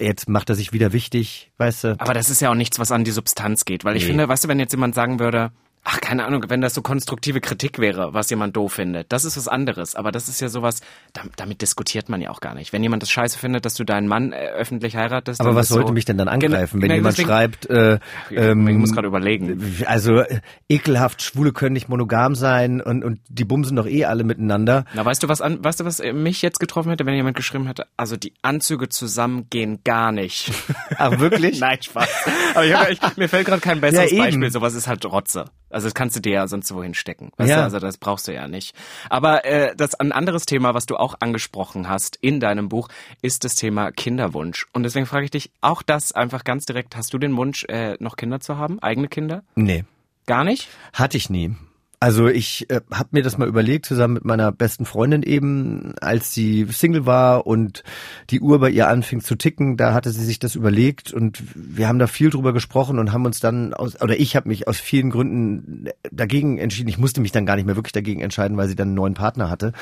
jetzt 0.00 0.28
macht 0.30 0.48
er 0.48 0.54
sich 0.56 0.72
wieder 0.72 0.92
wichtig, 0.94 1.52
weißt 1.58 1.84
du? 1.84 1.96
Aber 2.00 2.14
das 2.14 2.30
ist 2.30 2.40
ja 2.40 2.50
auch 2.50 2.54
nichts, 2.54 2.78
was 2.78 2.90
an 2.90 3.04
die 3.04 3.10
Substanz 3.10 3.66
geht, 3.66 3.84
weil 3.84 3.96
ich 3.96 4.04
Nee. 4.04 4.08
finde, 4.10 4.28
weißt 4.28 4.44
du, 4.44 4.48
wenn 4.48 4.58
jetzt 4.58 4.72
jemand 4.72 4.94
sagen 4.94 5.18
würde, 5.20 5.52
ach, 5.84 6.00
keine 6.00 6.24
Ahnung, 6.24 6.44
wenn 6.48 6.60
das 6.60 6.74
so 6.74 6.82
konstruktive 6.82 7.40
Kritik 7.40 7.78
wäre, 7.78 8.14
was 8.14 8.30
jemand 8.30 8.56
doof 8.56 8.72
findet, 8.74 9.12
das 9.12 9.24
ist 9.24 9.36
was 9.36 9.48
anderes. 9.48 9.94
Aber 9.94 10.10
das 10.12 10.28
ist 10.28 10.40
ja 10.40 10.48
sowas, 10.48 10.80
damit, 11.12 11.34
damit 11.36 11.62
diskutiert 11.62 12.08
man 12.08 12.20
ja 12.20 12.30
auch 12.30 12.40
gar 12.40 12.54
nicht. 12.54 12.72
Wenn 12.72 12.82
jemand 12.82 13.02
das 13.02 13.10
scheiße 13.10 13.38
findet, 13.38 13.64
dass 13.64 13.74
du 13.74 13.84
deinen 13.84 14.08
Mann 14.08 14.32
äh, 14.32 14.46
öffentlich 14.48 14.96
heiratest, 14.96 15.40
Aber 15.40 15.54
was 15.54 15.68
sollte 15.68 15.88
so, 15.88 15.92
mich 15.94 16.04
denn 16.04 16.18
dann 16.18 16.28
angreifen, 16.28 16.80
wenn 16.82 16.90
jemand 16.90 17.12
deswegen- 17.18 17.28
schreibt, 17.28 17.66
äh, 17.70 17.98
ich 18.30 18.36
ähm, 18.38 18.78
muss 18.78 18.92
gerade 18.92 19.06
überlegen. 19.08 19.84
also 19.86 20.16
äh, 20.20 20.40
ekelhaft, 20.68 21.22
Schwule 21.22 21.52
können 21.52 21.74
nicht 21.74 21.88
monogam 21.88 22.34
sein 22.34 22.80
und, 22.80 23.04
und 23.04 23.20
die 23.28 23.44
bumsen 23.44 23.76
doch 23.76 23.86
eh 23.86 24.04
alle 24.06 24.24
miteinander. 24.24 24.84
Na, 24.94 25.04
weißt 25.04 25.22
du, 25.22 25.28
was 25.28 25.40
an, 25.40 25.62
weißt 25.62 25.80
du, 25.80 25.84
was 25.84 26.02
mich 26.12 26.42
jetzt 26.42 26.60
getroffen 26.60 26.90
hätte, 26.90 27.06
wenn 27.06 27.14
jemand 27.14 27.36
geschrieben 27.36 27.66
hätte, 27.66 27.86
also 27.96 28.16
die 28.16 28.32
Anzüge 28.42 28.88
zusammen 28.88 29.48
gehen 29.50 29.80
gar 29.84 30.12
nicht. 30.12 30.50
Ach 30.96 31.18
wirklich? 31.18 31.60
Nein, 31.60 31.82
Spaß. 31.82 32.08
Aber 32.54 32.64
ich 32.64 32.74
hab, 32.74 32.90
ich, 32.90 33.16
mir 33.16 33.28
fällt 33.28 33.46
gerade 33.46 33.60
kein 33.60 33.80
besseres 33.80 34.10
Ja. 34.12 34.24
Beispiel. 34.24 34.50
Sowas 34.50 34.74
ist 34.74 34.86
halt 34.86 35.04
Rotze. 35.04 35.44
Also 35.74 35.86
das 35.86 35.94
kannst 35.94 36.16
du 36.16 36.20
dir 36.20 36.32
ja 36.32 36.46
sonst 36.46 36.72
wohin 36.74 36.94
stecken. 36.94 37.30
Weißt 37.36 37.50
Ja. 37.50 37.56
du? 37.58 37.62
Also 37.64 37.78
das 37.80 37.98
brauchst 37.98 38.26
du 38.28 38.32
ja 38.32 38.48
nicht. 38.48 38.74
Aber 39.10 39.44
äh, 39.44 39.74
das 39.76 39.94
ein 39.94 40.12
anderes 40.12 40.46
Thema, 40.46 40.72
was 40.74 40.86
du 40.86 40.96
auch 40.96 41.16
angesprochen 41.20 41.88
hast 41.88 42.16
in 42.20 42.40
deinem 42.40 42.68
Buch, 42.68 42.88
ist 43.22 43.44
das 43.44 43.54
Thema 43.56 43.90
Kinderwunsch. 43.92 44.66
Und 44.72 44.84
deswegen 44.84 45.06
frage 45.06 45.24
ich 45.24 45.30
dich 45.30 45.50
auch 45.60 45.82
das 45.82 46.12
einfach 46.12 46.44
ganz 46.44 46.64
direkt. 46.66 46.96
Hast 46.96 47.12
du 47.12 47.18
den 47.18 47.36
Wunsch, 47.36 47.64
äh, 47.64 47.96
noch 48.00 48.16
Kinder 48.16 48.40
zu 48.40 48.56
haben? 48.56 48.78
Eigene 48.82 49.08
Kinder? 49.08 49.42
Nee, 49.54 49.84
Gar 50.26 50.44
nicht? 50.44 50.68
hatte 50.94 51.16
ich 51.18 51.28
nie. 51.28 51.54
Also 52.00 52.28
ich 52.28 52.68
äh, 52.70 52.80
habe 52.92 53.10
mir 53.12 53.22
das 53.22 53.38
mal 53.38 53.48
überlegt, 53.48 53.86
zusammen 53.86 54.14
mit 54.14 54.24
meiner 54.24 54.52
besten 54.52 54.84
Freundin 54.84 55.22
eben, 55.22 55.94
als 56.00 56.34
sie 56.34 56.66
Single 56.70 57.06
war 57.06 57.46
und 57.46 57.82
die 58.30 58.40
Uhr 58.40 58.58
bei 58.60 58.70
ihr 58.70 58.88
anfing 58.88 59.20
zu 59.20 59.36
ticken, 59.36 59.76
da 59.76 59.94
hatte 59.94 60.10
sie 60.10 60.24
sich 60.24 60.38
das 60.38 60.54
überlegt 60.54 61.12
und 61.12 61.42
wir 61.54 61.88
haben 61.88 61.98
da 61.98 62.06
viel 62.06 62.30
drüber 62.30 62.52
gesprochen 62.52 62.98
und 62.98 63.12
haben 63.12 63.24
uns 63.24 63.40
dann 63.40 63.72
aus, 63.74 64.00
oder 64.00 64.18
ich 64.18 64.36
habe 64.36 64.48
mich 64.48 64.68
aus 64.68 64.78
vielen 64.80 65.10
Gründen 65.10 65.88
dagegen 66.10 66.58
entschieden. 66.58 66.88
Ich 66.88 66.98
musste 66.98 67.20
mich 67.20 67.32
dann 67.32 67.46
gar 67.46 67.56
nicht 67.56 67.66
mehr 67.66 67.76
wirklich 67.76 67.92
dagegen 67.92 68.20
entscheiden, 68.20 68.56
weil 68.56 68.68
sie 68.68 68.76
dann 68.76 68.88
einen 68.88 68.96
neuen 68.96 69.14
Partner 69.14 69.50
hatte. 69.50 69.72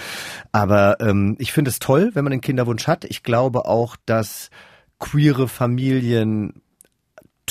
Aber 0.52 1.00
ähm, 1.00 1.36
ich 1.38 1.52
finde 1.52 1.70
es 1.70 1.78
toll, 1.78 2.10
wenn 2.14 2.24
man 2.24 2.32
einen 2.32 2.42
Kinderwunsch 2.42 2.86
hat. 2.86 3.04
Ich 3.04 3.22
glaube 3.22 3.64
auch, 3.64 3.96
dass 4.06 4.50
queere 4.98 5.48
Familien 5.48 6.62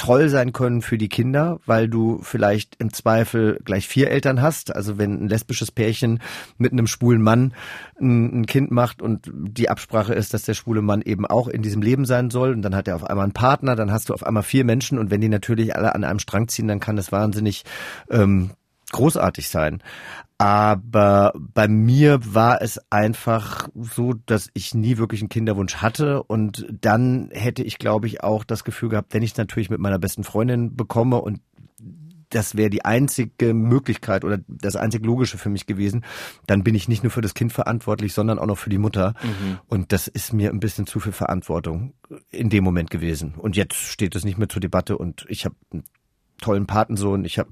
toll 0.02 0.30
sein 0.30 0.52
können 0.52 0.82
für 0.82 0.98
die 0.98 1.10
Kinder, 1.10 1.60
weil 1.68 1.88
du 1.88 2.22
vielleicht 2.24 2.76
im 2.82 2.92
Zweifel 2.92 3.60
gleich 3.64 3.88
vier 3.88 4.10
Eltern 4.10 4.42
hast. 4.42 4.76
Also 4.76 4.98
wenn 4.98 5.26
ein 5.26 5.28
lesbisches 5.28 5.72
Pärchen 5.72 6.24
mit 6.58 6.72
einem 6.72 6.88
schwulen 6.88 7.22
Mann 7.22 7.54
ein, 8.00 8.42
ein 8.42 8.46
Kind 8.48 8.72
macht 8.72 9.04
und 9.04 9.30
die 9.32 9.70
Absprache 9.70 10.16
ist, 10.16 10.34
dass 10.34 10.42
der 10.42 10.56
schwule 10.56 10.82
Mann 10.82 11.04
eben 11.04 11.28
auch 11.28 11.48
in 11.48 11.62
diesem 11.62 11.84
Leben 11.84 12.06
sein 12.06 12.32
soll 12.32 12.52
und 12.54 12.64
dann 12.64 12.74
hat 12.74 12.88
er 12.88 12.96
auf 12.96 13.04
einmal 13.04 13.26
einen 13.26 13.34
Partner, 13.34 13.76
dann 13.76 13.92
hast 13.92 14.10
du 14.10 14.16
auf 14.16 14.26
einmal 14.26 14.42
vier 14.42 14.66
Menschen 14.66 14.98
und 14.98 15.12
wenn 15.12 15.22
die 15.22 15.30
natürlich 15.30 15.76
alle 15.76 15.94
an 15.94 16.04
einem 16.04 16.18
Strang 16.18 16.48
ziehen, 16.48 16.68
dann 16.68 16.80
kann 16.80 16.96
das 16.96 17.12
wahnsinnig 17.12 17.64
ähm, 18.10 18.50
großartig 18.92 19.50
sein. 19.50 19.84
Aber 20.42 21.34
bei 21.36 21.68
mir 21.68 22.20
war 22.34 22.64
es 22.64 22.82
einfach 22.90 23.70
so, 23.76 24.16
dass 24.26 24.50
ich 24.56 24.74
nie 24.74 24.98
wirklich 24.98 25.22
einen 25.22 25.30
Kinderwunsch 25.30 25.76
hatte 25.76 26.24
und 26.24 26.66
dann 26.82 27.30
hätte 27.32 27.62
ich, 27.62 27.78
glaube 27.78 28.08
ich, 28.08 28.24
auch 28.24 28.44
das 28.44 28.64
Gefühl 28.64 28.90
gehabt, 28.90 29.14
wenn 29.14 29.22
ich 29.22 29.34
es 29.34 29.38
natürlich 29.38 29.70
mit 29.70 29.80
meiner 29.80 30.00
besten 30.00 30.24
Freundin 30.24 30.76
bekomme 30.76 31.22
und 31.22 31.42
das 32.32 32.56
wäre 32.56 32.72
die 32.72 32.84
einzige 32.84 33.54
Möglichkeit 33.54 34.26
oder 34.26 34.40
das 34.48 34.76
einzig 34.76 35.06
Logische 35.06 35.38
für 35.38 35.50
mich 35.50 35.68
gewesen, 35.68 36.04
dann 36.48 36.64
bin 36.64 36.74
ich 36.74 36.88
nicht 36.88 37.04
nur 37.04 37.12
für 37.12 37.22
das 37.22 37.36
Kind 37.36 37.54
verantwortlich, 37.54 38.16
sondern 38.16 38.40
auch 38.40 38.48
noch 38.48 38.58
für 38.58 38.72
die 38.72 38.80
Mutter. 38.80 39.14
Und 39.68 39.92
das 39.92 40.08
ist 40.08 40.34
mir 40.34 40.50
ein 40.50 40.60
bisschen 40.60 40.88
zu 40.88 41.00
viel 41.00 41.12
Verantwortung 41.12 41.94
in 42.32 42.50
dem 42.50 42.64
Moment 42.64 42.90
gewesen. 42.90 43.36
Und 43.38 43.56
jetzt 43.56 43.76
steht 43.76 44.16
es 44.16 44.26
nicht 44.26 44.40
mehr 44.40 44.50
zur 44.50 44.62
Debatte 44.62 44.98
und 44.98 45.24
ich 45.30 45.46
habe 45.46 45.56
einen 45.72 45.84
tollen 46.42 46.66
Patensohn, 46.66 47.26
ich 47.26 47.38
habe 47.38 47.52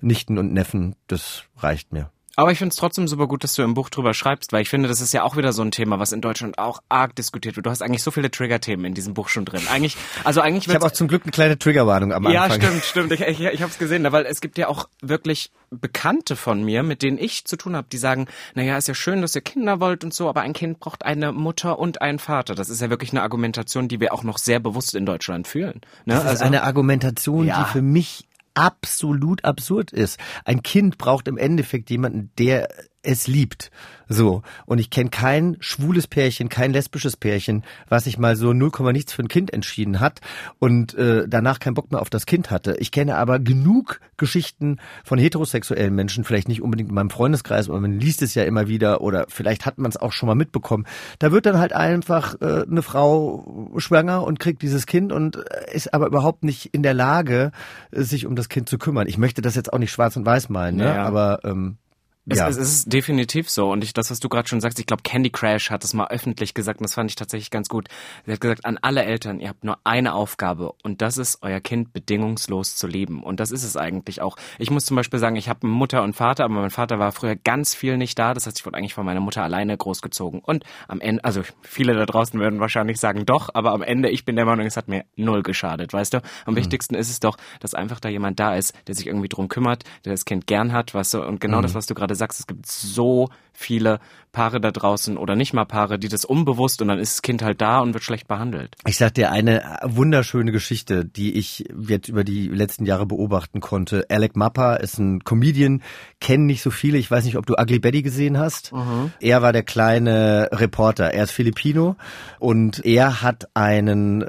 Nichten 0.00 0.36
und 0.36 0.52
Neffen, 0.52 0.96
das 1.06 1.44
reicht 1.58 1.92
mir. 1.92 2.10
Aber 2.36 2.50
ich 2.52 2.58
finde 2.58 2.70
es 2.72 2.76
trotzdem 2.76 3.06
super 3.08 3.26
gut, 3.28 3.44
dass 3.44 3.54
du 3.54 3.62
im 3.62 3.74
Buch 3.74 3.90
drüber 3.90 4.12
schreibst, 4.14 4.52
weil 4.52 4.62
ich 4.62 4.68
finde, 4.68 4.88
das 4.88 5.00
ist 5.00 5.12
ja 5.12 5.22
auch 5.22 5.36
wieder 5.36 5.52
so 5.52 5.62
ein 5.62 5.70
Thema, 5.70 5.98
was 5.98 6.12
in 6.12 6.20
Deutschland 6.20 6.58
auch 6.58 6.80
arg 6.88 7.14
diskutiert 7.14 7.56
wird. 7.56 7.66
Du 7.66 7.70
hast 7.70 7.82
eigentlich 7.82 8.02
so 8.02 8.10
viele 8.10 8.30
Trigger-Themen 8.30 8.84
in 8.84 8.94
diesem 8.94 9.14
Buch 9.14 9.28
schon 9.28 9.44
drin. 9.44 9.62
Eigentlich, 9.70 9.96
also 10.24 10.40
eigentlich 10.40 10.66
Ich 10.66 10.74
habe 10.74 10.84
auch 10.86 10.90
zum 10.90 11.06
Glück 11.08 11.22
eine 11.24 11.32
kleine 11.32 11.58
Triggerwarnung 11.58 12.12
am 12.12 12.28
Ja, 12.30 12.44
Anfang. 12.44 12.60
stimmt, 12.60 12.84
stimmt. 12.84 13.12
Ich, 13.12 13.20
ich, 13.20 13.40
ich 13.40 13.62
habe 13.62 13.70
es 13.70 13.78
gesehen, 13.78 14.10
weil 14.10 14.26
es 14.26 14.40
gibt 14.40 14.58
ja 14.58 14.68
auch 14.68 14.88
wirklich 15.00 15.50
Bekannte 15.70 16.36
von 16.36 16.62
mir, 16.64 16.82
mit 16.82 17.02
denen 17.02 17.18
ich 17.18 17.44
zu 17.44 17.56
tun 17.56 17.76
habe, 17.76 17.86
die 17.90 17.98
sagen, 17.98 18.26
naja, 18.54 18.76
ist 18.76 18.88
ja 18.88 18.94
schön, 18.94 19.20
dass 19.22 19.34
ihr 19.34 19.40
Kinder 19.42 19.80
wollt 19.80 20.04
und 20.04 20.12
so, 20.14 20.28
aber 20.28 20.40
ein 20.42 20.52
Kind 20.52 20.80
braucht 20.80 21.04
eine 21.04 21.32
Mutter 21.32 21.78
und 21.78 22.00
einen 22.02 22.18
Vater. 22.18 22.54
Das 22.54 22.68
ist 22.68 22.80
ja 22.80 22.90
wirklich 22.90 23.10
eine 23.12 23.22
Argumentation, 23.22 23.88
die 23.88 24.00
wir 24.00 24.12
auch 24.12 24.22
noch 24.24 24.38
sehr 24.38 24.60
bewusst 24.60 24.94
in 24.94 25.06
Deutschland 25.06 25.46
führen. 25.48 25.80
Ne? 26.04 26.14
Das 26.14 26.32
ist 26.34 26.42
eine 26.42 26.62
Argumentation, 26.62 27.46
Ja. 27.46 27.62
die 27.64 27.70
für 27.72 27.82
mich 27.82 28.26
absolut 28.54 29.44
absurd 29.44 29.92
ist. 29.92 30.18
Ein 30.44 30.62
Kind 30.62 30.98
braucht 30.98 31.28
im 31.28 31.36
Endeffekt 31.36 31.90
jemanden, 31.90 32.30
der 32.38 32.68
es 33.04 33.26
liebt. 33.26 33.70
So. 34.08 34.42
Und 34.66 34.78
ich 34.78 34.90
kenne 34.90 35.10
kein 35.10 35.56
schwules 35.60 36.06
Pärchen, 36.06 36.48
kein 36.48 36.72
lesbisches 36.72 37.16
Pärchen, 37.16 37.64
was 37.88 38.04
sich 38.04 38.18
mal 38.18 38.36
so 38.36 38.52
0, 38.52 38.70
nichts 38.92 39.12
für 39.12 39.22
ein 39.22 39.28
Kind 39.28 39.52
entschieden 39.52 40.00
hat 40.00 40.20
und 40.58 40.94
äh, 40.94 41.26
danach 41.28 41.58
keinen 41.58 41.74
Bock 41.74 41.90
mehr 41.90 42.00
auf 42.00 42.10
das 42.10 42.26
Kind 42.26 42.50
hatte. 42.50 42.76
Ich 42.78 42.90
kenne 42.90 43.16
aber 43.16 43.38
genug 43.38 44.00
Geschichten 44.16 44.78
von 45.04 45.18
heterosexuellen 45.18 45.94
Menschen, 45.94 46.24
vielleicht 46.24 46.48
nicht 46.48 46.62
unbedingt 46.62 46.90
in 46.90 46.94
meinem 46.94 47.10
Freundeskreis, 47.10 47.68
aber 47.68 47.80
man 47.80 47.98
liest 47.98 48.22
es 48.22 48.34
ja 48.34 48.44
immer 48.44 48.68
wieder 48.68 49.00
oder 49.00 49.26
vielleicht 49.28 49.66
hat 49.66 49.78
man 49.78 49.90
es 49.90 49.96
auch 49.96 50.12
schon 50.12 50.26
mal 50.26 50.34
mitbekommen. 50.34 50.86
Da 51.18 51.32
wird 51.32 51.46
dann 51.46 51.58
halt 51.58 51.72
einfach 51.72 52.40
äh, 52.40 52.64
eine 52.68 52.82
Frau 52.82 53.72
schwanger 53.78 54.24
und 54.24 54.38
kriegt 54.38 54.62
dieses 54.62 54.86
Kind 54.86 55.12
und 55.12 55.36
äh, 55.36 55.74
ist 55.74 55.94
aber 55.94 56.06
überhaupt 56.06 56.44
nicht 56.44 56.66
in 56.74 56.82
der 56.82 56.94
Lage, 56.94 57.52
sich 57.90 58.26
um 58.26 58.36
das 58.36 58.48
Kind 58.48 58.68
zu 58.68 58.78
kümmern. 58.78 59.06
Ich 59.08 59.18
möchte 59.18 59.42
das 59.42 59.54
jetzt 59.54 59.72
auch 59.72 59.78
nicht 59.78 59.92
schwarz 59.92 60.16
und 60.16 60.26
weiß 60.26 60.48
malen, 60.48 60.76
ne? 60.76 60.84
Ja. 60.84 61.04
aber 61.04 61.40
ähm, 61.44 61.78
Es, 62.26 62.38
ja. 62.38 62.48
es 62.48 62.56
ist 62.56 62.92
definitiv 62.92 63.50
so. 63.50 63.70
Und 63.70 63.84
ich, 63.84 63.92
das, 63.92 64.10
was 64.10 64.18
du 64.18 64.30
gerade 64.30 64.48
schon 64.48 64.60
sagst, 64.60 64.78
ich 64.78 64.86
glaube, 64.86 65.02
Candy 65.02 65.28
Crash 65.28 65.70
hat 65.70 65.84
das 65.84 65.92
mal 65.92 66.08
öffentlich 66.08 66.54
gesagt 66.54 66.80
und 66.80 66.84
das 66.84 66.94
fand 66.94 67.10
ich 67.10 67.16
tatsächlich 67.16 67.50
ganz 67.50 67.68
gut. 67.68 67.88
Sie 68.24 68.32
hat 68.32 68.40
gesagt, 68.40 68.64
an 68.64 68.78
alle 68.80 69.04
Eltern, 69.04 69.40
ihr 69.40 69.48
habt 69.48 69.62
nur 69.62 69.78
eine 69.84 70.14
Aufgabe 70.14 70.72
und 70.82 71.02
das 71.02 71.18
ist, 71.18 71.38
euer 71.42 71.60
Kind 71.60 71.92
bedingungslos 71.92 72.76
zu 72.76 72.86
lieben. 72.86 73.22
Und 73.22 73.40
das 73.40 73.50
ist 73.50 73.62
es 73.62 73.76
eigentlich 73.76 74.22
auch. 74.22 74.36
Ich 74.58 74.70
muss 74.70 74.86
zum 74.86 74.96
Beispiel 74.96 75.18
sagen, 75.18 75.36
ich 75.36 75.50
habe 75.50 75.66
Mutter 75.66 76.02
und 76.02 76.16
Vater, 76.16 76.44
aber 76.44 76.54
mein 76.54 76.70
Vater 76.70 76.98
war 76.98 77.12
früher 77.12 77.36
ganz 77.36 77.74
viel 77.74 77.98
nicht 77.98 78.18
da. 78.18 78.32
Das 78.32 78.46
heißt, 78.46 78.58
ich 78.58 78.64
wurde 78.64 78.78
eigentlich 78.78 78.94
von 78.94 79.04
meiner 79.04 79.20
Mutter 79.20 79.42
alleine 79.42 79.76
großgezogen. 79.76 80.40
Und 80.40 80.64
am 80.88 81.02
Ende, 81.02 81.22
also 81.24 81.42
viele 81.60 81.94
da 81.94 82.06
draußen 82.06 82.40
würden 82.40 82.58
wahrscheinlich 82.58 82.98
sagen, 82.98 83.26
doch, 83.26 83.50
aber 83.52 83.72
am 83.72 83.82
Ende, 83.82 84.08
ich 84.08 84.24
bin 84.24 84.36
der 84.36 84.46
Meinung, 84.46 84.64
es 84.64 84.78
hat 84.78 84.88
mir 84.88 85.04
null 85.16 85.42
geschadet, 85.42 85.92
weißt 85.92 86.14
du? 86.14 86.22
Am 86.46 86.56
wichtigsten 86.56 86.94
ist 86.94 87.10
es 87.10 87.20
doch, 87.20 87.36
dass 87.60 87.74
einfach 87.74 88.00
da 88.00 88.08
jemand 88.08 88.40
da 88.40 88.54
ist, 88.54 88.72
der 88.86 88.94
sich 88.94 89.06
irgendwie 89.06 89.28
drum 89.28 89.48
kümmert, 89.48 89.84
der 90.06 90.12
das 90.12 90.24
Kind 90.24 90.46
gern 90.46 90.72
hat, 90.72 90.94
weißt 90.94 91.14
du? 91.14 91.22
Und 91.22 91.40
genau 91.40 91.60
das, 91.60 91.74
was 91.74 91.84
du 91.84 91.94
gerade 91.94 92.13
sagst, 92.14 92.40
es 92.40 92.46
gibt 92.46 92.66
so 92.66 93.28
viele 93.52 94.00
Paare 94.32 94.60
da 94.60 94.72
draußen 94.72 95.16
oder 95.16 95.36
nicht 95.36 95.52
mal 95.52 95.64
Paare, 95.64 95.98
die 95.98 96.08
das 96.08 96.24
unbewusst 96.24 96.82
und 96.82 96.88
dann 96.88 96.98
ist 96.98 97.14
das 97.14 97.22
Kind 97.22 97.42
halt 97.42 97.60
da 97.60 97.78
und 97.78 97.94
wird 97.94 98.02
schlecht 98.02 98.26
behandelt. 98.26 98.74
Ich 98.84 98.96
sag 98.96 99.14
dir 99.14 99.30
eine 99.30 99.78
wunderschöne 99.84 100.50
Geschichte, 100.50 101.04
die 101.04 101.34
ich 101.34 101.64
jetzt 101.88 102.08
über 102.08 102.24
die 102.24 102.48
letzten 102.48 102.84
Jahre 102.84 103.06
beobachten 103.06 103.60
konnte. 103.60 104.06
Alec 104.08 104.34
Mappa 104.34 104.74
ist 104.74 104.98
ein 104.98 105.22
Comedian, 105.22 105.82
kennen 106.20 106.46
nicht 106.46 106.62
so 106.62 106.70
viele. 106.70 106.98
Ich 106.98 107.10
weiß 107.10 107.24
nicht, 107.24 107.36
ob 107.36 107.46
du 107.46 107.54
Ugly 107.54 107.78
Betty 107.78 108.02
gesehen 108.02 108.36
hast. 108.38 108.72
Er 109.20 109.42
war 109.42 109.52
der 109.52 109.62
kleine 109.62 110.48
Reporter. 110.50 111.14
Er 111.14 111.24
ist 111.24 111.30
Filipino 111.30 111.94
und 112.40 112.84
er 112.84 113.22
hat 113.22 113.48
einen 113.54 114.24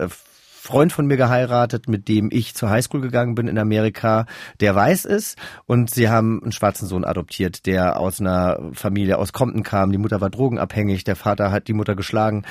Freund 0.65 0.91
von 0.91 1.05
mir 1.05 1.15
geheiratet, 1.15 1.87
mit 1.87 2.07
dem 2.07 2.29
ich 2.31 2.55
zur 2.55 2.69
Highschool 2.71 3.01
gegangen 3.01 3.35
bin 3.35 3.47
in 3.47 3.57
Amerika, 3.59 4.25
der 4.59 4.73
weiß 4.73 5.05
ist 5.05 5.37
und 5.67 5.91
sie 5.91 6.09
haben 6.09 6.41
einen 6.41 6.51
schwarzen 6.51 6.87
Sohn 6.87 7.05
adoptiert, 7.05 7.67
der 7.67 7.99
aus 7.99 8.19
einer 8.19 8.59
Familie 8.73 9.17
aus 9.19 9.31
Compton 9.31 9.61
kam. 9.63 9.91
Die 9.91 9.99
Mutter 9.99 10.21
war 10.21 10.29
drogenabhängig, 10.31 11.03
der 11.03 11.15
Vater 11.15 11.51
hat 11.51 11.67
die 11.67 11.73
Mutter 11.73 11.95
geschlagen. 11.95 12.45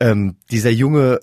Ähm, 0.00 0.36
dieser 0.50 0.70
Junge 0.70 1.20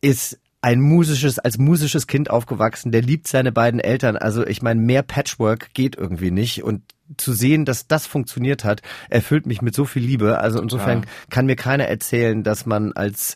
ist 0.00 0.38
ein 0.64 0.80
musisches, 0.80 1.38
als 1.40 1.58
musisches 1.58 2.06
Kind 2.06 2.30
aufgewachsen, 2.30 2.92
der 2.92 3.02
liebt 3.02 3.26
seine 3.26 3.50
beiden 3.50 3.80
Eltern. 3.80 4.16
Also 4.16 4.46
ich 4.46 4.62
meine, 4.62 4.80
mehr 4.80 5.02
Patchwork 5.02 5.74
geht 5.74 5.96
irgendwie 5.96 6.30
nicht. 6.30 6.62
Und 6.62 6.82
zu 7.16 7.32
sehen, 7.32 7.64
dass 7.64 7.88
das 7.88 8.06
funktioniert 8.06 8.64
hat, 8.64 8.80
erfüllt 9.10 9.44
mich 9.44 9.60
mit 9.60 9.74
so 9.74 9.84
viel 9.84 10.02
Liebe. 10.02 10.38
Also 10.38 10.62
insofern 10.62 10.98
Ja. 11.00 11.04
kann 11.30 11.46
mir 11.46 11.56
keiner 11.56 11.84
erzählen, 11.88 12.42
dass 12.44 12.64
man 12.64 12.92
als 12.92 13.34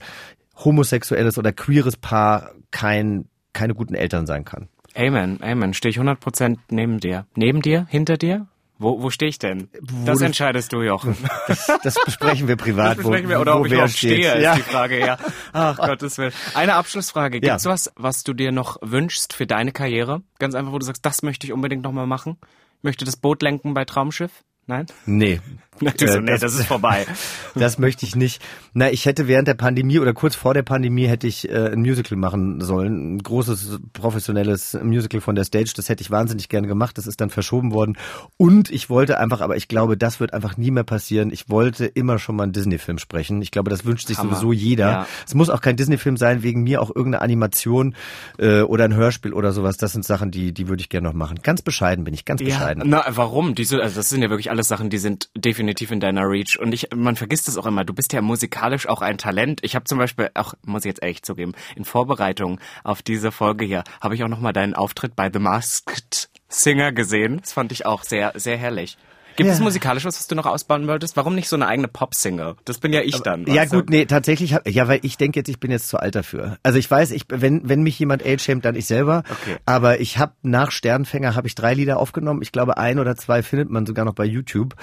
homosexuelles 0.64 1.38
oder 1.38 1.52
queeres 1.52 1.96
Paar 1.96 2.52
kein, 2.70 3.26
keine 3.52 3.74
guten 3.74 3.94
Eltern 3.94 4.26
sein 4.26 4.44
kann. 4.44 4.68
Amen, 4.94 5.40
Amen. 5.42 5.74
Stehe 5.74 5.90
ich 5.90 5.98
100% 6.00 6.56
neben 6.70 7.00
dir. 7.00 7.26
Neben 7.34 7.60
dir? 7.62 7.86
Hinter 7.90 8.16
dir? 8.16 8.46
Wo, 8.78 9.00
wo 9.02 9.08
stehe 9.08 9.28
ich 9.30 9.38
denn? 9.38 9.68
das 10.04 10.18
du- 10.18 10.24
entscheidest 10.26 10.70
du, 10.72 10.82
Jochen. 10.82 11.16
Das, 11.48 11.66
das 11.82 11.94
besprechen 12.04 12.46
wir 12.48 12.56
privat. 12.56 12.90
Das 12.90 12.96
besprechen 12.98 13.28
wir, 13.30 13.38
wo, 13.38 13.40
oder 13.42 13.54
wo 13.54 13.60
ob 13.60 13.66
ich 13.66 13.72
überhaupt 13.72 13.92
stehe, 13.92 14.40
Ja. 14.40 14.52
ist 14.52 14.58
die 14.58 14.70
Frage, 14.70 14.98
ja. 15.00 15.16
Ach 15.52 15.76
Gottes 15.86 16.18
Willen. 16.18 16.32
Eine 16.54 16.74
Abschlussfrage. 16.74 17.40
Gibt's 17.40 17.64
Ja. 17.64 17.70
was, 17.70 17.90
was 17.96 18.22
du 18.24 18.34
dir 18.34 18.52
noch 18.52 18.76
wünschst 18.82 19.32
für 19.32 19.46
deine 19.46 19.72
Karriere? 19.72 20.22
Ganz 20.38 20.54
einfach, 20.54 20.72
wo 20.72 20.78
du 20.78 20.84
sagst, 20.84 21.06
das 21.06 21.22
möchte 21.22 21.46
ich 21.46 21.52
unbedingt 21.54 21.82
nochmal 21.84 22.06
machen? 22.06 22.36
Ich 22.78 22.84
möchte 22.84 23.04
das 23.06 23.16
Boot 23.16 23.40
lenken 23.42 23.72
bei 23.72 23.84
Traumschiff? 23.86 24.44
Nein? 24.66 24.86
Nee. 25.06 25.40
Natürlich 25.80 26.12
so, 26.14 26.18
Äh, 26.20 26.22
nee, 26.22 26.38
das, 26.38 26.54
ist 26.54 26.64
vorbei. 26.66 27.04
Das 27.54 27.78
möchte 27.78 28.04
ich 28.06 28.16
nicht. 28.16 28.42
Na, 28.74 28.90
ich 28.90 29.04
hätte 29.06 29.28
während 29.28 29.46
der 29.48 29.54
Pandemie 29.54 29.98
oder 29.98 30.12
kurz 30.14 30.34
vor 30.34 30.52
der 30.54 30.62
Pandemie 30.62 31.06
hätte 31.06 31.26
ich 31.26 31.48
äh, 31.50 31.70
ein 31.72 31.80
Musical 31.80 32.16
machen 32.18 32.60
sollen. 32.62 33.16
Ein 33.16 33.22
großes, 33.22 33.78
professionelles 33.94 34.78
Musical 34.82 35.20
von 35.20 35.34
der 35.34 35.44
Stage. 35.44 35.72
Das 35.76 35.88
hätte 35.88 36.02
ich 36.02 36.10
wahnsinnig 36.10 36.48
gerne 36.48 36.66
gemacht. 36.66 36.96
Das 36.98 37.06
ist 37.06 37.20
dann 37.20 37.30
verschoben 37.30 37.72
worden. 37.72 37.96
Und 38.38 38.70
ich 38.70 38.88
wollte 38.90 39.18
einfach, 39.18 39.40
aber 39.42 39.56
ich 39.56 39.68
glaube, 39.68 39.96
das 39.96 40.18
wird 40.20 40.32
einfach 40.34 40.56
nie 40.56 40.70
mehr 40.70 40.84
passieren. 40.84 41.30
Ich 41.30 41.48
wollte 41.48 41.86
immer 41.86 42.18
schon 42.18 42.36
mal 42.36 42.44
einen 42.44 42.52
Disney-Film 42.52 42.98
sprechen. 42.98 43.40
Ich 43.42 43.50
glaube, 43.50 43.70
das 43.70 43.84
wünscht 43.84 44.06
sich 44.08 44.18
Hammer. 44.18 44.30
sowieso 44.34 44.52
jeder. 44.52 44.86
Ja. 44.90 45.06
Es 45.26 45.34
muss 45.34 45.50
auch 45.50 45.60
kein 45.60 45.76
Disney-Film 45.76 46.16
sein, 46.16 46.42
wegen 46.42 46.62
mir 46.62 46.80
auch 46.82 46.88
irgendeine 46.94 47.22
Animation 47.22 47.94
äh, 48.38 48.60
oder 48.62 48.84
ein 48.84 48.94
Hörspiel 48.94 49.32
oder 49.34 49.52
sowas. 49.52 49.76
Das 49.76 49.92
sind 49.92 50.04
Sachen, 50.06 50.30
die, 50.30 50.52
die 50.52 50.68
würde 50.68 50.80
ich 50.82 50.88
gerne 50.88 51.06
noch 51.08 51.14
machen. 51.14 51.38
Ganz 51.42 51.60
bescheiden 51.62 52.04
bin 52.04 52.12
ich, 52.14 52.24
ganz 52.24 52.40
Ja, 52.40 52.46
bescheiden. 52.48 52.82
na, 52.86 53.04
warum? 53.10 53.54
Diese, 53.54 53.80
also 53.82 53.96
das 53.96 54.08
sind 54.10 54.22
ja 54.22 54.28
wirklich 54.30 54.50
alles 54.56 54.68
Sachen, 54.68 54.90
die 54.90 54.98
sind 54.98 55.28
definitiv 55.36 55.90
in 55.90 56.00
deiner 56.00 56.28
Reach. 56.28 56.58
Und 56.58 56.72
ich, 56.72 56.88
man 56.94 57.16
vergisst 57.16 57.48
es 57.48 57.56
auch 57.56 57.66
immer. 57.66 57.84
Du 57.84 57.92
bist 57.92 58.12
ja 58.12 58.22
musikalisch 58.22 58.88
auch 58.88 59.02
ein 59.02 59.18
Talent. 59.18 59.60
Ich 59.62 59.74
habe 59.74 59.84
zum 59.84 59.98
Beispiel 59.98 60.30
auch, 60.34 60.54
muss 60.64 60.84
ich 60.84 60.90
jetzt 60.90 61.02
ehrlich 61.02 61.22
zugeben, 61.22 61.52
in 61.76 61.84
Vorbereitung 61.84 62.58
auf 62.82 63.02
diese 63.02 63.32
Folge 63.32 63.64
hier 63.64 63.84
habe 64.00 64.14
ich 64.14 64.24
auch 64.24 64.28
noch 64.28 64.40
mal 64.40 64.52
deinen 64.52 64.74
Auftritt 64.74 65.14
bei 65.14 65.30
The 65.32 65.38
Masked 65.38 66.30
Pop-Singer 66.46 66.92
gesehen. 66.92 67.38
Das 67.40 67.52
fand 67.52 67.72
ich 67.72 67.86
auch 67.86 68.02
sehr, 68.02 68.32
sehr 68.36 68.56
herrlich. 68.56 68.96
Gibt 69.36 69.46
Ja. 69.48 69.54
es 69.54 69.60
musikalisch 69.60 70.04
was, 70.04 70.18
was 70.18 70.26
du 70.26 70.34
noch 70.34 70.46
ausbauen 70.46 70.86
wolltest? 70.88 71.16
Warum 71.16 71.34
nicht 71.34 71.48
so 71.48 71.56
eine 71.56 71.66
eigene 71.66 71.88
Pop-Single? 71.88 72.56
Das 72.64 72.78
bin 72.78 72.92
ja 72.92 73.02
ich 73.02 73.20
dann. 73.20 73.46
Ja 73.46 73.64
du? 73.66 73.76
gut, 73.76 73.90
nee, 73.90 74.06
tatsächlich 74.06 74.54
hab, 74.54 74.68
ja, 74.68 74.88
weil 74.88 75.00
ich 75.02 75.16
denke 75.18 75.38
jetzt, 75.40 75.48
ich 75.48 75.60
bin 75.60 75.70
jetzt 75.70 75.88
zu 75.88 75.98
alt 75.98 76.14
dafür. 76.14 76.58
Also 76.62 76.78
ich 76.78 76.90
weiß, 76.90 77.10
ich 77.12 77.24
wenn 77.28 77.68
wenn 77.68 77.82
mich 77.82 77.98
jemand 77.98 78.24
age-shamed, 78.24 78.64
dann 78.64 78.74
ich 78.76 78.86
selber. 78.86 79.22
Okay. 79.30 79.56
Aber 79.66 80.00
ich 80.00 80.18
habe 80.18 80.32
nach 80.42 80.70
Sternfänger 80.70 81.34
habe 81.34 81.46
ich 81.46 81.54
drei 81.54 81.74
Lieder 81.74 81.98
aufgenommen. 81.98 82.40
Ich 82.42 82.52
glaube, 82.52 82.78
ein 82.78 82.98
oder 82.98 83.16
zwei 83.16 83.42
findet 83.42 83.70
man 83.70 83.86
sogar 83.86 84.04
noch 84.04 84.14
bei 84.14 84.24
YouTube. 84.24 84.74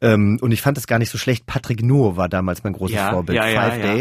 Ähm, 0.00 0.38
und 0.40 0.52
ich 0.52 0.60
fand 0.62 0.78
es 0.78 0.86
gar 0.86 0.98
nicht 0.98 1.10
so 1.10 1.18
schlecht. 1.18 1.46
Patrick 1.46 1.82
Nuhr 1.82 2.16
war 2.16 2.28
damals 2.28 2.62
mein 2.64 2.74
großes 2.74 2.96
Ja, 2.96 3.10
Vorbild. 3.10 3.36
ja, 3.36 3.44
Five 3.44 3.78
ja. 3.78 3.94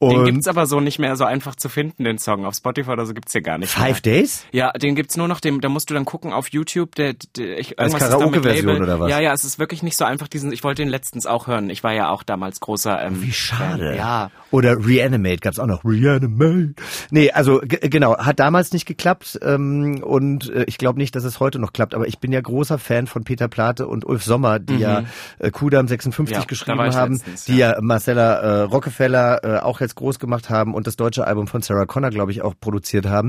Days. 0.00 0.10
Den 0.10 0.18
Und 0.18 0.24
gibt's 0.24 0.48
aber 0.48 0.66
so 0.66 0.80
nicht 0.80 0.98
mehr 0.98 1.14
so 1.16 1.24
einfach 1.24 1.54
zu 1.56 1.68
finden, 1.68 2.04
den 2.04 2.18
Song. 2.18 2.46
Auf 2.46 2.54
Spotify 2.54 2.90
oder 2.90 3.06
so 3.06 3.12
gibt's 3.14 3.32
hier 3.32 3.42
gar 3.42 3.58
nicht. 3.58 3.70
Five 3.70 4.02
mehr. 4.04 4.14
Days? 4.14 4.46
Ja, 4.52 4.72
den 4.72 4.94
gibt's 4.94 5.16
nur 5.16 5.28
noch, 5.28 5.40
dem, 5.40 5.60
da 5.60 5.68
musst 5.68 5.90
du 5.90 5.94
dann 5.94 6.04
gucken 6.04 6.32
auf 6.32 6.48
YouTube. 6.48 6.94
Der, 6.94 7.14
der, 7.36 7.58
ich, 7.58 7.78
Als 7.78 7.94
Karaoke-Version 7.94 8.82
oder 8.82 8.98
was? 9.00 9.10
Ja, 9.10 9.20
ja, 9.20 9.32
es 9.32 9.44
ist 9.44 9.58
wirklich 9.58 9.82
nicht 9.82 9.96
so 9.96 10.04
einfach. 10.04 10.28
Diesen, 10.28 10.52
ich 10.52 10.64
wollte 10.64 10.82
den 10.82 10.88
letztens 10.88 11.26
auch 11.26 11.46
hören. 11.46 11.68
Ich 11.70 11.84
war 11.84 11.92
ja 11.92 12.08
auch 12.10 12.22
damals 12.22 12.60
großer. 12.60 13.02
Ähm, 13.02 13.22
Wie 13.22 13.32
schade. 13.32 13.88
Fan. 13.88 13.96
Ja. 13.96 14.30
Oder 14.50 14.76
Reanimate 14.84 15.38
gab's 15.38 15.58
auch 15.58 15.66
noch. 15.66 15.84
Reanimate. 15.84 16.74
Nee, 17.10 17.30
also 17.32 17.60
genau, 17.64 18.16
hat 18.16 18.40
damals 18.40 18.72
nicht 18.72 18.86
geklappt 18.86 19.38
ähm, 19.42 20.02
und 20.02 20.50
äh, 20.50 20.64
ich 20.66 20.78
glaube 20.78 20.98
nicht, 20.98 21.14
dass 21.14 21.24
es 21.24 21.40
heute 21.40 21.58
noch 21.58 21.72
klappt. 21.72 21.94
Aber 21.94 22.08
ich 22.08 22.18
bin 22.18 22.32
ja 22.32 22.40
großer 22.40 22.78
Fan 22.78 23.06
von 23.06 23.24
Peter 23.24 23.48
Plate 23.48 23.86
und 23.86 24.04
Ulf 24.06 24.24
Sommer, 24.24 24.58
die 24.58 24.78
ja 24.78 25.04
äh, 25.38 25.50
Kudam 25.50 25.86
56 25.86 26.20
Mhm. 26.20 26.40
Ja, 26.40 26.44
geschrieben 26.46 26.94
haben, 26.94 27.12
letztens, 27.14 27.44
die 27.44 27.56
ja, 27.56 27.76
Marcella 27.80 28.34
äh, 28.34 28.60
Rockefeller 28.62 29.44
äh, 29.44 29.58
auch 29.60 29.80
jetzt 29.80 29.89
groß 29.94 30.18
gemacht 30.18 30.50
haben 30.50 30.74
und 30.74 30.86
das 30.86 30.96
deutsche 30.96 31.26
Album 31.26 31.46
von 31.46 31.62
Sarah 31.62 31.86
Connor, 31.86 32.10
glaube 32.10 32.32
ich, 32.32 32.42
auch 32.42 32.54
produziert 32.60 33.06
haben. 33.06 33.28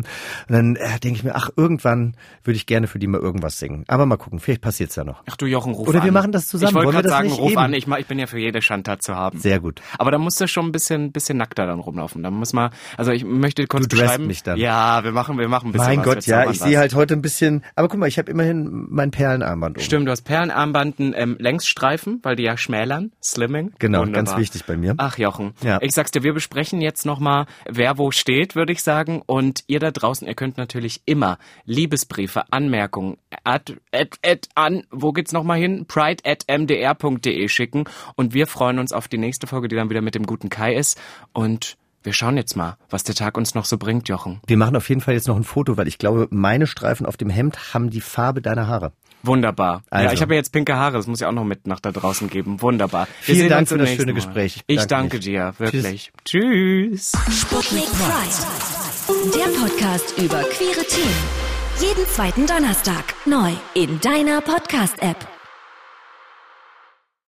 Und 0.49 0.55
dann 0.55 0.76
äh, 0.76 0.99
denke 0.99 1.18
ich 1.18 1.24
mir, 1.24 1.36
ach, 1.36 1.49
irgendwann 1.55 2.16
würde 2.43 2.55
ich 2.57 2.66
gerne 2.66 2.88
für 2.88 2.99
die 2.99 3.07
mal 3.07 3.20
irgendwas 3.22 3.59
singen. 3.59 3.84
Aber 3.88 4.05
mal 4.05 4.18
gucken, 4.18 4.39
vielleicht 4.39 4.62
passiert's 4.62 4.95
ja 4.95 5.03
noch. 5.03 5.24
Ach 5.30 5.36
du 5.38 5.45
Jochen, 5.45 5.74
ruf 5.74 5.88
Oder 5.88 5.99
an. 5.99 6.05
wir 6.05 6.12
machen 6.12 6.32
das 6.32 6.47
zusammen. 6.47 6.70
Ich 6.70 6.76
wollte 6.76 6.91
gerade 6.91 7.09
sagen, 7.09 7.32
ruf 7.32 7.51
eben? 7.51 7.59
an. 7.59 7.74
Ich, 7.74 7.88
mach, 7.88 7.97
ich 7.97 8.07
bin 8.07 8.20
ja 8.20 8.28
für 8.28 8.39
jede 8.39 8.62
Schandtat 8.62 9.01
zu 9.03 9.16
haben. 9.16 9.39
Sehr 9.39 9.59
gut. 9.59 9.82
Aber 9.97 10.12
da 10.12 10.18
musst 10.18 10.39
du 10.41 10.47
schon 10.47 10.66
ein 10.68 10.72
bisschen, 10.72 11.12
bisschen 11.12 11.38
nackter 11.38 11.66
dann 11.66 11.80
rumlaufen. 11.80 12.24
Da 12.24 12.32
muss 12.32 12.53
man, 12.53 12.72
also 12.97 13.12
ich 13.12 13.24
möchte 13.24 13.66
kurz 13.68 13.88
Du 13.88 13.97
beschreiben. 13.97 14.28
mich 14.28 14.43
dann. 14.43 14.57
Ja, 14.57 15.03
wir 15.03 15.12
machen, 15.12 15.38
wir 15.38 15.47
machen 15.47 15.70
ein 15.70 15.72
bisschen 15.74 15.88
Mein 15.88 15.99
was. 15.99 16.05
Gott, 16.05 16.26
ja, 16.26 16.49
ich 16.49 16.59
sehe 16.59 16.78
halt 16.78 16.93
heute 16.95 17.14
ein 17.14 17.22
bisschen, 17.22 17.64
aber 17.76 17.88
guck 17.88 17.99
mal, 17.99 18.07
ich 18.07 18.18
habe 18.18 18.30
immerhin 18.32 18.88
mein 18.89 19.12
Perlenarmband 19.12 19.78
um. 19.78 19.84
Stimmt, 19.84 20.07
du 20.07 20.12
hast 20.12 20.22
Perlenarmbanden, 20.24 21.14
ähm, 21.16 21.38
Längsstreifen, 21.39 22.20
weil 22.24 22.36
die 22.36 22.43
ja 22.43 22.57
schmälern, 22.57 23.12
Slimming. 23.24 23.72
Genau, 23.80 24.01
Wunderbar. 24.01 24.24
ganz 24.26 24.38
wichtig 24.38 24.66
bei 24.66 24.76
mir. 24.78 24.93
Ach 24.97 25.18
Jochen, 25.18 25.53
Ja. 25.64 25.80
ich 25.82 25.93
sag's 25.93 26.12
dir, 26.12 26.24
wir 26.24 26.34
besprechen 26.34 26.51
jetzt 26.82 27.06
nochmal, 27.06 27.45
wer 27.70 27.97
wo 27.97 28.12
steht, 28.12 28.56
würde 28.56 28.72
ich 28.72 28.84
sagen. 28.84 29.22
Und 29.26 29.64
ihr 29.68 29.80
da 29.80 29.91
draußen, 29.91 30.28
ihr 30.28 30.36
könnt 30.36 30.58
natürlich 30.58 31.02
immer 31.06 31.38
Liebesbriefe, 31.66 32.43
Anmerkungen, 32.52 33.18
at, 33.43 33.74
at, 33.91 34.20
at, 34.26 34.49
an, 34.56 34.84
wo 34.91 35.12
geht's 35.12 35.32
nochmal 35.32 35.60
hin? 35.60 35.86
pride 35.88 36.24
at 36.26 36.45
mdr.de 36.47 37.47
schicken. 37.47 37.86
Und 38.16 38.34
wir 38.34 38.47
freuen 38.47 38.80
uns 38.80 38.93
auf 38.93 39.08
die 39.08 39.18
nächste 39.18 39.47
Folge, 39.47 39.68
die 39.68 39.76
dann 39.76 39.89
wieder 39.89 40.02
mit 40.02 40.16
dem 40.16 40.26
guten 40.26 40.49
Kai 40.49 40.76
ist. 40.76 40.99
Und 41.34 41.78
wir 42.04 42.14
schauen 42.14 42.38
jetzt 42.38 42.56
mal, 42.56 42.78
was 42.89 43.04
der 43.04 43.16
Tag 43.16 43.38
uns 43.38 43.54
noch 43.54 43.66
so 43.66 43.78
bringt, 43.78 44.10
Jochen. 44.10 44.41
Wir 44.47 44.58
machen 44.58 44.76
auf 44.76 44.89
jeden 44.89 45.02
Fall 45.02 45.14
jetzt 45.14 45.28
noch 45.28 45.36
ein 45.36 45.43
Foto, 45.43 45.78
weil 45.78 45.88
ich 45.88 45.97
glaube, 45.97 46.28
meine 46.32 46.66
Streifen 46.66 47.06
auf 47.06 47.18
dem 47.18 47.30
Hemd 47.30 47.74
haben 47.74 47.89
die 47.89 48.02
Farbe 48.02 48.41
deiner 48.41 48.68
Haare. 48.68 48.91
Wunderbar. 49.24 49.84
Ja, 49.91 49.97
Also. 49.99 50.13
ich 50.13 50.22
habe 50.22 50.34
ja 50.34 50.39
jetzt 50.39 50.51
pinke 50.51 50.76
Haare, 50.76 50.97
das 50.97 51.07
muss 51.07 51.22
ich 51.22 51.26
auch 51.28 51.32
noch 51.32 51.43
mit 51.43 51.67
nach 51.67 51.80
da 51.80 51.91
draußen 51.91 52.30
geben. 52.30 52.61
Wunderbar. 52.61 53.07
Wir 53.26 53.36
Vielen 53.36 53.49
Dank 53.49 53.67
für 53.67 53.78
das 53.78 53.89
schöne 53.89 54.07
Mal. 54.13 54.15
Gespräch. 54.15 54.63
Ich 54.67 54.78
Ich 54.82 54.86
danke 54.88 54.89
danke 54.89 55.15
mich. 55.17 55.26
dir, 55.26 55.53
wirklich. 55.57 56.11
Tschüss. 56.26 57.11
Sputnik 57.30 57.86
Pride. 57.86 59.32
Der 59.36 59.59
Podcast 59.59 60.17
über 60.17 60.41
queere 60.43 60.86
Themen. 60.88 61.51
Jeden 61.80 62.05
zweiten 62.07 62.45
Donnerstag 62.47 63.03
neu 63.26 63.51
in 63.74 63.99
deiner 64.01 64.41
Podcast-App. 64.41 65.30